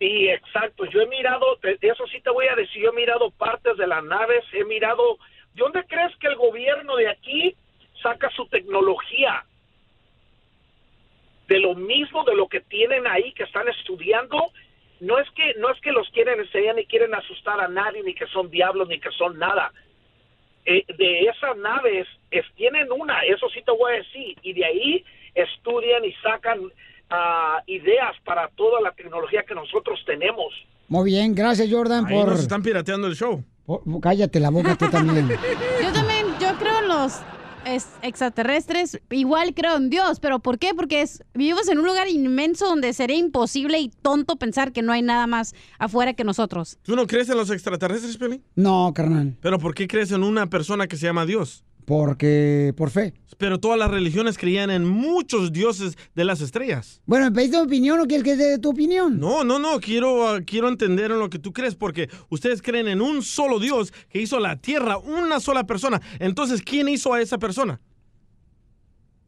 Sí, 0.00 0.28
exacto. 0.28 0.84
Yo 0.86 1.00
he 1.00 1.06
mirado, 1.06 1.46
eso 1.62 2.06
sí 2.10 2.20
te 2.22 2.30
voy 2.30 2.46
a 2.48 2.56
decir, 2.56 2.82
yo 2.82 2.90
he 2.90 2.96
mirado 2.96 3.30
partes 3.30 3.76
de 3.76 3.86
las 3.86 4.02
naves, 4.02 4.42
he 4.52 4.64
mirado... 4.64 5.18
¿De 5.58 5.64
dónde 5.64 5.84
crees 5.88 6.14
que 6.18 6.28
el 6.28 6.36
gobierno 6.36 6.94
de 6.94 7.08
aquí 7.08 7.56
saca 8.00 8.30
su 8.30 8.46
tecnología? 8.46 9.44
De 11.48 11.58
lo 11.58 11.74
mismo 11.74 12.22
de 12.22 12.36
lo 12.36 12.46
que 12.46 12.60
tienen 12.60 13.08
ahí 13.08 13.32
que 13.32 13.42
están 13.42 13.66
estudiando. 13.66 14.52
No 15.00 15.18
es 15.18 15.28
que 15.32 15.54
no 15.54 15.68
es 15.72 15.80
que 15.80 15.90
los 15.90 16.08
quieren 16.10 16.38
enseñar 16.38 16.76
ni 16.76 16.86
quieren 16.86 17.12
asustar 17.12 17.60
a 17.60 17.66
nadie 17.66 18.04
ni 18.04 18.14
que 18.14 18.28
son 18.28 18.48
diablos 18.50 18.86
ni 18.86 19.00
que 19.00 19.10
son 19.10 19.36
nada. 19.36 19.72
Eh, 20.64 20.84
de 20.96 21.22
esas 21.22 21.56
naves 21.56 22.06
es, 22.30 22.46
tienen 22.54 22.92
una, 22.92 23.22
eso 23.22 23.48
sí 23.48 23.60
te 23.62 23.72
voy 23.72 23.94
a 23.94 23.96
decir, 23.96 24.38
y 24.42 24.52
de 24.52 24.64
ahí 24.64 25.04
estudian 25.34 26.04
y 26.04 26.12
sacan 26.22 26.70
ah, 27.10 27.64
ideas 27.66 28.14
para 28.24 28.46
toda 28.50 28.80
la 28.80 28.92
tecnología 28.92 29.42
que 29.42 29.56
nosotros 29.56 30.00
tenemos. 30.06 30.54
Muy 30.88 31.10
bien, 31.10 31.34
gracias, 31.34 31.68
Jordan, 31.70 32.06
Ahí 32.06 32.14
por... 32.14 32.28
nos 32.28 32.40
están 32.40 32.62
pirateando 32.62 33.06
el 33.06 33.14
show. 33.14 33.44
por- 33.66 33.82
Cállate 34.00 34.40
la 34.40 34.50
boca 34.50 34.76
tú 34.76 34.88
también. 34.88 35.28
Yo 35.82 35.92
también, 35.92 36.26
yo 36.40 36.56
creo 36.58 36.80
en 36.80 36.88
los 36.88 37.12
es- 37.66 37.88
extraterrestres, 38.02 39.00
igual 39.10 39.52
creo 39.54 39.76
en 39.76 39.90
Dios, 39.90 40.20
pero 40.20 40.38
¿por 40.38 40.58
qué? 40.58 40.72
Porque 40.74 41.02
es, 41.02 41.22
vivimos 41.34 41.68
en 41.68 41.78
un 41.78 41.86
lugar 41.86 42.08
inmenso 42.08 42.66
donde 42.66 42.92
sería 42.92 43.16
imposible 43.16 43.78
y 43.78 43.88
tonto 43.90 44.36
pensar 44.36 44.72
que 44.72 44.80
no 44.82 44.92
hay 44.92 45.02
nada 45.02 45.26
más 45.26 45.54
afuera 45.78 46.14
que 46.14 46.24
nosotros. 46.24 46.78
¿Tú 46.82 46.96
no 46.96 47.06
crees 47.06 47.28
en 47.28 47.36
los 47.36 47.50
extraterrestres, 47.50 48.16
Peli? 48.16 48.40
No, 48.54 48.92
carnal, 48.94 49.36
¿Pero 49.40 49.58
por 49.58 49.74
qué 49.74 49.86
crees 49.88 50.10
en 50.12 50.22
una 50.22 50.48
persona 50.48 50.86
que 50.86 50.96
se 50.96 51.06
llama 51.06 51.26
Dios? 51.26 51.64
Porque... 51.88 52.74
por 52.76 52.90
fe. 52.90 53.14
Pero 53.38 53.58
todas 53.58 53.78
las 53.78 53.90
religiones 53.90 54.36
creían 54.36 54.68
en 54.68 54.84
muchos 54.84 55.52
dioses 55.52 55.96
de 56.14 56.24
las 56.26 56.42
estrellas. 56.42 57.00
Bueno, 57.06 57.24
¿me 57.24 57.32
pediste 57.32 57.56
tu 57.56 57.64
opinión 57.64 57.98
o 57.98 58.04
quieres 58.04 58.24
que 58.24 58.36
dé 58.36 58.58
tu 58.58 58.68
opinión? 58.68 59.18
No, 59.18 59.42
no, 59.42 59.58
no, 59.58 59.80
quiero, 59.80 60.28
ah, 60.28 60.42
quiero 60.42 60.68
entender 60.68 61.12
en 61.12 61.18
lo 61.18 61.30
que 61.30 61.38
tú 61.38 61.54
crees, 61.54 61.74
porque 61.74 62.10
ustedes 62.28 62.60
creen 62.60 62.88
en 62.88 63.00
un 63.00 63.22
solo 63.22 63.58
Dios 63.58 63.94
que 64.10 64.20
hizo 64.20 64.38
la 64.38 64.56
tierra, 64.56 64.98
una 64.98 65.40
sola 65.40 65.64
persona. 65.64 66.02
Entonces, 66.18 66.60
¿quién 66.60 66.90
hizo 66.90 67.14
a 67.14 67.22
esa 67.22 67.38
persona? 67.38 67.80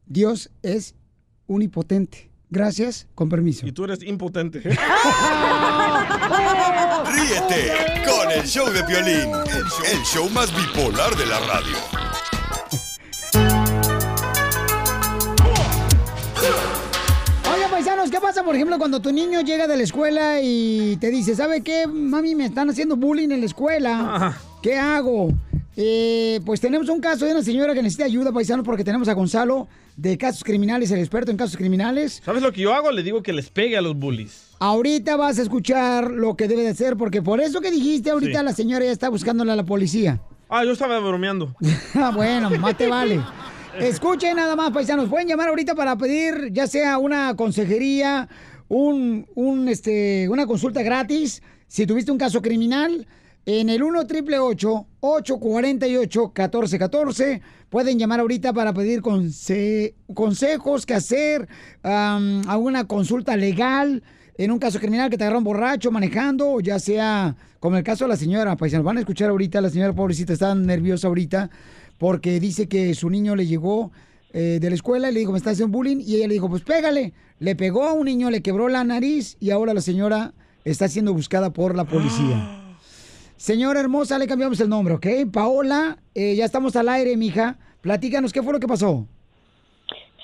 Dios 0.05 0.51
es 0.61 0.93
unipotente. 1.47 2.29
Gracias, 2.51 3.07
con 3.15 3.27
permiso. 3.27 3.65
Y 3.65 3.71
tú 3.71 3.85
eres 3.85 4.03
impotente. 4.03 4.59
Ríete 4.59 4.77
con 8.05 8.29
el 8.29 8.45
show 8.45 8.69
de 8.69 8.81
show, 8.81 9.33
el 9.91 10.03
show 10.03 10.29
más 10.29 10.55
bipolar 10.55 11.15
de 11.15 11.25
la 11.25 11.39
radio. 11.39 12.10
Paisanos, 17.83 18.11
¿qué 18.11 18.19
pasa, 18.19 18.43
por 18.43 18.53
ejemplo, 18.55 18.77
cuando 18.77 18.99
tu 19.01 19.11
niño 19.11 19.41
llega 19.41 19.65
de 19.65 19.75
la 19.75 19.81
escuela 19.81 20.39
y 20.39 20.97
te 20.97 21.09
dice, 21.09 21.35
¿sabe 21.35 21.61
qué, 21.61 21.87
mami, 21.87 22.35
me 22.35 22.45
están 22.45 22.69
haciendo 22.69 22.95
bullying 22.95 23.31
en 23.31 23.39
la 23.39 23.47
escuela? 23.47 24.37
¿Qué 24.61 24.77
hago? 24.77 25.33
Eh, 25.75 26.41
pues 26.45 26.61
tenemos 26.61 26.89
un 26.89 26.99
caso 27.01 27.25
de 27.25 27.31
una 27.31 27.41
señora 27.41 27.73
que 27.73 27.81
necesita 27.81 28.05
ayuda, 28.05 28.31
paisanos, 28.31 28.63
porque 28.63 28.83
tenemos 28.83 29.07
a 29.07 29.13
Gonzalo 29.13 29.67
de 29.95 30.15
casos 30.15 30.43
criminales, 30.43 30.91
el 30.91 30.99
experto 30.99 31.31
en 31.31 31.37
casos 31.37 31.57
criminales. 31.57 32.21
¿Sabes 32.23 32.43
lo 32.43 32.51
que 32.51 32.61
yo 32.61 32.71
hago? 32.71 32.91
Le 32.91 33.01
digo 33.01 33.23
que 33.23 33.33
les 33.33 33.49
pegue 33.49 33.75
a 33.77 33.81
los 33.81 33.95
bullies. 33.95 34.49
Ahorita 34.59 35.15
vas 35.15 35.39
a 35.39 35.41
escuchar 35.41 36.11
lo 36.11 36.35
que 36.35 36.47
debe 36.47 36.61
de 36.61 36.69
hacer, 36.69 36.97
porque 36.97 37.23
por 37.23 37.41
eso 37.41 37.61
que 37.61 37.71
dijiste 37.71 38.11
ahorita 38.11 38.39
Sí. 38.41 38.45
la 38.45 38.53
señora 38.53 38.85
ya 38.85 38.91
está 38.91 39.09
buscándole 39.09 39.51
a 39.53 39.55
la 39.55 39.63
policía. 39.65 40.21
Ah, 40.49 40.63
yo 40.63 40.73
estaba 40.73 40.99
bromeando. 40.99 41.55
Ah, 41.95 42.11
bueno, 42.13 42.51
más 42.59 42.77
te 42.77 42.87
vale. 42.87 43.19
Escuchen 43.79 44.35
nada 44.35 44.55
más, 44.55 44.71
paisanos. 44.71 45.09
Pueden 45.09 45.27
llamar 45.27 45.49
ahorita 45.49 45.75
para 45.75 45.95
pedir 45.97 46.51
ya 46.51 46.67
sea 46.67 46.97
una 46.97 47.35
consejería, 47.35 48.27
un, 48.67 49.25
un, 49.35 49.67
este, 49.69 50.27
una 50.29 50.45
consulta 50.45 50.81
gratis. 50.83 51.41
Si 51.67 51.85
tuviste 51.85 52.11
un 52.11 52.17
caso 52.17 52.41
criminal, 52.41 53.07
en 53.45 53.69
el 53.69 53.81
1 53.81 54.05
triple 54.07 54.37
848 54.39 56.21
1414 56.35 57.41
Pueden 57.69 57.97
llamar 57.97 58.19
ahorita 58.19 58.51
para 58.51 58.73
pedir 58.73 59.01
conse- 59.01 59.93
consejos, 60.13 60.85
qué 60.85 60.93
hacer, 60.95 61.47
am, 61.83 62.41
alguna 62.49 62.83
consulta 62.85 63.37
legal 63.37 64.03
en 64.37 64.51
un 64.51 64.59
caso 64.59 64.79
criminal 64.79 65.09
que 65.09 65.17
te 65.17 65.23
agarraron 65.23 65.43
borracho 65.45 65.89
manejando, 65.91 66.59
ya 66.59 66.79
sea 66.79 67.35
como 67.59 67.77
el 67.77 67.83
caso 67.83 68.03
de 68.05 68.09
la 68.09 68.17
señora, 68.17 68.57
paisanos. 68.57 68.83
Van 68.85 68.97
a 68.97 68.99
escuchar 69.01 69.29
ahorita, 69.29 69.61
la 69.61 69.69
señora 69.69 69.93
pobrecita 69.93 70.33
está 70.33 70.53
nerviosa 70.53 71.07
ahorita 71.07 71.49
porque 72.01 72.39
dice 72.39 72.67
que 72.67 72.95
su 72.95 73.11
niño 73.11 73.35
le 73.35 73.45
llegó 73.45 73.91
eh, 74.33 74.57
de 74.59 74.69
la 74.69 74.73
escuela 74.73 75.11
y 75.11 75.13
le 75.13 75.19
dijo, 75.19 75.33
me 75.33 75.37
está 75.37 75.51
haciendo 75.51 75.77
bullying, 75.77 75.97
y 75.99 76.15
ella 76.15 76.27
le 76.27 76.33
dijo, 76.33 76.49
pues 76.49 76.63
pégale. 76.63 77.13
Le 77.37 77.55
pegó 77.55 77.83
a 77.83 77.93
un 77.93 78.05
niño, 78.05 78.31
le 78.31 78.41
quebró 78.41 78.69
la 78.69 78.83
nariz 78.83 79.37
y 79.39 79.51
ahora 79.51 79.75
la 79.75 79.81
señora 79.81 80.33
está 80.65 80.87
siendo 80.87 81.13
buscada 81.13 81.53
por 81.53 81.75
la 81.75 81.85
policía. 81.85 82.57
Señora 83.35 83.81
hermosa, 83.81 84.17
le 84.17 84.25
cambiamos 84.25 84.59
el 84.61 84.69
nombre, 84.69 84.95
¿ok? 84.95 85.07
Paola, 85.31 85.99
eh, 86.15 86.35
ya 86.35 86.45
estamos 86.45 86.75
al 86.75 86.89
aire, 86.89 87.15
mija. 87.17 87.59
Platícanos, 87.81 88.33
¿qué 88.33 88.41
fue 88.41 88.53
lo 88.53 88.59
que 88.59 88.67
pasó? 88.67 89.05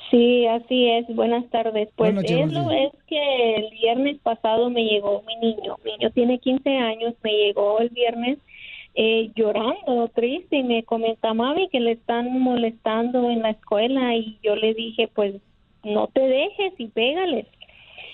Sí, 0.10 0.48
así 0.48 0.90
es. 0.90 1.06
Buenas 1.16 1.48
tardes. 1.52 1.90
Pues 1.96 2.12
Buenas 2.12 2.24
noches, 2.24 2.32
es, 2.32 2.46
buenos 2.54 2.64
lo, 2.66 2.70
días. 2.72 2.92
es 2.92 3.04
que 3.08 3.56
el 3.56 3.70
viernes 3.70 4.18
pasado 4.24 4.72
me 4.72 4.84
llegó 4.84 5.24
mi 5.28 5.36
niño. 5.36 5.76
Mi 5.86 5.92
niño 5.92 6.10
tiene 6.12 6.40
15 6.40 6.70
años. 6.70 7.14
Me 7.24 7.32
llegó 7.32 7.80
el 7.80 7.90
viernes 7.90 8.40
eh, 9.00 9.30
llorando, 9.36 10.10
triste, 10.10 10.58
y 10.58 10.64
me 10.64 10.84
comenta, 10.84 11.32
mami, 11.32 11.70
que 11.70 11.80
le 11.80 11.92
están 11.92 12.40
molestando 12.40 13.30
en 13.30 13.44
la 13.44 13.52
escuela. 13.52 14.16
Y 14.16 14.40
yo 14.42 14.56
le 14.56 14.74
dije, 14.74 15.08
pues 15.08 15.36
no 15.84 16.08
te 16.08 16.22
dejes 16.22 16.74
y 16.80 16.88
pégales. 16.88 17.46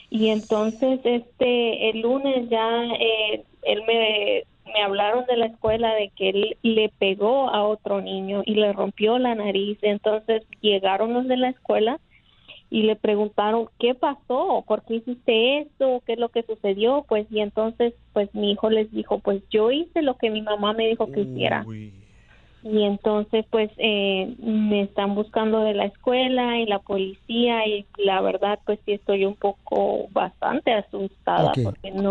Y 0.09 0.27
entonces, 0.27 0.99
este, 1.05 1.89
el 1.89 2.01
lunes 2.01 2.49
ya 2.49 2.83
eh, 2.99 3.45
él 3.63 3.83
me, 3.87 4.43
me 4.73 4.81
hablaron 4.83 5.25
de 5.25 5.37
la 5.37 5.45
escuela 5.45 5.95
de 5.95 6.09
que 6.09 6.29
él 6.29 6.57
le 6.63 6.89
pegó 6.89 7.49
a 7.49 7.63
otro 7.63 8.01
niño 8.01 8.43
y 8.45 8.55
le 8.55 8.73
rompió 8.73 9.17
la 9.19 9.35
nariz. 9.35 9.77
Entonces 9.83 10.43
llegaron 10.59 11.13
los 11.13 11.29
de 11.29 11.37
la 11.37 11.47
escuela 11.47 12.01
y 12.73 12.81
le 12.81 12.95
preguntaron 12.95 13.69
qué 13.77 13.93
pasó, 13.93 14.63
por 14.67 14.81
qué 14.83 14.95
hiciste 14.95 15.59
esto, 15.59 16.01
qué 16.07 16.13
es 16.13 16.19
lo 16.19 16.29
que 16.29 16.41
sucedió, 16.41 17.05
pues 17.07 17.27
y 17.29 17.39
entonces 17.39 17.93
pues 18.13 18.33
mi 18.33 18.51
hijo 18.51 18.71
les 18.71 18.91
dijo 18.91 19.19
pues 19.19 19.43
yo 19.51 19.69
hice 19.69 20.01
lo 20.01 20.17
que 20.17 20.31
mi 20.31 20.41
mamá 20.41 20.73
me 20.73 20.87
dijo 20.87 21.05
que 21.11 21.21
hiciera. 21.21 21.67
Y 22.63 22.81
entonces 22.83 23.45
pues 23.51 23.69
eh, 23.77 24.33
me 24.39 24.81
están 24.81 25.13
buscando 25.13 25.59
de 25.59 25.75
la 25.75 25.85
escuela 25.85 26.57
y 26.57 26.65
la 26.65 26.79
policía 26.79 27.67
y 27.67 27.85
la 27.97 28.21
verdad 28.21 28.57
pues 28.65 28.79
sí 28.85 28.93
estoy 28.93 29.25
un 29.25 29.35
poco 29.35 30.07
bastante 30.11 30.71
asustada 30.73 31.53
porque 31.65 31.91
no, 31.91 32.01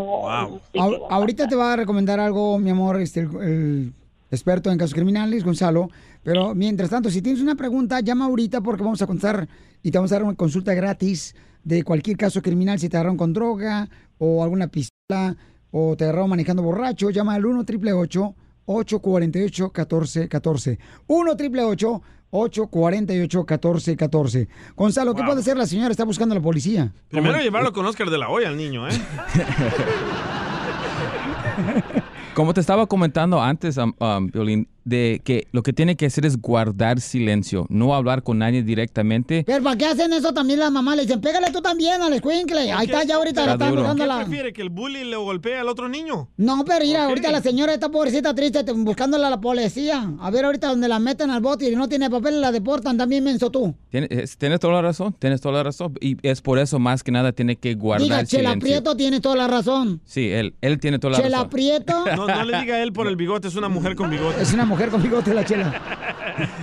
no 0.50 0.58
sé 0.58 0.62
qué 0.74 0.78
Ahor- 0.78 1.00
va 1.02 1.08
a 1.08 1.14
ahorita 1.16 1.48
te 1.48 1.56
va 1.56 1.72
a 1.72 1.76
recomendar 1.76 2.20
algo, 2.20 2.56
mi 2.58 2.70
amor, 2.70 3.00
este, 3.00 3.20
el, 3.20 3.26
el 3.42 3.92
experto 4.32 4.72
en 4.72 4.78
casos 4.78 4.94
criminales, 4.94 5.44
Gonzalo. 5.44 5.90
Pero 6.24 6.54
mientras 6.54 6.90
tanto, 6.90 7.10
si 7.10 7.22
tienes 7.22 7.42
una 7.42 7.54
pregunta, 7.54 8.00
llama 8.00 8.24
ahorita 8.24 8.60
porque 8.60 8.82
vamos 8.82 9.02
a 9.02 9.06
contestar 9.06 9.48
y 9.82 9.90
te 9.90 9.98
vamos 9.98 10.10
a 10.10 10.16
dar 10.16 10.24
una 10.24 10.34
consulta 10.34 10.74
gratis 10.74 11.36
de 11.62 11.84
cualquier 11.84 12.16
caso 12.16 12.42
criminal. 12.42 12.78
Si 12.78 12.88
te 12.88 12.96
agarraron 12.96 13.16
con 13.16 13.32
droga 13.32 13.88
o 14.18 14.42
alguna 14.42 14.66
pistola 14.68 15.36
o 15.70 15.96
te 15.96 16.04
agarraron 16.04 16.30
manejando 16.30 16.62
borracho, 16.62 17.10
llama 17.10 17.34
al 17.34 17.46
1 17.46 17.60
888 17.60 18.34
848 18.64 19.64
1414 19.66 20.78
1 21.06 21.30
888 21.32 22.02
848 22.34 23.38
1414 23.40 24.48
Gonzalo, 24.74 25.14
¿qué 25.14 25.22
puede 25.22 25.40
hacer 25.40 25.56
la 25.58 25.66
señora? 25.66 25.90
Está 25.90 26.04
buscando 26.04 26.34
a 26.34 26.38
la 26.38 26.42
policía. 26.42 26.90
Primero 27.10 27.34
Como- 27.34 27.44
llevarlo 27.44 27.72
con 27.74 27.84
Oscar 27.84 28.08
de 28.08 28.16
la 28.18 28.30
Hoya 28.30 28.48
al 28.48 28.56
niño, 28.56 28.88
¿eh? 28.88 28.92
Como 32.34 32.54
te 32.54 32.60
estaba 32.60 32.86
comentando 32.86 33.42
antes, 33.42 33.76
am- 33.76 33.94
am, 34.00 34.30
Piolín, 34.30 34.66
de 34.84 35.20
que 35.24 35.46
lo 35.52 35.62
que 35.62 35.72
tiene 35.72 35.96
que 35.96 36.06
hacer 36.06 36.26
es 36.26 36.40
guardar 36.40 37.00
silencio, 37.00 37.66
no 37.68 37.94
hablar 37.94 38.22
con 38.22 38.38
nadie 38.38 38.62
directamente. 38.62 39.44
Pero 39.46 39.62
¿para 39.62 39.76
qué 39.76 39.86
hacen 39.86 40.12
eso 40.12 40.32
también 40.32 40.58
las 40.58 40.70
mamás? 40.72 40.96
Le 40.96 41.02
dicen, 41.02 41.20
pégale 41.20 41.50
tú 41.52 41.60
también 41.60 42.00
al 42.02 42.12
escuincle. 42.12 42.72
Ahí 42.72 42.86
está, 42.86 43.04
ya 43.04 43.16
ahorita 43.16 43.46
la 43.46 43.52
Está 43.52 43.64
están 43.66 43.76
buscando 43.78 44.04
¿Qué 44.04 44.08
la... 44.08 44.18
prefiere, 44.20 44.52
que 44.52 44.62
el 44.62 44.70
bully 44.70 45.04
le 45.04 45.16
golpee 45.16 45.58
al 45.58 45.68
otro 45.68 45.88
niño? 45.88 46.28
No, 46.36 46.64
pero 46.64 46.84
mira, 46.84 47.04
ahorita 47.04 47.30
la 47.30 47.40
señora 47.42 47.74
está 47.74 47.90
pobrecita 47.90 48.34
triste 48.34 48.64
te- 48.64 48.72
buscándola 48.72 49.28
a 49.28 49.30
la 49.30 49.40
policía. 49.40 50.10
A 50.20 50.30
ver 50.30 50.44
ahorita 50.44 50.68
donde 50.68 50.88
la 50.88 50.98
meten 50.98 51.30
al 51.30 51.40
bote 51.40 51.70
y 51.70 51.76
no 51.76 51.88
tiene 51.88 52.10
papel 52.10 52.40
la 52.40 52.52
deportan 52.52 52.96
también 52.96 53.24
menso 53.24 53.50
tú. 53.50 53.74
Tienes, 53.90 54.10
es- 54.10 54.36
tienes 54.38 54.60
toda 54.60 54.74
la 54.74 54.82
razón, 54.82 55.14
tienes 55.18 55.40
toda 55.40 55.54
la 55.56 55.62
razón. 55.64 55.94
Y 56.00 56.16
es 56.26 56.40
por 56.40 56.58
eso 56.58 56.78
más 56.78 57.02
que 57.02 57.12
nada 57.12 57.32
tiene 57.32 57.56
que 57.56 57.74
guardar 57.74 58.02
Diga, 58.04 58.24
Chela 58.24 58.50
silencio. 58.50 58.60
Prieto 58.60 58.96
tiene 58.96 59.20
toda 59.20 59.36
la 59.36 59.46
razón. 59.48 60.00
Sí, 60.04 60.28
él, 60.30 60.54
él 60.60 60.78
tiene 60.80 60.98
toda 60.98 61.12
la 61.18 61.22
Chela 61.22 61.36
razón. 61.38 61.50
Prieto 61.50 62.04
No, 62.16 62.26
no 62.26 62.44
le 62.44 62.58
diga 62.60 62.74
a 62.76 62.82
él 62.82 62.92
por 62.92 63.06
el 63.06 63.16
bigote, 63.16 63.48
es 63.48 63.56
una 63.56 63.68
mujer 63.68 63.94
con 63.96 64.10
bigote. 64.10 64.42
es 64.42 64.52
una 64.52 64.64
mujer 64.72 64.88
con 64.90 65.02
bigote 65.02 65.32
la 65.34 65.44
chela. 65.44 65.72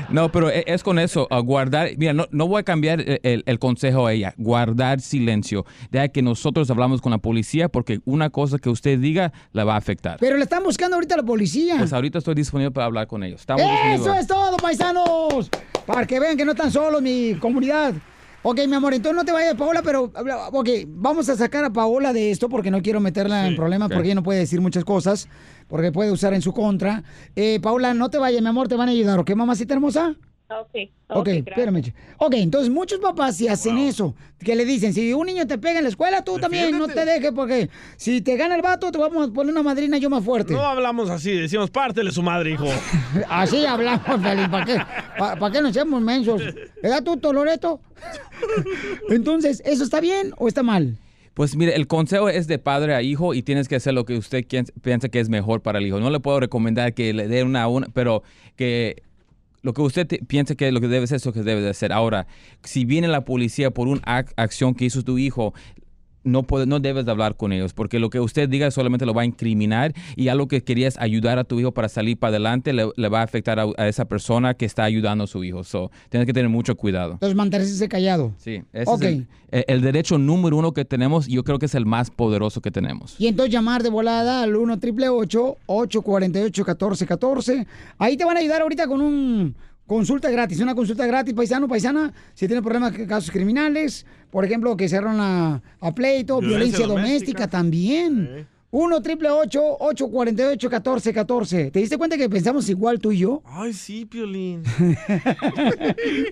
No, 0.10 0.32
pero 0.32 0.50
e- 0.50 0.64
es 0.68 0.82
con 0.84 0.98
eso, 0.98 1.28
a 1.30 1.40
guardar, 1.40 1.90
mira, 1.98 2.12
no, 2.14 2.26
no 2.32 2.48
voy 2.48 2.60
a 2.62 2.64
cambiar 2.64 3.00
el, 3.02 3.20
el- 3.24 3.44
el 3.46 3.60
consejo 3.60 4.08
a 4.08 4.14
ella, 4.14 4.34
guardar 4.38 5.00
silencio. 5.00 5.66
Deja 5.92 6.08
que 6.08 6.22
nosotros 6.24 6.70
hablamos 6.72 7.02
con 7.02 7.12
la 7.12 7.20
policía 7.20 7.70
porque 7.70 8.00
una 8.06 8.30
cosa 8.32 8.58
que 8.58 8.70
usted 8.70 8.98
diga 9.00 9.32
la 9.54 9.64
va 9.64 9.76
a 9.76 9.78
afectar. 9.78 10.18
Pero 10.20 10.38
le 10.38 10.44
están 10.44 10.64
buscando 10.64 10.96
ahorita 10.96 11.14
a 11.14 11.18
la 11.18 11.24
policía. 11.24 11.76
Pues 11.78 11.94
ahorita 11.94 12.18
estoy 12.18 12.34
disponible 12.36 12.72
para 12.72 12.86
hablar 12.88 13.06
con 13.08 13.24
ellos. 13.24 13.42
Estamos 13.42 13.62
Eso 13.64 13.72
disponibles. 13.92 14.22
es 14.22 14.28
todo, 14.28 14.58
paisanos. 14.58 15.50
Para 15.86 16.06
que 16.08 16.20
vean 16.20 16.36
que 16.36 16.46
no 16.46 16.52
están 16.52 16.72
solos, 16.72 17.02
mi 17.02 17.36
comunidad. 17.40 17.94
Ok, 18.42 18.60
mi 18.68 18.76
amor, 18.76 18.94
entonces 18.94 19.18
no 19.18 19.26
te 19.26 19.34
vayas, 19.34 19.56
Paola, 19.56 19.82
pero, 19.84 20.12
ok, 20.52 20.70
vamos 20.88 21.28
a 21.28 21.36
sacar 21.36 21.66
a 21.66 21.74
Paola 21.74 22.14
de 22.14 22.32
esto 22.32 22.48
porque 22.48 22.72
no 22.72 22.82
quiero 22.82 23.02
meterla 23.02 23.48
en 23.48 23.56
problemas 23.56 23.90
porque 23.90 24.06
ella 24.08 24.16
no 24.16 24.24
puede 24.24 24.40
decir 24.40 24.62
muchas 24.62 24.86
cosas, 24.86 25.28
porque 25.68 25.92
puede 25.92 26.12
usar 26.12 26.34
en 26.34 26.42
su 26.42 26.54
contra. 26.54 27.04
Eh, 27.36 27.60
Paola, 27.62 27.94
no 27.94 28.10
te 28.10 28.18
vayas, 28.18 28.42
mi 28.42 28.48
amor, 28.48 28.70
te 28.70 28.76
van 28.76 28.88
a 28.88 28.92
ayudar, 28.92 29.20
¿ok, 29.20 29.32
mamacita 29.36 29.74
hermosa? 29.74 30.16
Ok, 30.52 30.90
Ok, 31.10 31.28
espérame. 31.28 31.78
ch- 31.84 31.94
Ok, 32.18 32.34
entonces 32.38 32.72
muchos 32.72 33.00
papás 33.00 33.38
si 33.38 33.48
hacen 33.48 33.78
eso, 33.78 34.16
que 34.44 34.56
le 34.56 34.66
dicen, 34.66 34.94
si 34.96 35.14
un 35.14 35.28
niño 35.28 35.46
te 35.46 35.60
pega 35.60 35.78
en 35.78 35.84
la 35.84 35.90
escuela, 35.90 36.24
tú 36.24 36.40
también 36.40 36.78
no 36.78 36.88
te 36.88 37.06
dejes, 37.06 37.32
porque 37.34 37.70
si 37.98 38.22
te 38.22 38.36
gana 38.36 38.56
el 38.56 38.64
vato, 38.64 38.92
te 38.92 38.98
vamos 38.98 39.30
a 39.30 39.32
poner 39.32 39.54
una 39.54 39.62
madrina 39.62 39.98
yo 40.00 40.10
más 40.10 40.24
fuerte. 40.26 40.54
No 40.54 40.62
hablamos 40.66 41.10
así, 41.12 41.32
decimos 41.36 41.70
pártele 41.70 42.12
su 42.12 42.24
madre, 42.24 42.52
hijo. 42.52 42.66
Así 43.30 43.64
hablamos, 43.66 44.22
Felipe, 44.22 44.50
¿para 44.50 44.66
qué? 44.66 44.78
¿Para 45.20 45.52
qué 45.52 45.62
nos 45.62 45.70
hacemos 45.72 46.02
mensos? 46.02 46.42
¿Verdad 46.82 47.04
tú, 47.04 47.18
Toloreto? 47.18 47.80
Entonces, 49.10 49.62
¿eso 49.66 49.84
está 49.84 50.00
bien 50.02 50.34
o 50.38 50.48
está 50.48 50.64
mal? 50.64 50.98
Pues 51.34 51.56
mire, 51.56 51.76
el 51.76 51.88
consejo 51.88 52.28
es 52.28 52.48
de 52.48 52.60
padre 52.60 52.96
a 52.96 53.02
hijo 53.02 53.34
y 53.34 53.44
tienes 53.44 53.68
que 53.68 53.76
hacer 53.76 53.94
lo 53.94 54.04
que 54.04 54.18
usted 54.18 54.46
piensa 54.82 55.10
que 55.10 55.20
es 55.20 55.30
mejor 55.30 55.62
para 55.62 55.80
el 55.80 55.86
hijo. 55.88 56.00
No 56.00 56.10
le 56.10 56.20
puedo 56.20 56.40
recomendar 56.40 56.94
que 56.94 57.14
le 57.14 57.28
dé 57.28 57.44
una 57.44 57.64
a 57.64 57.68
una, 57.68 57.88
pero 57.94 58.24
que 58.58 59.04
lo 59.62 59.74
que 59.74 59.82
usted 59.82 60.08
te- 60.08 60.20
piensa 60.20 60.56
que 60.56 60.72
lo 60.72 60.80
que 60.82 60.88
debe 60.88 61.06
ser 61.08 61.18
es 61.18 61.26
lo 61.26 61.34
que 61.34 61.44
debe 61.44 61.62
de 61.62 61.70
hacer. 61.70 61.92
Ahora, 61.92 62.28
si 62.64 62.86
viene 62.86 63.08
la 63.08 63.26
policía 63.26 63.72
por 63.72 63.88
una 63.88 64.02
ac- 64.04 64.32
acción 64.38 64.74
que 64.74 64.86
hizo 64.86 65.04
tu 65.04 65.18
hijo, 65.18 65.54
no, 66.30 66.44
puede, 66.44 66.66
no 66.66 66.80
debes 66.80 67.06
de 67.06 67.12
hablar 67.12 67.36
con 67.36 67.52
ellos, 67.52 67.74
porque 67.74 68.00
lo 68.00 68.10
que 68.10 68.20
usted 68.20 68.48
diga 68.48 68.72
solamente 68.72 69.06
lo 69.06 69.14
va 69.14 69.24
a 69.24 69.26
incriminar 69.26 69.94
y 70.16 70.28
algo 70.30 70.48
que 70.48 70.64
querías 70.64 70.98
ayudar 71.00 71.40
a 71.40 71.44
tu 71.44 71.60
hijo 71.60 71.72
para 71.74 71.90
salir 71.90 72.18
para 72.18 72.30
adelante 72.32 72.72
le, 72.74 72.90
le 72.96 73.10
va 73.10 73.22
a 73.22 73.24
afectar 73.24 73.60
a, 73.60 73.66
a 73.78 73.88
esa 73.88 74.06
persona 74.06 74.54
que 74.54 74.66
está 74.66 74.84
ayudando 74.84 75.24
a 75.24 75.28
su 75.28 75.44
hijo. 75.44 75.64
So, 75.64 75.92
tienes 76.10 76.26
que 76.26 76.34
tener 76.34 76.50
mucho 76.50 76.76
cuidado. 76.76 77.14
Entonces, 77.14 77.36
mantenerse 77.36 77.90
callado. 77.90 78.34
Sí, 78.38 78.62
ese 78.74 78.94
es 78.94 79.02
el, 79.02 79.28
el- 79.52 79.66
el 79.68 79.82
derecho 79.82 80.18
número 80.20 80.58
uno 80.58 80.74
que 80.74 80.86
tenemos 80.86 81.28
y 81.28 81.34
yo 81.34 81.44
creo 81.44 81.58
que 81.60 81.66
es 81.66 81.74
el 81.76 81.86
más 81.86 82.12
poderoso 82.12 82.62
que 82.62 82.70
tenemos. 82.72 83.16
Y 83.20 83.28
entonces 83.28 83.52
llamar 83.52 83.82
de 83.84 83.90
volada 83.90 84.44
al 84.44 84.56
1 84.56 84.74
888 84.74 85.58
848 85.66 86.64
1414 86.64 87.68
Ahí 87.98 88.16
te 88.18 88.26
van 88.26 88.38
a 88.38 88.40
ayudar 88.42 88.62
ahorita 88.62 88.88
con 88.88 89.02
un 89.02 89.56
consulta 89.90 90.30
gratis, 90.30 90.60
una 90.62 90.74
consulta 90.76 91.06
gratis, 91.06 91.34
paisano, 91.34 91.68
paisana, 91.68 92.14
si 92.34 92.48
tiene 92.48 92.62
problemas, 92.62 92.94
casos 93.08 93.32
criminales, 93.32 94.06
por 94.32 94.46
ejemplo, 94.46 94.78
que 94.78 94.88
cerraron 94.88 95.20
a, 95.20 95.62
a 95.82 95.92
pleito, 95.94 96.40
violencia, 96.40 96.86
Violencia 96.86 96.88
doméstica, 96.88 97.48
doméstica. 97.48 97.48
también. 97.48 98.48
1 98.72 98.98
888 98.98 99.60
848 99.80 100.70
1414 100.70 101.72
¿Te 101.72 101.80
diste 101.80 101.98
cuenta 101.98 102.18
que 102.18 102.30
pensamos 102.30 102.70
igual 102.70 103.00
tú 103.00 103.12
y 103.12 103.18
yo? 103.18 103.42
Ay, 103.44 103.74
sí, 103.74 104.06
Piolín. 104.06 104.62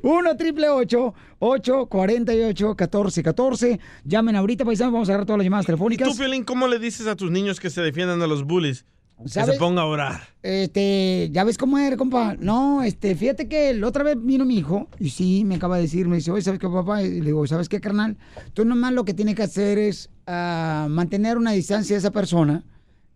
1 0.03 0.29
888 0.29 1.13
848 1.39 2.67
1414 2.67 3.79
Llamen 4.03 4.35
ahorita, 4.35 4.65
paisano, 4.65 4.91
vamos 4.91 5.09
a 5.09 5.13
agarrar 5.13 5.25
todas 5.25 5.39
las 5.39 5.45
llamadas 5.45 5.63
¿Y 5.63 5.65
tú, 5.65 5.71
telefónicas. 5.71 6.15
Piolín, 6.15 6.43
cómo 6.43 6.67
le 6.67 6.77
dices 6.77 7.07
a 7.07 7.15
tus 7.15 7.31
niños 7.31 7.59
que 7.59 7.71
se 7.71 7.81
defiendan 7.81 8.19
de 8.19 8.27
los 8.27 8.43
bullies? 8.45 8.85
Que 9.23 9.29
¿Sabes? 9.29 9.55
se 9.55 9.59
ponga 9.59 9.81
a 9.81 9.85
orar. 9.85 10.21
Este, 10.43 11.29
ya 11.31 11.43
ves 11.43 11.57
cómo 11.57 11.79
eres, 11.79 11.97
compa. 11.97 12.35
No, 12.39 12.83
este, 12.83 13.15
fíjate 13.15 13.47
que 13.47 13.73
la 13.73 13.87
otra 13.87 14.03
vez 14.03 14.15
vino 14.19 14.45
mi 14.45 14.57
hijo 14.57 14.87
y 14.99 15.09
sí, 15.09 15.43
me 15.43 15.55
acaba 15.55 15.77
de 15.77 15.83
decir, 15.83 16.07
me 16.07 16.17
dice, 16.17 16.29
oye, 16.31 16.43
¿sabes 16.43 16.59
qué, 16.59 16.69
papá? 16.69 17.01
Y 17.01 17.19
le 17.19 17.27
digo, 17.27 17.47
¿sabes 17.47 17.67
qué, 17.67 17.81
carnal? 17.81 18.15
Tú 18.53 18.63
nomás 18.63 18.93
lo 18.93 19.05
que 19.05 19.15
tienes 19.15 19.33
que 19.35 19.41
hacer 19.41 19.79
es 19.79 20.11
ah, 20.27 20.85
mantener 20.89 21.37
una 21.37 21.51
distancia 21.51 21.95
de 21.95 21.99
esa 21.99 22.11
persona, 22.11 22.63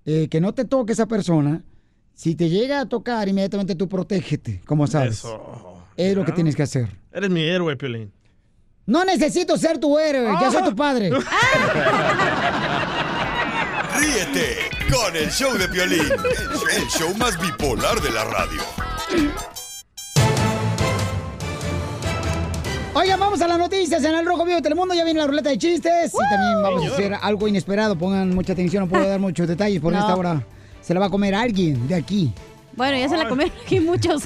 eh, 0.05 0.27
que 0.27 0.41
no 0.41 0.53
te 0.55 0.65
toque 0.65 0.93
esa 0.93 1.05
persona. 1.05 1.63
Si 2.15 2.33
te 2.35 2.49
llega 2.49 2.81
a 2.81 2.89
tocar, 2.89 3.29
inmediatamente 3.29 3.75
tú 3.75 3.87
protégete, 3.87 4.61
como 4.65 4.87
sabes. 4.87 5.19
Eso. 5.19 5.83
Es 5.97 6.15
lo 6.15 6.25
que 6.25 6.31
tienes 6.31 6.55
que 6.55 6.63
hacer. 6.63 6.89
Eres 7.11 7.29
mi 7.29 7.43
héroe, 7.43 7.75
Piolín. 7.77 8.11
No 8.87 9.05
necesito 9.05 9.55
ser 9.55 9.77
tu 9.77 9.99
héroe, 9.99 10.35
ya 10.41 10.49
soy 10.51 10.63
tu 10.63 10.75
padre. 10.75 11.11
Ríete 13.99 14.80
con 14.91 15.15
el 15.15 15.29
show 15.31 15.53
de 15.57 15.67
Piolín, 15.69 16.01
el 16.01 16.87
show 16.89 17.15
más 17.17 17.39
bipolar 17.39 17.99
de 18.01 18.11
la 18.11 18.23
radio. 18.25 18.61
Oigan, 22.93 23.19
vamos 23.19 23.41
a 23.41 23.47
las 23.47 23.57
noticias 23.57 24.03
en 24.03 24.15
el 24.15 24.25
Rojo 24.25 24.43
Vivo 24.43 24.57
de 24.57 24.61
Telemundo. 24.61 24.93
Ya 24.93 25.05
viene 25.05 25.19
la 25.21 25.27
ruleta 25.27 25.49
de 25.49 25.57
chistes. 25.57 26.13
Y 26.13 26.29
también 26.29 26.61
vamos 26.61 26.83
a 26.85 26.93
hacer 26.93 27.13
algo 27.21 27.47
inesperado. 27.47 27.97
Pongan 27.97 28.35
mucha 28.35 28.51
atención, 28.53 28.83
no 28.83 28.89
puedo 28.89 29.07
dar 29.07 29.19
muchos 29.21 29.47
detalles 29.47 29.79
por 29.79 29.93
No. 29.93 29.99
esta 29.99 30.15
hora. 30.15 30.45
Se 30.81 30.93
la 30.93 30.99
va 30.99 31.05
a 31.05 31.09
comer 31.09 31.33
alguien 31.35 31.87
de 31.87 31.95
aquí. 31.95 32.33
Bueno, 32.75 32.97
ya 32.97 33.07
se 33.07 33.17
la 33.17 33.29
comieron 33.29 33.53
aquí 33.63 33.79
muchos. 33.79 34.23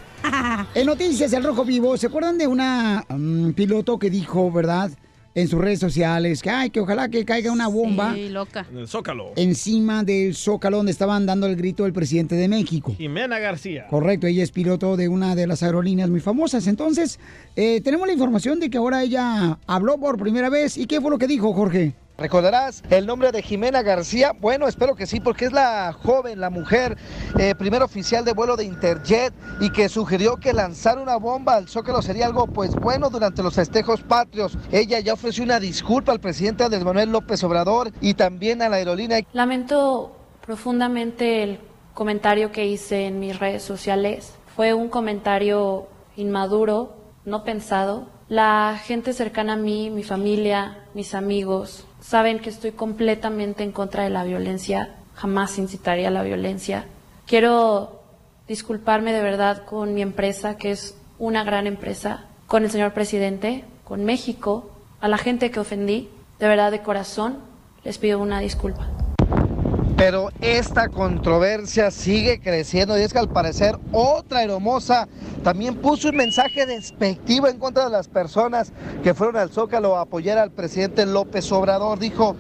En 0.74 0.86
noticias, 0.88 1.32
el 1.34 1.43
Rojo 1.43 1.63
Vivo, 1.63 1.95
¿se 1.97 2.07
acuerdan 2.07 2.38
de 2.38 2.47
una 2.47 3.03
mm, 3.09 3.51
piloto 3.51 3.99
que 3.99 4.09
dijo, 4.09 4.51
verdad, 4.51 4.89
en 5.36 5.48
sus 5.50 5.60
redes 5.60 5.80
sociales, 5.80 6.42
que, 6.42 6.50
ay, 6.50 6.70
que 6.70 6.80
ojalá 6.80 7.10
que 7.10 7.26
caiga 7.26 7.52
una 7.52 7.68
bomba 7.68 8.14
Sí, 8.16 8.30
loca. 8.30 8.66
En 8.72 8.78
el 8.80 8.88
Zócalo. 8.88 9.34
encima 9.36 10.04
del 10.04 10.34
zócalo 10.34 10.78
donde 10.78 10.94
estaban 10.94 11.26
dando 11.26 11.46
el 11.46 11.56
grito 11.58 11.84
del 11.84 11.92
presidente 11.94 12.36
de 12.36 12.48
México? 12.48 12.96
Jimena 12.98 13.38
García. 13.40 13.86
Correcto, 13.90 14.28
ella 14.28 14.44
es 14.44 14.52
piloto 14.52 14.96
de 14.96 15.10
una 15.10 15.36
de 15.36 15.46
las 15.46 15.62
aerolíneas 15.62 16.10
muy 16.10 16.22
famosas. 16.22 16.68
Entonces, 16.68 17.20
eh, 17.56 17.82
tenemos 17.82 18.08
la 18.08 18.14
información 18.14 18.60
de 18.60 18.70
que 18.70 18.78
ahora 18.78 19.04
ella 19.04 19.60
habló 19.68 19.98
por 20.00 20.18
primera 20.18 20.50
vez. 20.50 20.78
¿Y 20.78 20.86
qué 20.88 21.02
fue 21.02 21.12
lo 21.12 21.18
que 21.18 21.28
dijo, 21.28 21.54
Jorge? 21.54 21.94
¿Recordarás 22.18 22.82
el 22.89 23.05
nombre 23.05 23.34
de 23.34 23.41
Jimena 23.41 23.82
García? 23.82 24.32
Bueno, 24.39 24.70
espero 24.70 24.95
que 24.95 25.05
sí, 25.05 25.20
porque 25.20 25.45
es 25.45 25.51
la 25.51 25.91
joven, 25.91 26.39
la 26.39 26.49
mujer, 26.49 26.97
eh, 27.38 27.53
primer 27.55 27.84
oficial 27.84 28.24
de 28.24 28.32
vuelo 28.32 28.55
de 28.55 28.63
Interjet 28.63 29.34
y 29.59 29.70
que 29.70 29.89
sugirió 29.89 30.38
que 30.38 30.53
lanzar 30.53 30.97
una 30.97 31.18
bomba 31.18 31.55
al 31.55 31.68
Zócalo 31.68 32.01
sería 32.01 32.26
algo 32.26 32.47
pues 32.47 32.74
bueno 32.74 33.09
durante 33.09 33.43
los 33.43 33.55
festejos 33.55 34.01
patrios. 34.01 34.57
Ella 34.72 35.01
ya 35.01 35.11
ofreció 35.11 35.43
una 35.43 35.59
disculpa 35.59 36.13
al 36.13 36.22
presidente 36.22 36.63
Andrés 36.63 36.86
Manuel 36.86 37.11
López 37.11 37.43
Obrador 37.43 37.91
y 37.99 38.13
también 38.13 38.61
a 38.61 38.70
la 38.70 38.78
aerolínea. 38.78 39.20
Lamento 39.34 40.16
profundamente 40.45 41.43
el 41.43 41.59
comentario 41.93 42.53
que 42.53 42.66
hice 42.66 43.07
en 43.07 43.20
mis 43.20 43.38
redes 43.38 43.63
sociales. 43.63 44.36
Fue 44.55 44.74
un 44.74 44.88
comentario 44.88 45.89
inmaduro, 46.16 46.95
no 47.26 47.43
pensado. 47.43 48.07
La 48.30 48.80
gente 48.82 49.11
cercana 49.11 49.53
a 49.53 49.57
mí, 49.57 49.89
mi 49.89 50.03
familia, 50.03 50.86
mis 50.93 51.13
amigos, 51.13 51.86
saben 52.06 52.39
que 52.39 52.49
estoy 52.49 52.72
completamente 52.72 53.64
en 53.64 53.72
contra 53.72 54.03
de 54.03 54.10
la 54.10 54.24
violencia. 54.24 54.95
Jamás 55.16 55.58
incitaría 55.58 56.10
a 56.10 56.12
la 56.12 56.24
violencia. 56.24 56.86
Quiero 57.26 58.01
disculparme 58.47 59.12
de 59.12 59.24
verdad 59.24 59.66
con 59.66 59.93
mi 59.93 60.01
empresa, 60.01 60.58
que 60.58 60.72
es 60.72 60.95
una 61.18 61.43
gran 61.43 61.66
empresa, 61.66 62.26
con 62.45 62.64
el 62.64 62.70
señor 62.70 62.93
presidente, 62.93 63.66
con 63.84 64.06
México, 64.06 64.70
a 65.01 65.08
la 65.08 65.18
gente 65.18 65.49
que 65.49 65.60
ofendí. 65.60 66.10
De 66.38 66.47
verdad, 66.47 66.72
de 66.72 66.82
corazón, 66.82 67.39
les 67.84 67.97
pido 67.97 68.20
una 68.20 68.39
disculpa. 68.39 68.88
Pero 69.98 70.30
esta 70.41 70.89
controversia 70.89 71.89
sigue 71.89 72.41
creciendo 72.41 72.98
y 72.98 73.02
es 73.02 73.14
que 73.14 73.20
al 73.20 73.30
parecer 73.30 73.80
otra 73.93 74.43
hermosa 74.43 75.08
también 75.41 75.76
puso 75.76 76.10
un 76.10 76.18
mensaje 76.18 76.66
despectivo 76.66 77.48
en 77.48 77.58
contra 77.60 77.86
de 77.86 77.91
las 77.91 78.10
personas 78.10 78.74
que 79.04 79.14
fueron 79.14 79.38
al 79.38 79.52
Zócalo 79.52 79.96
a 79.96 80.02
apoyar 80.02 80.38
al 80.38 80.52
presidente 80.52 81.06
López 81.06 81.50
Obrador. 81.54 81.98
Dijo, 81.98 82.36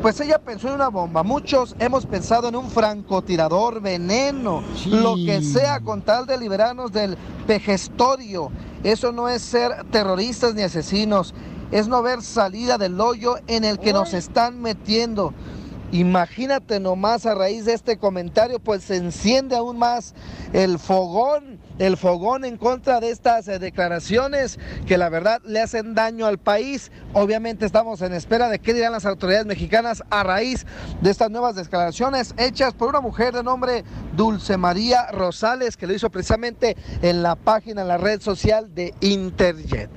pues 0.00 0.20
ella 0.20 0.38
pensó 0.38 0.68
en 0.68 0.74
una 0.74 0.88
bomba. 0.88 1.24
Muchos 1.24 1.74
hemos 1.80 2.06
pensado 2.06 2.48
en 2.48 2.54
un 2.54 2.70
francotirador, 2.70 3.80
veneno, 3.80 4.62
lo 4.86 5.16
que 5.16 5.42
sea 5.42 5.80
con 5.80 6.02
tal 6.02 6.26
de 6.26 6.38
liberarnos 6.38 6.92
del 6.92 7.16
vejestorio. 7.48 8.52
Eso 8.84 9.10
no 9.10 9.28
es 9.28 9.42
ser 9.42 9.72
terroristas 9.90 10.54
ni 10.54 10.62
asesinos, 10.62 11.34
es 11.72 11.88
no 11.88 12.00
ver 12.02 12.22
salida 12.22 12.78
del 12.78 13.00
hoyo 13.00 13.36
en 13.48 13.64
el 13.64 13.80
que 13.80 13.92
nos 13.92 14.14
están 14.14 14.60
metiendo. 14.60 15.34
Imagínate 15.92 16.80
nomás 16.80 17.26
a 17.26 17.34
raíz 17.34 17.66
de 17.66 17.74
este 17.74 17.98
comentario, 17.98 18.58
pues 18.58 18.82
se 18.82 18.96
enciende 18.96 19.54
aún 19.56 19.78
más 19.78 20.14
el 20.54 20.78
fogón, 20.78 21.60
el 21.78 21.98
fogón 21.98 22.46
en 22.46 22.56
contra 22.56 22.98
de 22.98 23.10
estas 23.10 23.46
eh, 23.46 23.58
declaraciones 23.58 24.58
que 24.86 24.96
la 24.96 25.10
verdad 25.10 25.42
le 25.44 25.60
hacen 25.60 25.94
daño 25.94 26.24
al 26.24 26.38
país. 26.38 26.90
Obviamente 27.12 27.66
estamos 27.66 28.00
en 28.00 28.14
espera 28.14 28.48
de 28.48 28.58
qué 28.58 28.72
dirán 28.72 28.92
las 28.92 29.04
autoridades 29.04 29.44
mexicanas 29.44 30.02
a 30.08 30.22
raíz 30.22 30.64
de 31.02 31.10
estas 31.10 31.30
nuevas 31.30 31.56
declaraciones 31.56 32.34
hechas 32.38 32.72
por 32.72 32.88
una 32.88 33.02
mujer 33.02 33.34
de 33.34 33.42
nombre 33.42 33.84
Dulce 34.16 34.56
María 34.56 35.10
Rosales, 35.12 35.76
que 35.76 35.86
lo 35.86 35.92
hizo 35.92 36.08
precisamente 36.08 36.74
en 37.02 37.22
la 37.22 37.36
página, 37.36 37.82
en 37.82 37.88
la 37.88 37.98
red 37.98 38.22
social 38.22 38.74
de 38.74 38.94
Interjet. 39.00 39.90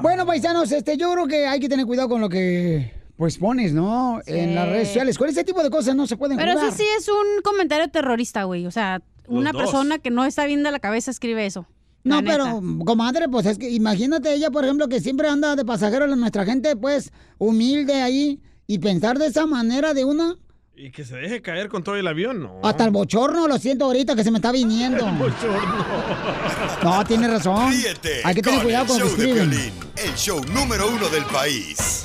Bueno, 0.00 0.24
paisanos, 0.24 0.72
este, 0.72 0.96
yo 0.96 1.12
creo 1.12 1.26
que 1.26 1.46
hay 1.46 1.60
que 1.60 1.68
tener 1.68 1.84
cuidado 1.84 2.08
con 2.08 2.22
lo 2.22 2.30
que 2.30 3.01
pues 3.16 3.38
pones, 3.38 3.72
¿no? 3.72 4.20
En 4.26 4.54
las 4.54 4.68
redes 4.68 4.88
sociales. 4.88 5.18
Con 5.18 5.28
ese 5.28 5.44
tipo 5.44 5.62
de 5.62 5.70
cosas 5.70 5.94
no 5.94 6.06
se 6.06 6.16
pueden 6.16 6.36
Pero 6.36 6.52
jugar. 6.52 6.68
eso 6.68 6.76
sí 6.76 6.84
es 6.98 7.08
un 7.08 7.42
comentario 7.42 7.88
terrorista, 7.88 8.44
güey. 8.44 8.66
O 8.66 8.70
sea, 8.70 9.00
una 9.28 9.52
dos. 9.52 9.62
persona 9.62 9.98
que 9.98 10.10
no 10.10 10.24
está 10.24 10.44
bien 10.46 10.62
de 10.62 10.70
la 10.70 10.80
cabeza 10.80 11.10
escribe 11.10 11.46
eso. 11.46 11.66
No, 12.04 12.20
La 12.20 12.22
pero, 12.32 12.60
neta. 12.60 12.84
comadre, 12.84 13.28
pues 13.28 13.46
es 13.46 13.58
que 13.58 13.70
imagínate 13.70 14.32
ella, 14.34 14.50
por 14.50 14.64
ejemplo, 14.64 14.88
que 14.88 15.00
siempre 15.00 15.28
anda 15.28 15.54
de 15.54 15.64
pasajero 15.64 16.04
en 16.12 16.18
nuestra 16.18 16.44
gente, 16.44 16.74
pues, 16.74 17.12
humilde 17.38 18.02
ahí, 18.02 18.40
y 18.66 18.80
pensar 18.80 19.18
de 19.18 19.26
esa 19.26 19.46
manera 19.46 19.94
de 19.94 20.04
una, 20.04 20.34
Y 20.74 20.90
que 20.90 21.04
se 21.04 21.14
deje 21.14 21.42
caer 21.42 21.68
con 21.68 21.84
todo 21.84 21.94
el 21.94 22.08
avión, 22.08 22.42
no. 22.42 22.58
hasta 22.64 22.84
el 22.86 22.90
bochorno, 22.90 23.46
lo 23.46 23.56
siento 23.58 23.84
ahorita 23.84 24.16
que 24.16 24.24
se 24.24 24.32
me 24.32 24.38
está 24.38 24.50
viniendo. 24.50 25.06
No, 26.82 27.04
tiene 27.04 27.28
razón. 27.28 27.70
Ríete 27.70 28.20
Hay 28.24 28.34
que 28.34 28.42
tener 28.42 28.58
con 28.58 28.64
cuidado 28.64 28.96
el 28.96 29.00
con 29.02 29.10
que 29.16 29.16
show 29.16 29.26
de. 29.28 29.34
Piolín, 29.34 29.72
el 30.04 30.14
show 30.16 30.40
número 30.52 30.88
uno 30.88 31.08
del 31.08 31.24
país. 31.26 32.02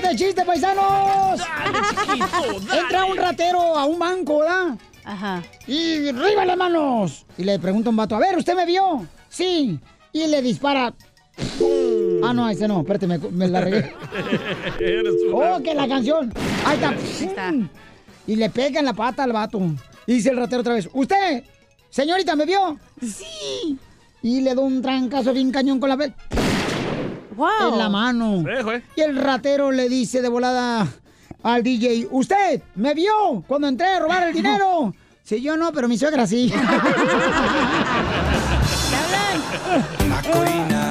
¡Vamos 0.00 0.08
con 0.08 0.08
la 0.08 0.08
ruleta 0.08 0.08
de 0.08 0.16
chiste, 0.16 0.44
paisanos! 0.44 1.40
Entra 2.72 3.04
un 3.04 3.16
ratero 3.16 3.60
a 3.76 3.84
un 3.84 3.98
banco, 3.98 4.40
¿verdad? 4.40 4.78
Ajá. 5.04 5.42
Y 5.66 6.08
arriba 6.08 6.44
las 6.44 6.56
manos. 6.56 7.26
Y 7.36 7.44
le 7.44 7.58
pregunta 7.58 7.90
un 7.90 7.96
vato, 7.96 8.16
a 8.16 8.18
ver, 8.18 8.36
¿usted 8.36 8.54
me 8.54 8.66
vio? 8.66 9.06
Sí. 9.28 9.78
Y 10.12 10.26
le 10.26 10.42
dispara. 10.42 10.94
Ah, 12.22 12.32
no, 12.34 12.48
ese 12.48 12.68
no, 12.68 12.80
espérate, 12.80 13.06
me, 13.06 13.18
me 13.18 13.48
la 13.48 13.60
regué. 13.62 13.94
¡Oh, 15.32 15.58
que 15.62 15.74
la 15.74 15.88
canción! 15.88 16.32
Ahí 16.66 16.78
está. 17.20 17.54
Y 18.26 18.36
le 18.36 18.50
pega 18.50 18.80
en 18.80 18.86
la 18.86 18.92
pata 18.92 19.24
al 19.24 19.32
vato. 19.32 19.60
Y 20.06 20.14
dice 20.14 20.30
el 20.30 20.36
ratero 20.36 20.60
otra 20.60 20.74
vez, 20.74 20.88
¿usted, 20.92 21.44
señorita, 21.88 22.36
me 22.36 22.44
vio? 22.44 22.78
Sí. 23.00 23.78
Y 24.22 24.42
le 24.42 24.54
da 24.54 24.60
un 24.60 24.82
trancazo 24.82 25.32
bien 25.32 25.50
cañón 25.50 25.80
con 25.80 25.88
la 25.88 25.96
En 27.72 27.78
la 27.78 27.88
mano. 27.88 28.44
Y 28.96 29.00
el 29.00 29.16
ratero 29.16 29.70
le 29.70 29.88
dice 29.88 30.20
de 30.22 30.28
volada 30.28 30.86
al 31.42 31.62
DJ, 31.62 32.08
¿usted 32.10 32.62
me 32.74 32.94
vio 32.94 33.42
cuando 33.46 33.68
entré 33.68 33.86
a 33.86 33.98
robar 34.00 34.28
el 34.28 34.34
dinero? 34.34 34.94
Sí, 35.22 35.40
yo 35.40 35.56
no, 35.56 35.72
pero 35.72 35.86
mi 35.88 35.96
suegra 35.96 36.26
sí. 36.26 36.52
Macorina. 40.08 40.90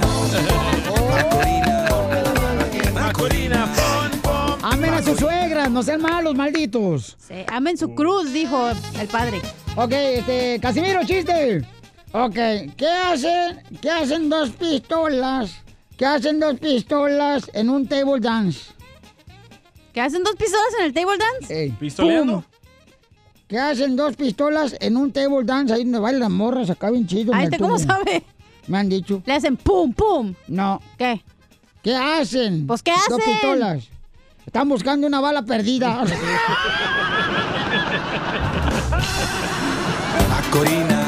Macorina, 2.94 3.66
pon, 3.76 4.20
pon. 4.22 4.60
Amen 4.64 4.94
a 4.94 5.02
sus 5.04 5.18
suegras, 5.18 5.70
no 5.72 5.82
sean 5.84 6.02
malos, 6.02 6.36
malditos. 6.36 7.18
Sí, 7.20 7.36
amen 7.48 7.78
su 7.78 7.94
cruz, 7.96 8.32
dijo 8.32 8.70
el 9.00 9.08
padre. 9.08 9.42
Ok, 9.76 9.92
este, 9.92 10.60
Casimiro, 10.62 11.04
chiste. 11.06 11.66
Ok, 12.12 12.36
¿qué 12.78 12.88
hacen, 12.88 13.62
qué 13.82 13.90
hacen 13.92 14.30
dos 14.30 14.50
pistolas? 14.52 15.52
¿Qué 16.00 16.06
hacen 16.06 16.40
dos 16.40 16.58
pistolas 16.62 17.52
en 17.54 17.70
un 17.70 17.86
table 17.86 18.22
dance? 18.22 18.72
¿Qué 19.92 20.00
hacen 20.00 20.24
dos 20.24 20.34
pistolas 20.38 20.74
en 20.80 20.86
el 20.86 20.94
table 20.94 21.18
dance? 21.18 21.62
Ey, 21.64 21.72
¿Pistoleando? 21.72 22.46
¿Qué 23.50 23.60
hacen 23.60 23.98
dos 23.98 24.16
pistolas 24.16 24.78
en 24.80 24.96
un 24.96 25.12
table 25.12 25.44
dance 25.44 25.74
ahí 25.74 25.84
donde 25.84 26.00
bailan 26.00 26.22
las 26.22 26.30
morras 26.30 26.70
acá 26.70 26.90
bien 26.90 27.06
chido? 27.06 27.34
Ay, 27.36 27.44
el 27.48 27.52
¿te 27.52 27.58
cómo 27.58 27.78
sabe? 27.78 28.24
Me 28.68 28.78
han 28.78 28.88
dicho. 28.88 29.22
Le 29.26 29.34
hacen 29.34 29.58
pum, 29.58 29.92
pum. 29.92 30.34
No. 30.48 30.82
¿Qué? 30.98 31.22
¿Qué 31.84 31.94
hacen? 31.98 32.66
Pues, 32.66 32.82
¿qué 32.82 32.92
Dos 32.92 33.20
hacen? 33.20 33.34
pistolas. 33.34 33.90
Están 34.46 34.70
buscando 34.70 35.06
una 35.06 35.20
bala 35.20 35.42
perdida. 35.42 35.90
Macorina. 40.30 40.30
Macorina. 40.30 40.99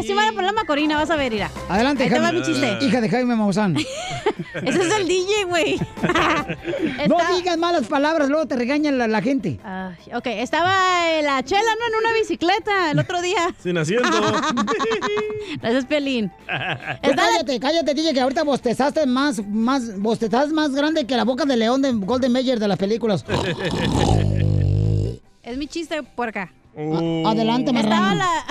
Ver 0.00 0.04
si 0.06 0.14
van 0.14 0.28
a 0.28 0.32
poner 0.32 0.46
la 0.46 0.52
macorina, 0.52 0.96
vas 0.96 1.10
a 1.10 1.16
ver, 1.16 1.32
irá. 1.32 1.50
Adelante, 1.68 2.04
Ahí 2.04 2.08
te 2.10 2.18
va 2.18 2.26
Jaime. 2.26 2.40
mi 2.40 2.46
chiste. 2.46 2.78
Hija 2.84 3.00
de 3.00 3.08
Jaime 3.08 3.36
Maussan. 3.36 3.76
Ese 4.54 4.82
es 4.82 4.92
el 4.94 5.06
DJ, 5.08 5.44
güey. 5.46 5.78
No 7.08 7.16
digas 7.36 7.56
malas 7.58 7.86
palabras, 7.86 8.28
luego 8.28 8.46
te 8.46 8.56
regaña 8.56 8.90
la, 8.90 9.06
la 9.08 9.22
gente. 9.22 9.58
Ok, 10.14 10.26
estaba 10.26 11.10
eh, 11.10 11.22
la 11.22 11.42
chela, 11.42 11.60
¿no? 11.78 11.86
En 11.86 12.04
una 12.04 12.12
bicicleta 12.18 12.90
el 12.90 12.98
otro 12.98 13.20
día. 13.22 13.54
Sin 13.62 13.78
asiento. 13.78 14.08
Gracias, 15.60 15.84
Pelín. 15.86 16.30
Tú 17.02 17.10
cállate, 17.16 17.60
cállate, 17.60 17.94
DJ, 17.94 18.14
que 18.14 18.20
ahorita 18.20 18.44
bostezaste 18.44 19.06
más, 19.06 19.44
más, 19.46 19.98
bostezaste 19.98 20.52
más 20.52 20.74
grande 20.74 21.06
que 21.06 21.16
la 21.16 21.24
boca 21.24 21.44
de 21.44 21.56
león 21.56 21.82
de 21.82 21.92
Golden 21.92 22.32
Mayer 22.32 22.58
de 22.58 22.68
las 22.68 22.78
películas. 22.78 23.24
Es 25.42 25.56
mi 25.56 25.66
chiste 25.66 26.02
por 26.02 26.28
acá. 26.28 26.52
A- 26.78 27.30
adelante, 27.30 27.70
Estaba 27.72 28.00
marrano. 28.00 28.14
la, 28.14 28.44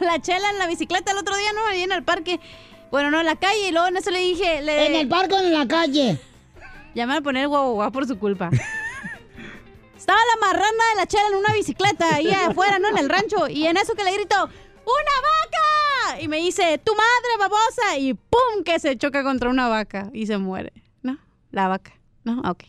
la 0.06 0.22
chela 0.22 0.50
en 0.50 0.58
la 0.58 0.66
bicicleta 0.66 1.12
el 1.12 1.18
otro 1.18 1.36
día, 1.36 1.52
¿no? 1.52 1.66
Ahí 1.66 1.82
en 1.82 1.92
el 1.92 2.02
parque. 2.02 2.40
Bueno, 2.90 3.10
no, 3.10 3.20
en 3.20 3.26
la 3.26 3.36
calle. 3.36 3.68
Y 3.68 3.72
luego 3.72 3.88
en 3.88 3.96
eso 3.96 4.10
le 4.10 4.20
dije... 4.20 4.62
Le... 4.62 4.86
¿En 4.86 4.94
el 4.94 5.08
parque 5.08 5.34
o 5.34 5.38
en 5.40 5.52
la 5.52 5.66
calle? 5.66 6.18
Ya 6.94 7.06
me 7.06 7.12
van 7.12 7.18
a 7.22 7.24
poner 7.24 7.48
guau 7.48 7.74
guau 7.74 7.90
por 7.92 8.06
su 8.06 8.18
culpa. 8.18 8.50
Estaba 9.96 10.18
la 10.34 10.46
marrana 10.46 10.84
de 10.92 10.96
la 10.96 11.06
chela 11.06 11.24
en 11.30 11.36
una 11.36 11.52
bicicleta 11.54 12.14
ahí 12.16 12.30
afuera, 12.30 12.78
¿no? 12.78 12.88
En 12.88 12.98
el 12.98 13.08
rancho. 13.08 13.48
Y 13.48 13.66
en 13.66 13.76
eso 13.76 13.94
que 13.94 14.04
le 14.04 14.12
grito, 14.12 14.36
¡Una 14.36 15.16
vaca! 16.12 16.20
Y 16.20 16.28
me 16.28 16.36
dice, 16.38 16.78
¡Tu 16.78 16.92
madre, 16.94 17.38
babosa! 17.38 17.96
Y 17.98 18.12
¡pum! 18.14 18.62
que 18.64 18.78
se 18.78 18.96
choca 18.98 19.22
contra 19.22 19.48
una 19.48 19.68
vaca 19.68 20.10
y 20.12 20.26
se 20.26 20.36
muere. 20.38 20.72
¿No? 21.02 21.16
La 21.50 21.68
vaca. 21.68 21.92
¿No? 22.22 22.40
Ok. 22.48 22.64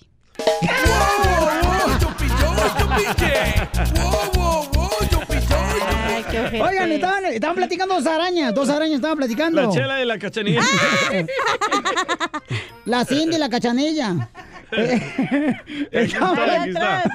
Ay, 2.98 4.75
qué. 6.50 6.62
Oigan, 6.62 6.92
estaban, 6.92 7.26
estaban 7.26 7.56
platicando 7.56 7.96
dos 7.96 8.06
arañas, 8.08 8.54
dos 8.54 8.70
arañas 8.70 8.96
estaban 8.96 9.18
platicando. 9.18 9.62
La 9.62 9.70
chela 9.70 10.02
y 10.02 10.06
la 10.06 10.18
cachanilla. 10.20 10.62
La 12.86 13.04
Cindy 13.04 13.36
y 13.36 13.40
la 13.40 13.50
cachanilla. 13.50 14.30
estaban, 15.92 16.40
Aquí 16.40 16.70
está, 16.70 17.00
aquí 17.00 17.08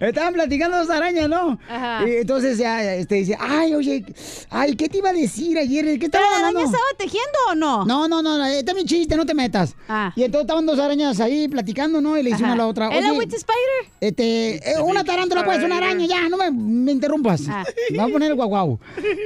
estaban 0.00 0.34
platicando 0.34 0.76
dos 0.78 0.90
arañas, 0.90 1.28
¿no? 1.28 1.58
Ajá. 1.68 2.08
Y 2.08 2.16
entonces 2.18 2.58
ya 2.58 2.94
este, 2.94 3.16
dice, 3.16 3.36
ay, 3.38 3.74
oye, 3.74 4.04
ay, 4.50 4.74
¿qué 4.76 4.88
te 4.88 4.98
iba 4.98 5.10
a 5.10 5.12
decir 5.12 5.58
ayer? 5.58 5.98
¿Qué 5.98 6.06
estaba 6.06 6.24
¿Pero 6.24 6.30
la 6.30 6.36
hablando? 6.48 6.60
araña 6.60 6.76
estaba 6.76 6.98
tejiendo 6.98 7.38
o 7.50 7.54
no? 7.54 7.84
No, 7.84 8.08
no, 8.08 8.22
no, 8.22 8.44
este 8.46 8.70
es 8.70 8.76
mi 8.76 8.84
chiste, 8.84 9.16
no 9.16 9.26
te 9.26 9.34
metas. 9.34 9.74
Ah. 9.88 10.12
Y 10.16 10.22
entonces 10.22 10.44
estaban 10.44 10.66
dos 10.66 10.78
arañas 10.78 11.20
ahí 11.20 11.48
platicando, 11.48 12.00
¿no? 12.00 12.16
Y 12.18 12.22
le 12.22 12.30
dice 12.30 12.42
una 12.44 12.52
a 12.54 12.56
la 12.56 12.66
otra. 12.66 12.88
¿Es 12.88 13.02
la 13.02 13.10
"Oye, 13.10 13.18
Witch 13.18 13.34
Spider? 13.34 13.92
Este, 14.00 14.56
eh, 14.72 14.80
una 14.82 15.04
tarántula, 15.04 15.44
pues, 15.44 15.62
una 15.62 15.78
araña, 15.78 16.06
ya, 16.06 16.28
no 16.28 16.36
me, 16.36 16.50
me 16.50 16.92
interrumpas. 16.92 17.42
Me 17.90 17.98
va 17.98 18.04
a 18.04 18.08
poner 18.08 18.30
el 18.30 18.34
guau 18.36 18.48
guau. 18.48 18.78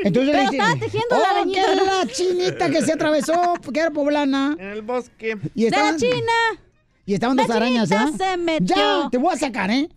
Entonces 0.04 0.32
Ah. 0.32 0.32
Pero 0.32 0.32
le 0.32 0.40
dice, 0.42 0.56
estaba 0.56 0.74
tejiendo 0.78 1.16
la 1.16 1.22
"Oh, 1.22 1.36
arañita, 1.36 1.66
que 1.70 1.76
¿no?" 1.76 1.84
la 1.84 2.06
chinita 2.06 2.70
que 2.70 2.82
se 2.82 2.92
atravesó, 2.92 3.54
que 3.72 3.80
era 3.80 3.90
poblana. 3.90 4.56
En 4.58 4.68
el 4.68 4.82
bosque. 4.82 5.36
Y 5.54 5.66
estaban, 5.66 5.92
¡La 5.94 5.98
china! 5.98 6.32
Y 7.06 7.14
estaban 7.14 7.36
dos 7.36 7.50
arañas, 7.50 7.90
¿ah? 7.92 8.10
se 8.16 8.36
metió. 8.36 8.76
Ya, 8.76 9.08
te 9.10 9.18
voy 9.18 9.34
a 9.34 9.36
sacar, 9.36 9.70
¿eh? 9.70 9.88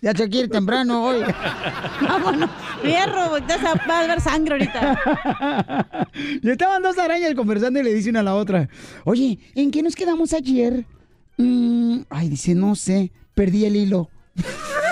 Ya 0.00 0.12
te 0.12 0.28
quiere 0.28 0.48
temprano 0.48 1.04
hoy. 1.04 1.22
Vámonos. 2.00 2.50
Fierro, 2.82 3.30
vas 3.30 3.88
a 3.88 4.06
ver 4.06 4.20
sangre 4.20 4.54
ahorita. 4.54 6.08
y 6.42 6.50
estaban 6.50 6.82
dos 6.82 6.98
arañas 6.98 7.34
conversando 7.34 7.78
y 7.78 7.84
le 7.84 7.94
dicen 7.94 8.16
a 8.16 8.22
la 8.22 8.34
otra, 8.34 8.68
oye, 9.04 9.38
¿en 9.54 9.70
qué 9.70 9.82
nos 9.82 9.94
quedamos 9.94 10.32
ayer? 10.32 10.84
"Mm, 11.36 12.00
ay, 12.10 12.28
dice, 12.28 12.54
no 12.54 12.74
sé, 12.74 13.12
perdí 13.34 13.64
el 13.66 13.76
hilo. 13.76 14.10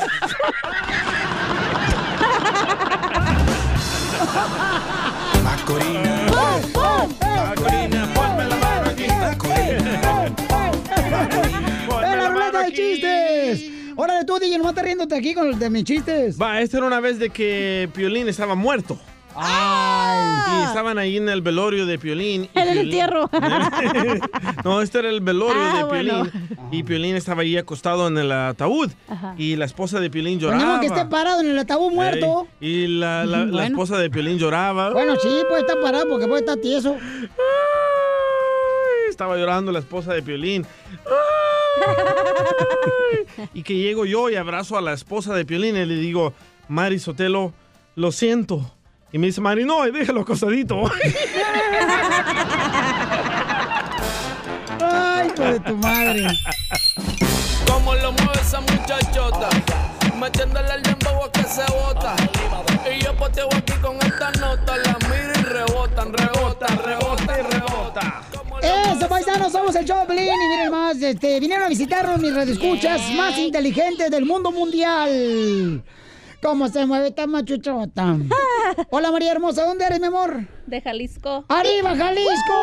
DJ, 14.56 14.58
nomás 14.58 14.74
te 14.74 14.82
riéndote 14.82 15.14
aquí 15.16 15.34
con 15.34 15.48
los 15.50 15.58
de 15.58 15.70
mis 15.70 15.84
chistes. 15.84 16.40
Va, 16.40 16.60
esta 16.60 16.78
era 16.78 16.86
una 16.86 17.00
vez 17.00 17.18
de 17.18 17.30
que 17.30 17.88
Piolín 17.94 18.28
estaba 18.28 18.54
muerto. 18.54 18.98
Y 19.38 20.64
estaban 20.64 20.96
ahí 20.96 21.18
en 21.18 21.28
el 21.28 21.42
velorio 21.42 21.84
de 21.84 21.98
Piolín. 21.98 22.48
En 22.54 22.68
el 22.68 22.78
Piolín- 22.78 22.82
entierro. 22.84 23.28
no, 24.64 24.80
este 24.80 25.00
era 25.00 25.10
el 25.10 25.20
velorio 25.20 25.60
Ah, 25.62 25.76
de 25.78 25.84
bueno. 25.84 26.22
Piolín. 26.22 26.50
Y 26.70 26.82
Piolín 26.84 27.16
estaba 27.16 27.42
ahí 27.42 27.58
acostado 27.58 28.08
en 28.08 28.16
el 28.16 28.32
ataúd. 28.32 28.90
Ajá. 29.08 29.34
Y 29.36 29.56
la 29.56 29.66
esposa 29.66 30.00
de 30.00 30.08
Piolín 30.08 30.38
lloraba. 30.38 30.64
modo 30.64 30.80
que 30.80 30.86
esté 30.86 31.04
parado 31.04 31.40
en 31.42 31.48
el 31.50 31.58
ataúd 31.58 31.92
muerto. 31.92 32.48
Ey, 32.62 32.68
Y 32.84 32.86
la, 32.86 33.26
la- 33.26 33.44
la 33.44 33.66
esposa 33.66 33.98
de 33.98 34.08
Piolín 34.08 34.38
lloraba. 34.38 34.90
Bueno, 34.92 35.16
sí, 35.16 35.28
puede 35.48 35.60
estar 35.60 35.78
parado 35.82 36.08
porque 36.08 36.26
puede 36.26 36.40
estar 36.40 36.56
tieso. 36.56 36.94
Ay, 36.94 37.28
Estaba 39.10 39.36
llorando 39.36 39.70
la 39.70 39.80
esposa 39.80 40.14
de 40.14 40.22
Piolín. 40.22 40.64
Ay. 41.04 41.45
Y 43.54 43.62
que 43.62 43.74
llego 43.74 44.04
yo 44.04 44.30
y 44.30 44.36
abrazo 44.36 44.76
a 44.76 44.80
la 44.80 44.92
esposa 44.92 45.34
de 45.34 45.44
Piolín 45.44 45.76
y 45.76 45.84
le 45.84 45.96
digo, 45.96 46.32
Mari 46.68 46.98
Sotelo, 46.98 47.52
lo 47.94 48.12
siento. 48.12 48.72
Y 49.12 49.18
me 49.18 49.26
dice, 49.28 49.40
Mari, 49.40 49.64
no, 49.64 49.82
déjalo 49.84 50.22
acostadito. 50.22 50.82
Ay, 54.80 55.28
hijo 55.28 55.42
de 55.42 55.60
tu 55.60 55.76
madre. 55.76 56.26
Como 57.66 57.94
lo 57.94 58.12
mueve 58.12 58.40
esa 58.40 58.60
muchachota, 58.60 59.48
metiéndole 60.20 60.74
el 60.74 60.82
dembow 60.82 61.24
a 61.24 61.32
que 61.32 61.44
se 61.44 61.64
bota. 61.72 62.14
Y 62.90 63.02
yo 63.02 63.16
poteo 63.16 63.48
aquí 63.56 63.72
con 63.80 63.96
esta 63.96 64.30
nota, 64.32 64.76
la 64.76 64.98
miro 65.08 65.32
y 65.40 65.42
rebotan, 65.42 66.12
rebotan, 66.12 66.78
rebota 66.84 67.38
y 67.38 67.42
rebota. 67.42 67.55
Eso, 68.92 69.08
paisanos, 69.08 69.52
somos 69.52 69.74
el 69.74 69.84
Piolín 69.84 70.28
y 70.28 70.48
miren 70.48 70.70
más, 70.70 71.02
este, 71.02 71.40
vinieron 71.40 71.66
a 71.66 71.68
visitarnos 71.68 72.20
mis 72.20 72.34
radioescuchas 72.34 73.10
más 73.16 73.36
inteligentes 73.36 74.10
del 74.10 74.24
mundo 74.24 74.52
mundial. 74.52 75.82
¿Cómo 76.42 76.68
se 76.68 76.86
mueve 76.86 77.08
esta 77.08 77.26
machuchota? 77.26 78.16
Hola 78.90 79.10
María 79.10 79.32
Hermosa, 79.32 79.64
¿dónde 79.64 79.84
eres, 79.84 80.00
mi 80.00 80.06
amor? 80.06 80.46
De 80.66 80.80
Jalisco. 80.80 81.44
¡Arriba, 81.48 81.96
Jalisco! 81.96 82.54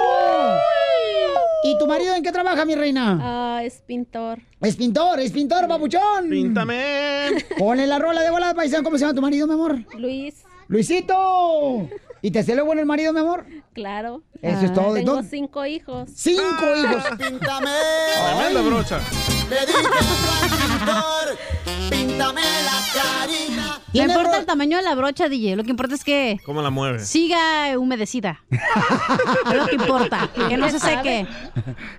¿Y 1.65 1.77
tu 1.77 1.87
marido 1.87 2.15
en 2.15 2.23
qué 2.23 2.31
trabaja, 2.31 2.63
mi 2.65 2.75
reina? 2.75 3.19
Ah, 3.21 3.63
es 3.63 3.81
pintor. 3.85 4.39
Es 4.61 4.75
pintor, 4.75 5.19
es 5.19 5.31
pintor, 5.31 5.67
babuchón. 5.67 6.29
Píntame. 6.29 7.43
Ponle 7.57 7.85
la 7.87 7.99
rola 7.99 8.21
de 8.21 8.31
volada, 8.31 8.53
paisano. 8.53 8.83
¿Cómo 8.83 8.97
se 8.97 9.01
llama 9.01 9.15
tu 9.15 9.21
marido, 9.21 9.47
mi 9.47 9.53
amor? 9.53 9.79
Luis. 9.97 10.43
Luisito. 10.67 11.89
¿Y 12.25 12.31
te 12.31 12.41
salió 12.41 12.63
bueno 12.65 12.79
el 12.79 12.87
marido, 12.87 13.11
mi 13.11 13.19
amor? 13.19 13.45
Claro. 13.73 14.23
Eso 14.41 14.61
es 14.65 14.73
todo. 14.73 14.93
Tengo 14.93 15.15
¿Dónde- 15.15 15.29
cinco 15.29 15.65
hijos. 15.65 16.09
Cinco 16.15 16.41
hijos. 16.77 17.03
Píntame. 17.17 17.69
Tremenda 18.15 18.61
brocha. 18.61 18.99
Le 19.49 19.59
dije 19.65 19.77
pintor, 20.69 21.37
píntame 21.89 22.41
la 22.41 23.01
carina. 23.01 23.79
No 23.93 24.03
importa 24.03 24.37
el 24.39 24.45
tamaño 24.45 24.77
de 24.77 24.83
la 24.83 24.95
brocha, 24.95 25.27
DJ. 25.27 25.57
Lo 25.57 25.63
que 25.65 25.71
importa 25.71 25.95
es 25.95 26.03
que 26.05 26.39
¿Cómo 26.45 26.61
la 26.61 26.69
mueve? 26.69 26.99
siga 26.99 27.77
humedecida. 27.77 28.41
es 28.49 29.57
lo 29.57 29.67
que 29.67 29.75
importa. 29.75 30.29
Que 30.47 30.55
no 30.55 30.69
se 30.69 30.79
seque. 30.79 31.27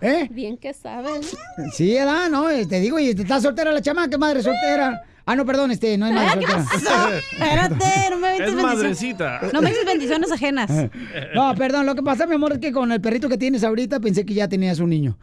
¿Eh? 0.00 0.26
Bien 0.30 0.56
que 0.56 0.72
sabes. 0.72 1.36
Sí, 1.74 1.92
¿verdad? 1.92 2.30
No, 2.30 2.48
eh, 2.48 2.64
te 2.66 2.80
digo, 2.80 2.98
y 2.98 3.10
está 3.10 3.42
soltera 3.42 3.72
la 3.72 3.82
chamaca, 3.82 4.16
madre 4.16 4.42
soltera. 4.42 5.02
Ah, 5.26 5.36
no, 5.36 5.46
perdón, 5.46 5.70
este, 5.70 5.96
no 5.96 6.06
es 6.06 6.12
madre 6.12 6.40
¿Qué 6.40 6.52
soltera. 6.52 7.18
Espérate, 7.18 8.10
no 8.10 8.18
me 8.18 8.28
avientes 8.28 8.48
Es 8.50 8.54
bendiciones. 8.56 8.62
madrecita. 8.62 9.40
No 9.54 9.62
me 9.62 9.70
dices 9.70 9.86
bendiciones 9.86 10.32
ajenas. 10.32 10.70
No, 11.34 11.54
perdón, 11.54 11.86
lo 11.86 11.94
que 11.94 12.02
pasa, 12.02 12.26
mi 12.26 12.34
amor, 12.34 12.52
es 12.52 12.58
que 12.58 12.70
con 12.72 12.92
el 12.92 13.00
perrito 13.00 13.28
que 13.28 13.38
tienes 13.38 13.64
ahorita 13.64 14.00
pensé 14.00 14.24
que 14.24 14.34
ya 14.34 14.48
tenías 14.48 14.78
un 14.80 14.90
niño. 14.90 15.16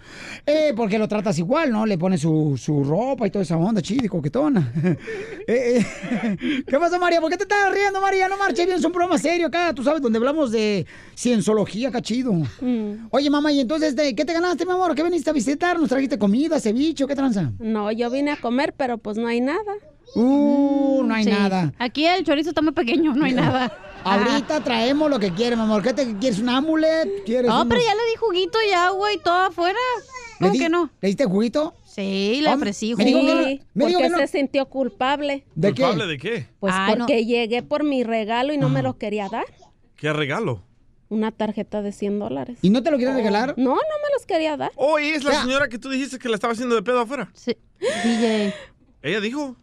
Eh, 0.46 0.74
porque 0.76 0.98
lo 0.98 1.08
tratas 1.08 1.38
igual, 1.38 1.72
¿no? 1.72 1.86
Le 1.86 1.98
pones 1.98 2.22
su, 2.22 2.60
su 2.62 2.84
ropa 2.84 3.28
y 3.28 3.32
toda 3.32 3.44
esa 3.44 3.58
onda 3.58 3.82
chida 3.82 4.06
y 4.06 4.10
coquetona. 4.10 4.72
Eh, 5.48 5.84
eh, 5.84 6.64
¿Qué 6.68 6.80
pasa, 6.80 6.98
María? 7.00 7.20
¿Por 7.20 7.30
qué 7.30 7.36
te 7.38 7.44
estás 7.44 7.74
riendo, 7.74 8.00
María? 8.00 8.28
No 8.28 8.38
marches 8.38 8.66
bien, 8.66 8.78
es 8.78 8.86
un 8.86 8.92
programa 8.92 9.18
serio 9.18 9.48
acá, 9.48 9.74
tú 9.74 9.84
sabes, 9.84 10.02
donde 10.02 10.18
hablamos 10.18 10.52
de 10.52 10.86
cienciología, 11.16 11.90
acá 11.90 12.02
chido. 12.02 12.32
Mm. 12.34 13.08
Oye, 13.10 13.30
mamá, 13.30 13.52
¿y 13.52 13.60
entonces 13.60 13.96
de, 13.96 14.16
qué 14.16 14.24
te 14.24 14.34
ganaste, 14.34 14.66
mi 14.66 14.72
amor? 14.72 14.94
¿Qué 14.96 15.04
viniste 15.04 15.30
a 15.30 15.34
visitar? 15.34 15.80
¿Nos 15.80 15.90
trajiste 15.90 16.18
comida, 16.18 16.60
ceviche 16.60 17.04
o 17.04 17.08
qué 17.08 17.16
tranza? 17.16 17.52
No, 17.60 17.92
yo 17.92 18.10
vine 18.10 18.32
a 18.32 18.38
comer, 18.38 18.74
pero 18.78 18.98
pues 18.98 19.18
no 19.18 19.28
hay 19.28 19.42
nada. 19.42 19.74
Uh, 20.16 21.04
no 21.06 21.14
hay 21.14 21.24
Sí. 21.24 21.30
nada. 21.30 21.74
Aquí 21.80 22.06
el 22.06 22.24
chorizo 22.24 22.50
está 22.50 22.62
muy 22.62 22.74
pequeño, 22.74 23.14
no 23.14 23.26
hay 23.26 23.34
nada. 23.34 23.76
Ahorita 24.04 24.64
traemos 24.64 25.10
lo 25.10 25.20
que 25.20 25.32
quieres, 25.32 25.58
mi 25.58 25.64
amor. 25.64 25.84
¿Qué 25.84 25.94
te 25.94 26.16
quieres? 26.18 26.40
¿Un 26.40 26.50
amulet? 26.50 27.24
¿Quieres 27.26 27.48
No, 27.50 27.68
pero 27.68 27.80
ya 27.82 27.94
le 27.96 28.02
di 28.10 28.16
juguito 28.18 28.58
y 28.70 28.74
agua 28.74 29.14
y 29.14 29.18
todo 29.20 29.36
afuera. 29.36 29.78
¿Le 30.40 30.48
¿Cómo 30.48 30.54
di- 30.54 30.60
que 30.60 30.70
no? 30.70 30.90
¿Le 31.02 31.08
diste 31.10 31.26
juguito? 31.26 31.76
Sí, 31.86 32.40
le 32.42 32.50
Ah, 32.50 32.56
ofrecí 32.56 32.96
me 32.96 33.06
dijo 33.06 33.20
que 33.20 33.26
no- 33.36 33.44
Sí, 33.44 33.62
me 33.76 33.86
dijo 33.86 34.00
porque 34.00 34.04
que 34.04 34.10
no- 34.10 34.18
se 34.18 34.28
sintió 34.28 34.66
culpable. 34.68 35.46
¿De 35.54 35.74
qué? 35.74 35.84
¿Culpable 35.84 36.08
de 36.08 36.18
qué? 36.18 36.48
Pues 36.60 36.74
no. 36.74 36.98
porque 37.06 37.26
llegué 37.26 37.62
por 37.62 37.84
mi 37.84 38.04
regalo 38.04 38.54
y 38.54 38.58
no 38.58 38.70
me 38.70 38.82
lo 38.82 38.98
quería 38.98 39.30
dar. 39.30 39.46
¿Qué 39.98 40.12
regalo? 40.14 40.64
Una 41.10 41.32
tarjeta 41.32 41.82
de 41.84 41.92
100 41.92 42.18
dólares. 42.18 42.58
¿Y 42.62 42.70
no 42.72 42.82
te 42.82 42.90
lo 42.90 42.98
quieres 42.98 43.16
regalar? 43.16 43.54
No, 43.58 43.72
no 43.72 43.76
me 43.76 44.14
los 44.18 44.26
quería 44.26 44.56
dar. 44.58 44.72
Oye, 44.78 45.14
es 45.14 45.24
la 45.24 45.42
señora 45.42 45.68
que 45.68 45.78
tú 45.78 45.90
dijiste 45.90 46.18
que 46.18 46.30
la 46.30 46.36
estaba 46.36 46.54
haciendo 46.54 46.74
de 46.74 46.82
pedo 46.82 47.02
afuera. 47.02 47.30
Sí. 47.36 47.56
DJ. 48.04 48.54
Ella 49.04 49.20
dijo. 49.20 49.58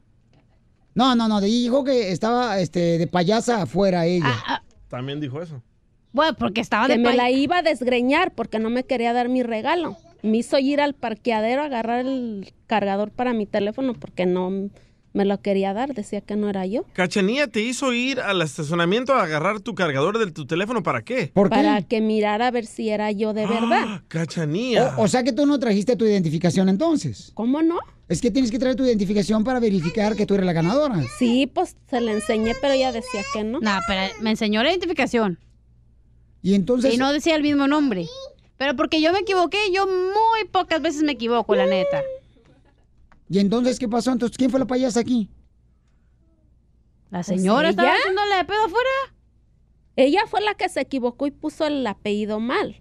No, 0.99 1.14
no, 1.14 1.28
no. 1.28 1.40
Dijo 1.40 1.84
que 1.84 2.11
estaba 2.11 2.59
este, 2.59 2.99
de 2.99 3.07
payasa 3.07 3.62
afuera 3.62 4.05
ella. 4.05 4.26
Ah, 4.26 4.62
También 4.88 5.20
dijo 5.20 5.40
eso. 5.40 5.62
Bueno, 6.11 6.34
porque 6.36 6.61
estaba 6.61 6.88
que 6.88 6.94
de 6.94 6.99
me 6.99 7.14
la 7.14 7.30
iba 7.30 7.59
a 7.59 7.62
desgreñar 7.62 8.32
porque 8.34 8.59
no 8.59 8.68
me 8.68 8.82
quería 8.82 9.12
dar 9.12 9.28
mi 9.28 9.44
regalo. 9.44 9.96
Me 10.22 10.38
hizo 10.38 10.59
ir 10.59 10.80
al 10.80 10.94
parqueadero 10.94 11.62
a 11.62 11.66
agarrar 11.66 12.01
el 12.05 12.53
cargador 12.66 13.12
para 13.12 13.32
mi 13.32 13.46
teléfono 13.46 13.94
porque 13.94 14.26
no 14.26 14.70
me 15.12 15.24
lo 15.24 15.40
quería 15.40 15.72
dar. 15.72 15.94
Decía 15.94 16.20
que 16.20 16.34
no 16.34 16.51
era 16.51 16.66
yo. 16.66 16.84
Cachanía 16.94 17.46
te 17.46 17.61
hizo 17.61 17.92
ir 17.92 18.18
al 18.18 18.42
estacionamiento 18.42 19.14
a 19.14 19.22
agarrar 19.22 19.61
tu 19.61 19.76
cargador 19.76 20.18
de 20.18 20.32
tu 20.32 20.46
teléfono. 20.46 20.82
¿Para 20.82 21.03
qué? 21.03 21.30
¿Por 21.32 21.49
qué? 21.49 21.55
Para 21.55 21.80
que 21.82 22.01
mirara 22.01 22.49
a 22.49 22.51
ver 22.51 22.66
si 22.66 22.88
era 22.88 23.12
yo 23.12 23.34
de 23.34 23.46
verdad. 23.46 24.03
Cachanía. 24.09 24.96
O, 24.96 25.05
o 25.05 25.09
sea 25.09 25.22
que 25.22 25.32
tú 25.32 25.46
no 25.46 25.61
trajiste 25.61 25.94
tu 25.94 26.05
identificación 26.05 26.68
entonces. 26.68 27.30
¿Cómo 27.34 27.62
no? 27.62 27.78
Es 28.09 28.23
que 28.23 28.31
tienes 28.31 28.51
que 28.51 28.59
traer 28.59 28.75
tu 28.75 28.85
identificación 28.85 29.45
para 29.45 29.61
verificar 29.61 30.17
que 30.17 30.25
tú 30.25 30.35
eres 30.35 30.47
la 30.47 30.55
ganadora. 30.55 31.03
Sí, 31.19 31.47
pues 31.47 31.77
se 31.91 32.01
la 32.01 32.13
enseñé, 32.13 32.55
pero 32.61 32.73
ella 32.73 32.91
decía 32.91 33.23
que 33.35 33.45
no. 33.45 33.61
No, 33.61 33.79
pero 33.87 34.01
me 34.23 34.31
enseñó 34.31 34.63
la 34.63 34.71
identificación. 34.71 35.39
Y 36.41 36.55
entonces. 36.55 36.95
Y 36.95 36.97
no 36.97 37.13
decía 37.13 37.37
el 37.37 37.43
mismo 37.43 37.67
nombre. 37.69 38.07
Pero 38.57 38.75
porque 38.77 39.03
yo 39.03 39.13
me 39.13 39.21
equivoqué, 39.21 39.59
yo 39.73 39.87
muy 39.87 40.49
pocas 40.51 40.81
veces 40.81 41.03
me 41.03 41.13
equivoco, 41.13 41.55
la 41.55 41.67
neta. 41.67 42.03
¿Y 43.29 43.41
entonces 43.41 43.79
qué 43.79 43.89
pasó? 43.89 44.11
Entonces, 44.11 44.39
¿quién 44.39 44.51
fue 44.51 44.59
la 44.59 44.67
payasa 44.67 45.01
aquí? 45.01 45.29
La 47.11 47.23
señora 47.23 47.69
estaba 47.69 47.89
ella. 47.89 47.99
haciéndole 47.99 48.37
de 48.37 48.45
pedo 48.45 48.65
afuera. 48.65 48.91
Ella 49.97 50.23
fue 50.27 50.41
la 50.41 50.55
que 50.55 50.69
se 50.69 50.81
equivocó 50.81 51.27
y 51.27 51.31
puso 51.31 51.67
el 51.67 51.87
apellido 51.87 52.41
mal. 52.41 52.81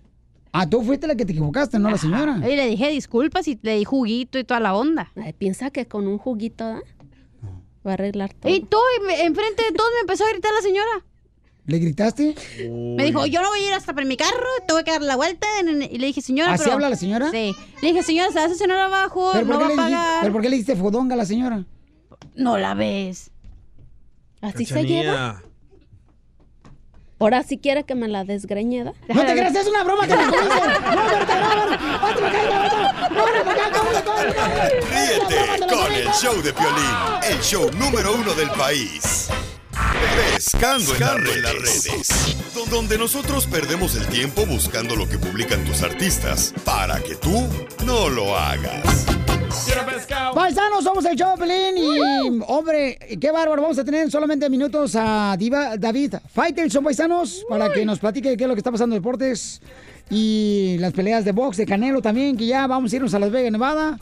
Ah, 0.60 0.70
tú 0.70 0.82
fuiste 0.84 1.08
la 1.08 1.16
que 1.16 1.26
te 1.26 1.32
equivocaste, 1.34 1.80
no 1.80 1.90
la 1.90 1.98
señora. 1.98 2.38
Y 2.40 2.56
le 2.56 2.68
dije 2.68 2.90
disculpas 2.90 3.48
y 3.48 3.60
le 3.62 3.78
di 3.78 3.84
juguito 3.86 4.40
y 4.40 4.44
toda 4.44 4.60
la 4.60 4.76
onda. 4.76 5.12
Ay, 5.16 5.34
piensa 5.34 5.70
que 5.70 5.86
con 5.88 6.08
un 6.08 6.18
juguito 6.18 6.64
¿ah? 6.66 6.82
va 7.86 7.92
a 7.92 7.94
arreglar 7.94 8.34
todo. 8.34 8.54
Y 8.54 8.62
me- 9.06 9.24
enfrente 9.26 9.64
de 9.64 9.72
todos 9.72 9.90
me 9.96 10.02
empezó 10.02 10.26
a 10.26 10.30
gritar 10.30 10.52
la 10.54 10.62
señora. 10.62 11.06
¿Le 11.66 11.80
gritaste? 11.80 12.34
Me 12.70 13.04
dijo, 13.04 13.26
yo 13.26 13.42
no 13.42 13.50
voy 13.50 13.60
a 13.60 13.68
ir 13.68 13.74
hasta 13.74 13.94
por 13.94 14.06
mi 14.06 14.16
carro, 14.16 14.48
tuve 14.70 14.86
que 14.86 14.92
dar 14.92 15.02
la 15.02 15.18
vuelta. 15.18 15.46
Y 15.92 15.98
le 15.98 16.08
dije, 16.08 16.22
señora, 16.22 16.54
¿Así 16.54 16.64
pero... 16.64 16.76
habla 16.76 16.90
la 16.90 16.96
señora? 16.96 17.30
Sí. 17.30 17.54
Le 17.82 17.88
dije, 17.90 18.04
señora, 18.04 18.30
se 18.30 18.36
va 18.36 18.42
a 18.44 18.46
estacionar 18.46 18.80
abajo, 18.80 19.32
¿Pero, 19.34 19.46
no 19.46 19.52
va 19.60 19.66
a 19.66 19.70
dijiste, 19.70 19.82
pagar. 19.84 20.18
¿Pero 20.22 20.34
por 20.34 20.42
qué 20.42 20.50
le 20.50 20.56
diste 20.56 20.76
fodonga 20.78 21.16
a 21.16 21.18
la 21.18 21.26
señora? 21.26 21.66
No 22.36 22.58
la 22.58 22.74
ves. 22.74 23.32
Así 24.40 24.66
se 24.66 24.86
lleva. 24.86 25.44
Ahora 27.20 27.42
sí 27.42 27.58
quiere 27.58 27.84
que 27.84 27.96
me 27.96 28.08
la 28.08 28.24
desgreñe, 28.24 28.84
¿da? 28.84 28.94
No 29.08 29.26
te 29.26 29.34
creas, 29.34 29.56
es 29.56 29.68
una 29.68 29.84
broma 29.84 30.06
que 30.06 30.16
me 30.16 30.26
comienza. 30.26 30.56
No, 30.96 31.04
vete, 31.04 31.34
no, 31.36 31.62
vete, 32.06 32.28
vete, 33.34 33.44
para 33.44 33.66
acá, 33.66 33.84
para 33.84 34.00
acá, 34.00 34.14
vete. 34.24 34.82
Ríete 34.92 35.68
con 35.68 35.94
el 35.94 36.08
show 36.12 36.42
de 36.44 36.54
Piolín, 36.54 36.96
el 37.28 37.42
show 37.42 37.72
número 37.74 38.14
uno 38.14 38.34
del 38.36 38.52
país. 38.52 39.30
Pescando 40.36 40.94
en 40.94 41.00
las 41.42 41.56
redes. 41.56 42.38
Donde 42.70 42.98
nosotros 42.98 43.48
perdemos 43.48 43.96
el 43.96 44.06
tiempo 44.08 44.46
buscando 44.46 44.96
lo 44.96 45.08
que 45.08 45.18
publican 45.18 45.64
tus 45.64 45.82
artistas 45.84 46.54
para 46.66 47.00
que 47.02 47.16
tú 47.16 47.48
no 47.86 48.10
lo 48.10 48.38
hagas. 48.38 49.06
Paisanos, 50.34 50.84
somos 50.84 51.06
el 51.06 51.18
Pelín 51.38 51.78
y, 51.78 52.42
hombre, 52.48 52.98
qué 53.20 53.32
bárbaro. 53.32 53.62
Vamos 53.62 53.78
a 53.80 53.84
tener 53.84 54.10
solamente 54.12 54.50
minutos 54.50 54.96
a 54.96 55.36
Diva, 55.38 55.78
David 55.78 56.16
Faitelson, 56.34 56.84
paisanos, 56.84 57.46
para 57.50 57.72
que 57.72 57.86
nos 57.86 58.00
platique 58.00 58.36
qué 58.38 58.44
es 58.44 58.48
lo 58.48 58.56
que 58.56 58.60
está 58.60 58.72
pasando 58.72 58.96
en 58.96 59.02
deportes 59.02 59.62
y 60.10 60.78
las 60.80 60.94
peleas 60.94 61.26
de 61.26 61.32
box 61.32 61.58
de 61.58 61.66
Canelo 61.66 62.02
también, 62.02 62.38
que 62.38 62.46
ya 62.46 62.68
vamos 62.68 62.92
a 62.92 62.96
irnos 62.96 63.14
a 63.14 63.20
Las 63.20 63.32
Vegas, 63.32 63.52
Nevada. 63.52 64.00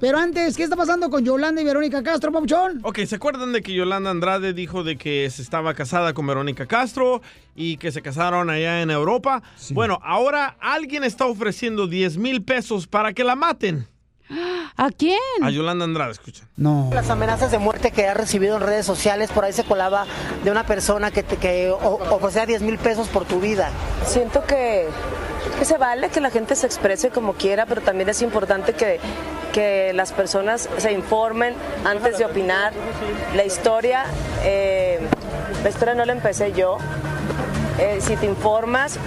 Pero 0.00 0.18
antes, 0.18 0.56
¿qué 0.56 0.62
está 0.62 0.76
pasando 0.76 1.08
con 1.08 1.24
Yolanda 1.24 1.62
y 1.62 1.64
Verónica 1.64 2.02
Castro, 2.02 2.30
Papuchón? 2.30 2.80
Ok, 2.82 3.00
¿se 3.06 3.16
acuerdan 3.16 3.52
de 3.52 3.62
que 3.62 3.72
Yolanda 3.72 4.10
Andrade 4.10 4.52
dijo 4.52 4.84
de 4.84 4.96
que 4.96 5.28
se 5.30 5.40
estaba 5.40 5.72
casada 5.72 6.12
con 6.12 6.26
Verónica 6.26 6.66
Castro 6.66 7.22
y 7.54 7.78
que 7.78 7.90
se 7.92 8.02
casaron 8.02 8.50
allá 8.50 8.82
en 8.82 8.90
Europa? 8.90 9.42
Bueno, 9.70 9.98
ahora 10.02 10.56
alguien 10.60 11.02
está 11.02 11.24
ofreciendo 11.24 11.86
10 11.86 12.18
mil 12.18 12.42
pesos 12.42 12.86
para 12.86 13.14
que 13.14 13.24
la 13.24 13.36
maten. 13.36 13.86
¿A 14.76 14.90
quién? 14.90 15.18
A 15.42 15.50
Yolanda 15.50 15.84
Andrade, 15.84 16.12
escucha. 16.12 16.44
No. 16.56 16.90
Las 16.92 17.10
amenazas 17.10 17.50
de 17.50 17.58
muerte 17.58 17.90
que 17.90 18.06
ha 18.06 18.14
recibido 18.14 18.56
en 18.56 18.62
redes 18.62 18.86
sociales, 18.86 19.30
por 19.30 19.44
ahí 19.44 19.52
se 19.52 19.64
colaba 19.64 20.06
de 20.44 20.50
una 20.50 20.66
persona 20.66 21.10
que, 21.10 21.22
te, 21.22 21.36
que 21.36 21.70
ofrecía 21.70 22.46
10 22.46 22.62
mil 22.62 22.78
pesos 22.78 23.08
por 23.08 23.24
tu 23.24 23.40
vida. 23.40 23.70
Siento 24.06 24.44
que, 24.44 24.88
que 25.58 25.64
se 25.64 25.78
vale 25.78 26.08
que 26.10 26.20
la 26.20 26.30
gente 26.30 26.56
se 26.56 26.66
exprese 26.66 27.10
como 27.10 27.34
quiera, 27.34 27.66
pero 27.66 27.80
también 27.80 28.08
es 28.08 28.22
importante 28.22 28.74
que, 28.74 29.00
que 29.52 29.92
las 29.94 30.12
personas 30.12 30.68
se 30.76 30.92
informen 30.92 31.54
antes 31.84 32.18
de 32.18 32.24
opinar. 32.24 32.72
La 33.34 33.44
historia, 33.44 34.04
eh, 34.44 35.00
la 35.62 35.68
historia 35.68 35.94
no 35.94 36.04
la 36.04 36.12
empecé 36.12 36.52
yo. 36.52 36.78
Eh, 37.78 37.98
si 38.00 38.16
te 38.16 38.26
informas, 38.26 38.98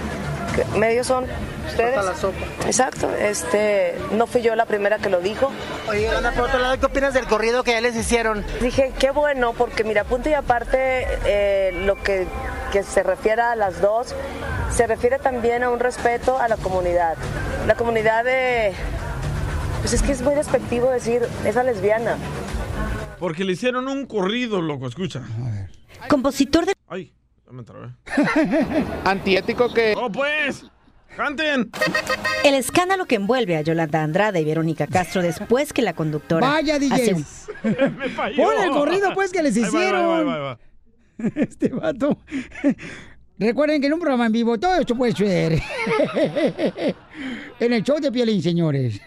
medios 0.76 1.06
son 1.06 1.26
ustedes. 1.66 1.94
Corta 1.94 2.10
la 2.10 2.16
sopa. 2.16 2.38
Exacto. 2.66 3.14
Este, 3.16 3.94
no 4.12 4.26
fui 4.26 4.42
yo 4.42 4.54
la 4.54 4.66
primera 4.66 4.98
que 4.98 5.08
lo 5.08 5.20
dijo. 5.20 5.50
Oye, 5.88 6.04
Yolanda, 6.04 6.32
por 6.32 6.44
otro 6.44 6.58
lado, 6.58 6.78
¿qué 6.78 6.86
opinas 6.86 7.14
del 7.14 7.26
corrido 7.26 7.64
que 7.64 7.72
ya 7.72 7.80
les 7.80 7.96
hicieron? 7.96 8.44
Dije, 8.60 8.92
qué 8.98 9.10
bueno, 9.10 9.52
porque 9.52 9.84
mira, 9.84 10.04
punto 10.04 10.28
y 10.28 10.34
aparte, 10.34 11.06
eh, 11.24 11.72
lo 11.84 11.96
que, 12.02 12.26
que 12.72 12.82
se 12.82 13.02
refiere 13.02 13.42
a 13.42 13.56
las 13.56 13.80
dos, 13.80 14.14
se 14.70 14.86
refiere 14.86 15.18
también 15.18 15.62
a 15.62 15.70
un 15.70 15.80
respeto 15.80 16.38
a 16.38 16.48
la 16.48 16.56
comunidad. 16.56 17.16
La 17.66 17.74
comunidad 17.74 18.24
de... 18.24 18.72
Pues 19.80 19.94
es 19.94 20.02
que 20.02 20.12
es 20.12 20.22
muy 20.22 20.34
despectivo 20.34 20.90
decir, 20.90 21.22
esa 21.44 21.62
lesbiana. 21.62 22.16
Porque 23.18 23.44
le 23.44 23.52
hicieron 23.52 23.88
un 23.88 24.06
corrido, 24.06 24.60
loco, 24.60 24.86
escucha. 24.86 25.22
Compositor 26.08 26.66
de... 26.66 26.74
Ay, 26.88 27.12
ya 27.46 27.52
me. 27.52 27.64
Antiético 29.04 29.72
que... 29.72 29.94
¡Oh, 29.96 30.10
pues! 30.10 30.64
¡Canten! 31.20 31.70
El 32.44 32.54
escándalo 32.54 33.04
que 33.04 33.16
envuelve 33.16 33.54
a 33.58 33.60
Yolanda 33.60 34.02
Andrade 34.02 34.40
y 34.40 34.44
Verónica 34.46 34.86
Castro 34.86 35.20
después 35.20 35.74
que 35.74 35.82
la 35.82 35.92
conductora... 35.92 36.48
Vaya, 36.48 36.78
DJ. 36.78 36.94
hace 36.94 37.12
un- 37.12 37.24
Pon 38.36 38.54
el 38.64 38.70
corrido, 38.70 39.12
pues, 39.12 39.30
que 39.30 39.42
les 39.42 39.54
Ahí 39.54 39.62
va, 39.64 39.68
ahí 39.68 39.74
va, 39.74 39.80
hicieron. 39.82 40.18
ahí 40.18 40.24
va, 40.24 40.34
ahí 40.34 40.40
va. 40.40 40.58
Este 41.42 41.68
vato. 41.68 42.16
Recuerden 43.38 43.82
que 43.82 43.88
en 43.88 43.92
un 43.92 44.00
programa 44.00 44.24
en 44.24 44.32
vivo 44.32 44.58
todo 44.58 44.80
esto 44.80 44.96
puede 44.96 45.12
ser. 45.12 45.52
en 47.60 47.72
el 47.74 47.82
show 47.82 48.00
de 48.00 48.10
Piolín, 48.10 48.40
señores. 48.42 48.98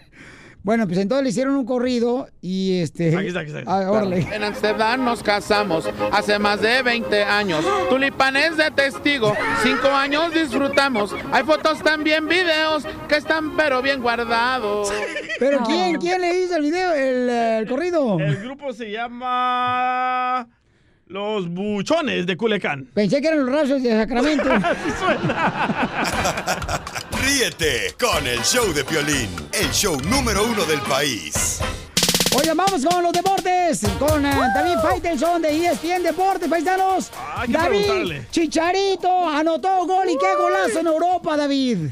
Bueno, 0.64 0.88
pues 0.88 0.98
entonces 0.98 1.24
le 1.24 1.30
hicieron 1.30 1.56
un 1.58 1.66
corrido 1.66 2.30
y 2.42 2.80
este. 2.80 3.16
Aquí 3.18 3.28
está, 3.28 3.42
aquí 3.42 3.52
está. 3.52 3.64
Ah, 3.68 3.92
órale. 3.92 4.26
En 4.32 4.44
Amsterdam 4.44 5.04
nos 5.04 5.22
casamos 5.22 5.90
hace 6.12 6.40
más 6.40 6.62
de 6.62 6.82
20 6.82 7.24
años. 7.24 7.66
Tulipanes 7.90 8.56
de 8.56 8.72
testigo, 8.72 9.36
cinco 9.62 9.90
años 9.90 10.34
disfrutamos. 10.34 11.14
Hay 11.34 11.44
fotos 11.44 11.84
también, 11.84 12.30
videos 12.30 12.86
que 13.10 13.18
están 13.18 13.58
pero 13.58 13.82
bien 13.82 14.02
guardados. 14.02 14.92
Pero 15.38 15.64
¿quién, 15.66 15.98
quién 15.98 16.22
le 16.22 16.42
hizo 16.44 16.56
el 16.56 16.62
video, 16.62 16.94
el, 16.94 17.30
el 17.30 17.68
corrido? 17.68 18.18
El 18.20 18.38
grupo 18.38 18.72
se 18.72 18.90
llama... 18.90 20.48
Los 21.14 21.48
Buchones 21.48 22.26
de 22.26 22.36
Culecán. 22.36 22.90
Pensé 22.92 23.22
que 23.22 23.28
eran 23.28 23.46
los 23.46 23.54
rasos 23.54 23.84
de 23.84 23.92
Sacramento. 23.92 24.46
Ríete 27.24 27.94
con 28.00 28.26
el 28.26 28.40
show 28.40 28.74
de 28.74 28.84
Piolín, 28.84 29.30
el 29.52 29.70
show 29.70 29.96
número 30.10 30.44
uno 30.44 30.66
del 30.66 30.82
país. 30.82 31.60
Oigan, 32.36 32.58
vamos 32.58 32.84
con 32.84 33.04
los 33.04 33.14
deportes. 33.14 33.82
Con 34.00 34.26
eh, 34.26 34.34
David 34.56 34.80
Faitelson 34.82 35.44
de 35.44 35.68
ESPN 35.68 36.02
Deportes, 36.02 36.50
paisanos. 36.50 37.12
hay 37.36 37.46
que 37.46 37.54
David 37.54 37.78
preguntarle. 37.78 38.28
Chicharito 38.32 39.30
anotó 39.30 39.86
gol 39.86 40.10
y 40.10 40.18
qué 40.18 40.34
golazo 40.36 40.80
en 40.80 40.88
Europa, 40.88 41.38
David. 41.38 41.90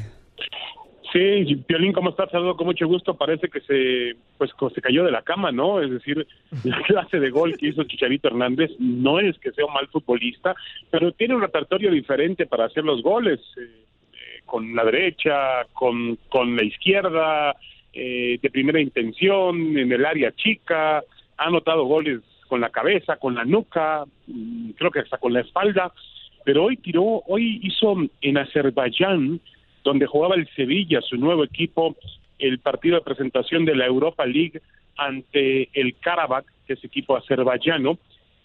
Sí, 1.12 1.56
Piolín, 1.66 1.92
¿cómo 1.92 2.10
estás? 2.10 2.30
Saludo 2.30 2.56
con 2.56 2.66
mucho 2.66 2.86
gusto. 2.86 3.14
Parece 3.14 3.48
que 3.48 3.60
se, 3.60 4.16
pues, 4.38 4.50
se 4.74 4.80
cayó 4.80 5.04
de 5.04 5.10
la 5.10 5.20
cama, 5.20 5.52
¿no? 5.52 5.82
Es 5.82 5.90
decir, 5.90 6.26
la 6.64 6.80
clase 6.82 7.20
de 7.20 7.28
gol 7.28 7.56
que 7.58 7.68
hizo 7.68 7.84
Chicharito 7.84 8.28
Hernández 8.28 8.70
no 8.78 9.20
es 9.20 9.38
que 9.38 9.52
sea 9.52 9.66
un 9.66 9.74
mal 9.74 9.88
futbolista, 9.88 10.54
pero 10.90 11.12
tiene 11.12 11.34
un 11.34 11.42
repertorio 11.42 11.90
diferente 11.90 12.46
para 12.46 12.64
hacer 12.64 12.84
los 12.84 13.02
goles. 13.02 13.40
eh, 13.58 13.60
eh, 14.12 14.40
con 14.46 14.74
la 14.74 14.84
derecha, 14.84 15.66
con, 15.74 16.16
con 16.30 16.56
la 16.56 16.64
izquierda, 16.64 17.56
eh, 17.92 18.38
de 18.40 18.50
primera 18.50 18.80
intención, 18.80 19.76
en 19.76 19.92
el 19.92 20.06
área 20.06 20.32
chica. 20.32 20.98
Ha 21.36 21.44
anotado 21.44 21.84
goles 21.84 22.20
con 22.48 22.62
la 22.62 22.70
cabeza, 22.70 23.16
con 23.16 23.34
la 23.34 23.44
nuca, 23.44 24.04
mm, 24.26 24.70
creo 24.72 24.90
que 24.90 25.00
hasta 25.00 25.18
con 25.18 25.34
la 25.34 25.40
espalda. 25.40 25.92
Pero 26.44 26.64
hoy 26.64 26.78
tiró, 26.78 27.22
hoy 27.26 27.60
hizo 27.62 27.96
en 28.20 28.38
Azerbaiyán 28.38 29.40
donde 29.82 30.06
jugaba 30.06 30.34
el 30.36 30.48
Sevilla, 30.54 31.00
su 31.00 31.16
nuevo 31.16 31.44
equipo, 31.44 31.96
el 32.38 32.58
partido 32.58 32.96
de 32.96 33.02
presentación 33.02 33.64
de 33.64 33.76
la 33.76 33.86
Europa 33.86 34.24
League 34.26 34.60
ante 34.96 35.68
el 35.72 35.94
Karabakh, 35.98 36.46
que 36.66 36.74
es 36.74 36.84
equipo 36.84 37.16
azerbaiyano, 37.16 37.98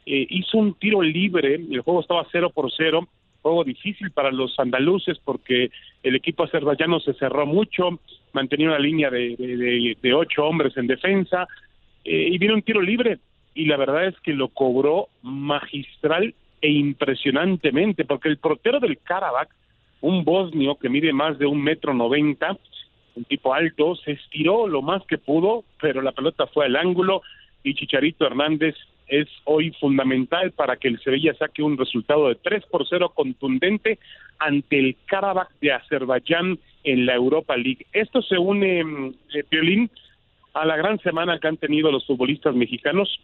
eh, 0.05 0.25
hizo 0.29 0.57
un 0.57 0.73
tiro 0.75 1.01
libre, 1.01 1.55
el 1.55 1.81
juego 1.81 2.01
estaba 2.01 2.25
cero 2.31 2.49
por 2.53 2.71
cero, 2.71 3.07
juego 3.41 3.63
difícil 3.63 4.11
para 4.11 4.31
los 4.31 4.57
andaluces 4.59 5.17
porque 5.23 5.69
el 6.03 6.15
equipo 6.15 6.43
azerbaiyano 6.43 6.99
se 6.99 7.13
cerró 7.13 7.45
mucho, 7.45 7.99
mantenía 8.33 8.67
una 8.67 8.79
línea 8.79 9.09
de, 9.09 9.35
de- 9.38 9.57
de- 9.57 9.97
de 10.01 10.13
ocho 10.13 10.45
hombres 10.45 10.75
en 10.77 10.88
defensa, 10.88 11.47
eh, 12.03 12.29
y 12.31 12.38
vino 12.38 12.53
un 12.53 12.61
tiro 12.61 12.81
libre, 12.81 13.19
y 13.53 13.65
la 13.65 13.77
verdad 13.77 14.05
es 14.05 14.15
que 14.21 14.33
lo 14.33 14.49
cobró 14.49 15.09
magistral 15.23 16.33
e 16.61 16.69
impresionantemente, 16.71 18.05
porque 18.05 18.29
el 18.29 18.38
portero 18.38 18.79
del 18.79 18.97
Karabakh, 18.99 19.49
un 20.01 20.23
bosnio 20.23 20.75
que 20.75 20.89
mide 20.89 21.13
más 21.13 21.37
de 21.39 21.45
un 21.45 21.61
metro 21.63 21.93
noventa, 21.93 22.57
un 23.15 23.23
tipo 23.25 23.53
alto, 23.53 23.95
se 23.95 24.11
estiró 24.11 24.67
lo 24.67 24.81
más 24.81 25.03
que 25.07 25.17
pudo, 25.17 25.63
pero 25.81 26.01
la 26.01 26.11
pelota 26.11 26.47
fue 26.47 26.65
al 26.65 26.75
ángulo 26.75 27.21
y 27.63 27.73
Chicharito 27.73 28.25
Hernández 28.25 28.75
es 29.07 29.27
hoy 29.45 29.71
fundamental 29.79 30.51
para 30.51 30.75
que 30.75 30.87
el 30.89 30.99
Sevilla 30.99 31.33
saque 31.33 31.63
un 31.63 31.77
resultado 31.77 32.27
de 32.27 32.35
3 32.35 32.65
por 32.65 32.87
0 32.87 33.13
contundente 33.15 33.99
ante 34.37 34.79
el 34.79 34.97
Karabakh 35.05 35.49
de 35.61 35.71
Azerbaiyán 35.71 36.59
en 36.83 37.05
la 37.05 37.15
Europa 37.15 37.55
League. 37.55 37.85
Esto 37.93 38.21
se 38.21 38.37
une, 38.37 38.83
mm, 38.83 39.13
eh, 39.33 39.43
Piolín, 39.43 39.89
a 40.53 40.65
la 40.65 40.75
gran 40.75 40.99
semana 40.99 41.39
que 41.39 41.47
han 41.47 41.57
tenido 41.57 41.91
los 41.91 42.05
futbolistas 42.05 42.55
mexicanos 42.55 43.19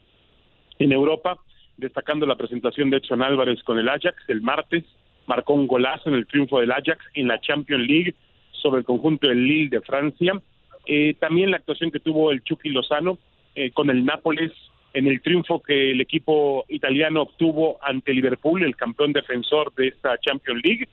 en 0.79 0.91
Europa, 0.91 1.37
destacando 1.77 2.25
la 2.25 2.35
presentación 2.35 2.89
de 2.89 2.97
Edson 2.97 3.21
Álvarez 3.21 3.61
con 3.63 3.79
el 3.79 3.89
Ajax 3.89 4.15
el 4.27 4.41
martes, 4.41 4.83
marcó 5.25 5.53
un 5.53 5.67
golazo 5.67 6.09
en 6.09 6.15
el 6.15 6.27
triunfo 6.27 6.59
del 6.59 6.71
Ajax 6.71 6.99
en 7.13 7.27
la 7.27 7.39
Champions 7.39 7.87
League 7.87 8.15
sobre 8.51 8.79
el 8.79 8.85
conjunto 8.85 9.27
del 9.27 9.45
Lille 9.45 9.69
de 9.69 9.81
Francia. 9.81 10.41
Eh, 10.85 11.15
también 11.19 11.51
la 11.51 11.57
actuación 11.57 11.91
que 11.91 11.99
tuvo 11.99 12.31
el 12.31 12.43
Chucky 12.43 12.69
Lozano 12.69 13.17
eh, 13.55 13.71
con 13.71 13.89
el 13.89 14.03
Nápoles 14.05 14.51
en 14.93 15.07
el 15.07 15.21
triunfo 15.21 15.61
que 15.61 15.91
el 15.91 16.01
equipo 16.01 16.65
italiano 16.69 17.23
obtuvo 17.23 17.79
ante 17.81 18.13
Liverpool, 18.13 18.63
el 18.63 18.75
campeón 18.75 19.11
defensor 19.11 19.73
de 19.75 19.87
esta 19.87 20.17
Champions 20.19 20.61
League. 20.63 20.87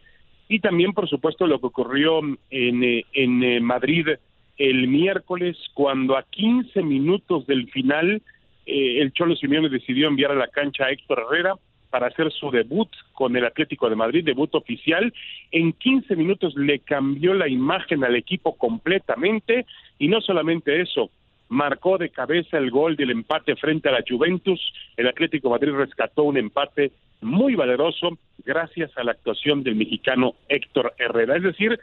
Y 0.48 0.60
también, 0.60 0.92
por 0.92 1.08
supuesto, 1.08 1.46
lo 1.46 1.60
que 1.60 1.66
ocurrió 1.66 2.20
en, 2.50 2.82
eh, 2.82 3.04
en 3.12 3.42
eh, 3.42 3.60
Madrid 3.60 4.08
el 4.56 4.88
miércoles, 4.88 5.56
cuando 5.74 6.16
a 6.16 6.22
15 6.22 6.82
minutos 6.82 7.46
del 7.46 7.70
final 7.70 8.22
eh, 8.66 9.00
el 9.00 9.12
Cholo 9.12 9.36
Simeone 9.36 9.68
decidió 9.68 10.08
enviar 10.08 10.32
a 10.32 10.34
la 10.34 10.48
cancha 10.48 10.84
a 10.84 10.90
Héctor 10.90 11.24
Herrera 11.26 11.54
para 11.90 12.06
hacer 12.06 12.32
su 12.32 12.50
debut 12.50 12.88
con 13.12 13.36
el 13.36 13.44
Atlético 13.44 13.90
de 13.90 13.96
Madrid, 13.96 14.24
debut 14.24 14.54
oficial. 14.54 15.12
En 15.50 15.72
15 15.72 16.16
minutos 16.16 16.54
le 16.56 16.78
cambió 16.78 17.34
la 17.34 17.48
imagen 17.48 18.04
al 18.04 18.16
equipo 18.16 18.56
completamente 18.56 19.66
y 19.98 20.08
no 20.08 20.20
solamente 20.20 20.80
eso, 20.80 21.10
marcó 21.48 21.98
de 21.98 22.10
cabeza 22.10 22.56
el 22.58 22.70
gol 22.70 22.96
del 22.96 23.10
empate 23.10 23.56
frente 23.56 23.88
a 23.88 23.92
la 23.92 24.04
Juventus. 24.08 24.60
El 24.96 25.08
Atlético 25.08 25.48
de 25.48 25.54
Madrid 25.54 25.72
rescató 25.72 26.22
un 26.22 26.36
empate 26.36 26.92
muy 27.20 27.54
valeroso 27.54 28.16
gracias 28.44 28.96
a 28.96 29.04
la 29.04 29.12
actuación 29.12 29.62
del 29.62 29.74
mexicano 29.74 30.34
Héctor 30.48 30.94
Herrera. 30.98 31.36
Es 31.36 31.42
decir, 31.42 31.78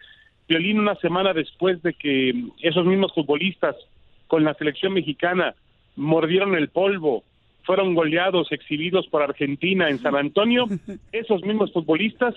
Violín 0.48 0.80
una 0.80 0.96
semana 0.96 1.34
después 1.34 1.82
de 1.84 1.94
que 1.94 2.34
esos 2.62 2.86
mismos 2.86 3.14
futbolistas 3.14 3.76
con 4.28 4.44
la 4.44 4.54
selección 4.54 4.94
mexicana 4.94 5.54
mordieron 5.96 6.56
el 6.56 6.70
polvo, 6.70 7.24
fueron 7.68 7.94
goleados, 7.94 8.52
exhibidos 8.54 9.08
por 9.08 9.22
Argentina 9.22 9.90
en 9.90 10.00
San 10.00 10.16
Antonio, 10.16 10.66
esos 11.12 11.44
mismos 11.44 11.72
futbolistas 11.74 12.34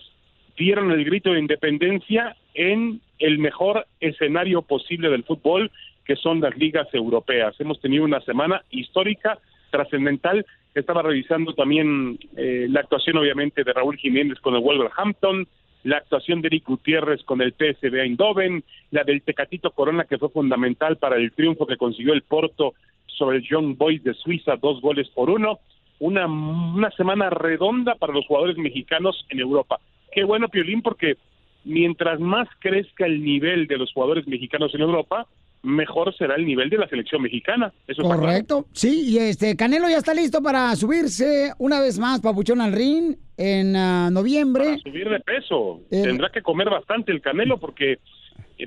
dieron 0.59 0.91
el 0.91 1.05
grito 1.05 1.33
de 1.33 1.39
independencia 1.39 2.37
en 2.53 3.01
el 3.20 3.39
mejor 3.39 3.87
escenario 4.00 4.61
posible 4.63 5.09
del 5.09 5.22
fútbol, 5.22 5.71
que 6.04 6.17
son 6.17 6.41
las 6.41 6.57
ligas 6.57 6.92
europeas. 6.92 7.54
Hemos 7.61 7.80
tenido 7.80 8.04
una 8.04 8.21
semana 8.22 8.64
histórica, 8.71 9.38
trascendental. 9.71 10.45
Estaba 10.75 11.03
revisando 11.03 11.54
también 11.54 12.18
eh, 12.37 12.67
la 12.68 12.80
actuación, 12.80 13.17
obviamente, 13.17 13.63
de 13.63 13.72
Raúl 13.72 13.96
Jiménez 13.99 14.41
con 14.41 14.54
el 14.54 14.61
Wolverhampton, 14.61 15.46
la 15.84 15.99
actuación 15.99 16.42
de 16.42 16.49
Eric 16.49 16.67
Gutiérrez 16.67 17.22
con 17.22 17.41
el 17.41 17.53
PSV 17.53 17.95
Eindhoven, 17.95 18.64
la 18.91 19.04
del 19.04 19.22
Tecatito 19.22 19.71
Corona, 19.71 20.04
que 20.04 20.18
fue 20.18 20.29
fundamental 20.29 20.96
para 20.96 21.17
el 21.17 21.33
triunfo 21.33 21.67
que 21.67 21.76
consiguió 21.76 22.14
el 22.14 22.22
Porto 22.22 22.75
sobre 23.21 23.37
el 23.37 23.47
Young 23.47 23.76
Boys 23.76 24.03
de 24.03 24.14
Suiza, 24.14 24.57
dos 24.57 24.80
goles 24.80 25.09
por 25.14 25.29
uno. 25.30 25.61
Una, 25.99 26.26
una 26.26 26.91
semana 26.92 27.29
redonda 27.29 27.95
para 27.95 28.14
los 28.14 28.26
jugadores 28.26 28.57
mexicanos 28.57 29.26
en 29.29 29.41
Europa. 29.41 29.79
Qué 30.11 30.25
bueno, 30.25 30.49
Piolín, 30.49 30.80
porque 30.80 31.18
mientras 31.64 32.18
más 32.18 32.49
crezca 32.59 33.05
el 33.05 33.22
nivel 33.22 33.67
de 33.67 33.76
los 33.76 33.92
jugadores 33.92 34.26
mexicanos 34.26 34.75
en 34.75 34.80
Europa, 34.80 35.26
mejor 35.63 36.17
será 36.17 36.37
el 36.37 36.47
nivel 36.47 36.71
de 36.71 36.79
la 36.79 36.88
selección 36.88 37.21
mexicana. 37.21 37.71
Eso 37.87 38.03
claro. 38.03 38.22
Correcto. 38.22 38.67
Sí, 38.72 39.11
y 39.11 39.18
este 39.18 39.57
Canelo 39.57 39.91
ya 39.91 39.99
está 39.99 40.14
listo 40.14 40.42
para 40.42 40.75
subirse 40.75 41.53
una 41.59 41.80
vez 41.80 41.99
más, 41.99 42.22
Papuchón, 42.22 42.63
al 42.63 42.72
ring 42.72 43.17
en 43.37 43.76
ah, 43.76 44.09
noviembre. 44.11 44.79
subir 44.79 45.11
de 45.11 45.21
peso. 45.21 45.83
Eh. 45.91 46.03
Tendrá 46.03 46.30
que 46.30 46.41
comer 46.41 46.71
bastante 46.71 47.13
el 47.13 47.21
Canelo 47.21 47.59
porque 47.59 47.99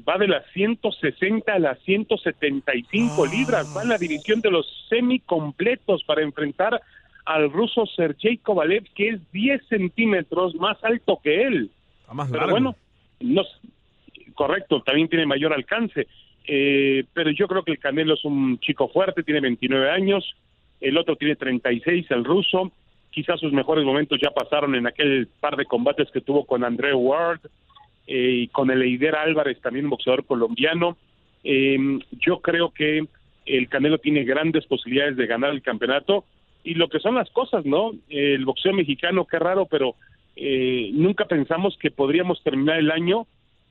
va 0.07 0.17
de 0.17 0.27
las 0.27 0.45
160 0.53 1.53
a 1.53 1.59
las 1.59 1.79
175 1.83 3.25
libras. 3.25 3.73
Va 3.75 3.83
en 3.83 3.89
la 3.89 3.97
división 3.97 4.41
de 4.41 4.51
los 4.51 4.65
semicompletos 4.89 6.03
para 6.03 6.21
enfrentar 6.21 6.81
al 7.25 7.51
ruso 7.51 7.85
Sergey 7.85 8.37
Kovalev, 8.37 8.83
que 8.95 9.09
es 9.09 9.31
10 9.31 9.65
centímetros 9.67 10.55
más 10.55 10.83
alto 10.83 11.19
que 11.23 11.43
él. 11.43 11.71
más 12.11 12.27
Pero 12.29 12.41
largo. 12.41 12.51
bueno, 12.51 12.75
no, 13.21 13.43
correcto, 14.33 14.81
también 14.81 15.07
tiene 15.07 15.25
mayor 15.25 15.53
alcance. 15.53 16.07
Eh, 16.45 17.05
pero 17.13 17.31
yo 17.31 17.47
creo 17.47 17.63
que 17.63 17.71
el 17.71 17.79
Canelo 17.79 18.15
es 18.15 18.25
un 18.25 18.59
chico 18.59 18.89
fuerte, 18.89 19.23
tiene 19.23 19.39
29 19.39 19.89
años, 19.89 20.35
el 20.81 20.97
otro 20.97 21.15
tiene 21.15 21.35
36, 21.35 22.07
el 22.11 22.25
ruso. 22.25 22.71
Quizás 23.11 23.39
sus 23.39 23.53
mejores 23.53 23.85
momentos 23.85 24.19
ya 24.21 24.31
pasaron 24.31 24.75
en 24.75 24.87
aquel 24.87 25.27
par 25.39 25.55
de 25.55 25.65
combates 25.65 26.09
que 26.11 26.19
tuvo 26.19 26.45
con 26.45 26.63
André 26.63 26.93
Ward 26.93 27.39
eh, 28.07 28.47
con 28.51 28.69
el 28.71 28.81
Eider 28.81 29.15
Álvarez, 29.15 29.59
también 29.61 29.85
un 29.85 29.91
boxeador 29.91 30.25
colombiano. 30.25 30.97
Eh, 31.43 31.99
yo 32.11 32.39
creo 32.39 32.71
que 32.71 33.05
el 33.45 33.69
Canelo 33.69 33.97
tiene 33.97 34.23
grandes 34.23 34.65
posibilidades 34.65 35.17
de 35.17 35.27
ganar 35.27 35.51
el 35.51 35.61
campeonato 35.61 36.25
y 36.63 36.75
lo 36.75 36.87
que 36.87 36.99
son 36.99 37.15
las 37.15 37.29
cosas, 37.31 37.65
¿no? 37.65 37.91
El 38.09 38.45
boxeo 38.45 38.73
mexicano, 38.73 39.25
qué 39.25 39.39
raro, 39.39 39.65
pero 39.65 39.95
eh, 40.35 40.89
nunca 40.93 41.25
pensamos 41.25 41.77
que 41.77 41.91
podríamos 41.91 42.41
terminar 42.43 42.79
el 42.79 42.91
año 42.91 43.27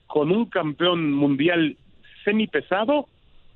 con 0.07 0.31
un 0.31 0.47
campeón 0.47 1.13
mundial 1.13 1.77
semipesado 2.25 3.07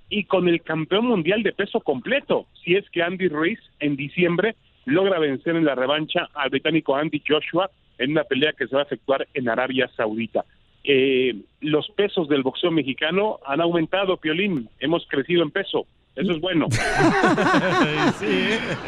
y 0.09 0.25
con 0.25 0.49
el 0.49 0.63
campeón 0.63 1.07
mundial 1.07 1.43
de 1.43 1.53
peso 1.53 1.81
completo, 1.81 2.47
si 2.65 2.75
es 2.75 2.89
que 2.91 3.03
Andy 3.03 3.29
Ruiz 3.29 3.59
en 3.81 3.97
diciembre 3.97 4.57
logra 4.85 5.19
vencer 5.19 5.57
en 5.57 5.65
la 5.65 5.75
revancha 5.75 6.29
al 6.35 6.51
británico 6.51 6.97
Andy 6.97 7.23
Joshua 7.27 7.71
en 7.99 8.13
una 8.13 8.25
pelea 8.25 8.53
que 8.53 8.67
se 8.67 8.75
va 8.75 8.83
a 8.83 8.85
efectuar 8.85 9.27
en 9.35 9.49
Arabia 9.49 9.91
Saudita. 9.97 10.45
Eh, 10.89 11.35
los 11.63 11.89
pesos 11.97 12.29
del 12.29 12.45
boxeo 12.45 12.71
mexicano 12.71 13.41
han 13.45 13.61
aumentado, 13.61 14.19
Piolín, 14.19 14.69
hemos 14.79 15.05
crecido 15.09 15.43
en 15.43 15.51
peso, 15.51 15.85
eso 16.15 16.31
es 16.31 16.41
bueno. 16.41 16.69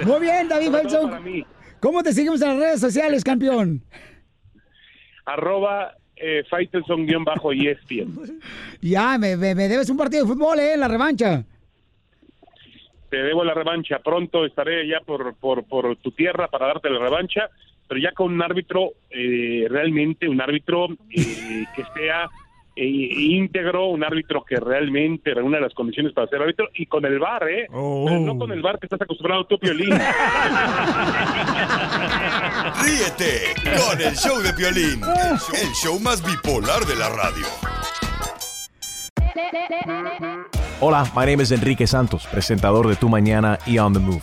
Muy 0.06 0.20
bien, 0.20 0.48
David 0.48 0.70
Felson. 0.70 1.44
¿Cómo 1.80 2.02
te 2.02 2.12
seguimos 2.12 2.42
en 2.42 2.48
las 2.48 2.58
redes 2.58 2.80
sociales, 2.80 3.22
campeón? 3.24 3.82
Arroba 5.24 5.94
eh, 6.16 6.42
Faitelson-ESPN. 6.50 8.40
Ya, 8.80 9.18
me, 9.18 9.36
me- 9.36 9.54
me 9.56 9.66
debes 9.68 9.90
un 9.90 9.96
partido 9.96 10.24
de 10.24 10.32
fútbol, 10.32 10.60
¿eh? 10.60 10.76
La 10.76 10.86
revancha. 10.86 11.44
te 13.10 13.16
debo 13.16 13.42
la 13.44 13.54
revancha. 13.54 13.98
Pronto 13.98 14.44
estaré 14.46 14.86
ya 14.86 15.00
por, 15.00 15.34
por, 15.34 15.64
por 15.64 15.96
tu 15.96 16.12
tierra 16.12 16.46
para 16.48 16.68
darte 16.68 16.88
la 16.90 17.00
revancha, 17.00 17.50
pero 17.88 18.00
ya 18.00 18.12
con 18.12 18.32
un 18.32 18.42
árbitro, 18.42 18.92
eh, 19.10 19.66
realmente 19.68 20.28
un 20.28 20.40
árbitro 20.40 20.88
eh, 21.10 21.64
que 21.74 21.84
sea 21.96 22.28
eh, 22.76 22.84
íntegro, 22.84 23.86
un 23.86 24.04
árbitro 24.04 24.44
que 24.44 24.60
realmente 24.60 25.34
reúna 25.34 25.58
las 25.58 25.74
condiciones 25.74 26.12
para 26.12 26.28
ser 26.28 26.42
árbitro 26.42 26.68
y 26.74 26.86
con 26.86 27.04
el 27.06 27.18
bar, 27.18 27.48
¿eh? 27.48 27.66
Pero 27.68 28.20
no 28.20 28.38
con 28.38 28.52
el 28.52 28.62
bar 28.62 28.78
que 28.78 28.86
estás 28.86 29.00
acostumbrado 29.00 29.46
tú, 29.46 29.58
Piolín. 29.58 29.90
Ríete 32.84 33.54
con 33.64 34.00
el 34.00 34.14
show 34.14 34.38
de 34.40 34.52
Piolín, 34.52 35.00
el 35.02 35.38
show, 35.38 35.56
el 35.60 35.72
show 35.74 35.98
más 35.98 36.22
bipolar 36.24 36.84
de 36.84 36.94
la 36.94 37.08
radio. 37.08 37.46
Hola, 40.80 41.04
my 41.16 41.26
name 41.26 41.42
is 41.42 41.50
Enrique 41.50 41.86
Santos, 41.86 42.26
presentador 42.30 42.86
de 42.86 42.94
Tu 42.94 43.08
Mañana 43.08 43.58
y 43.66 43.78
On 43.78 43.92
the 43.92 43.98
Move. 43.98 44.22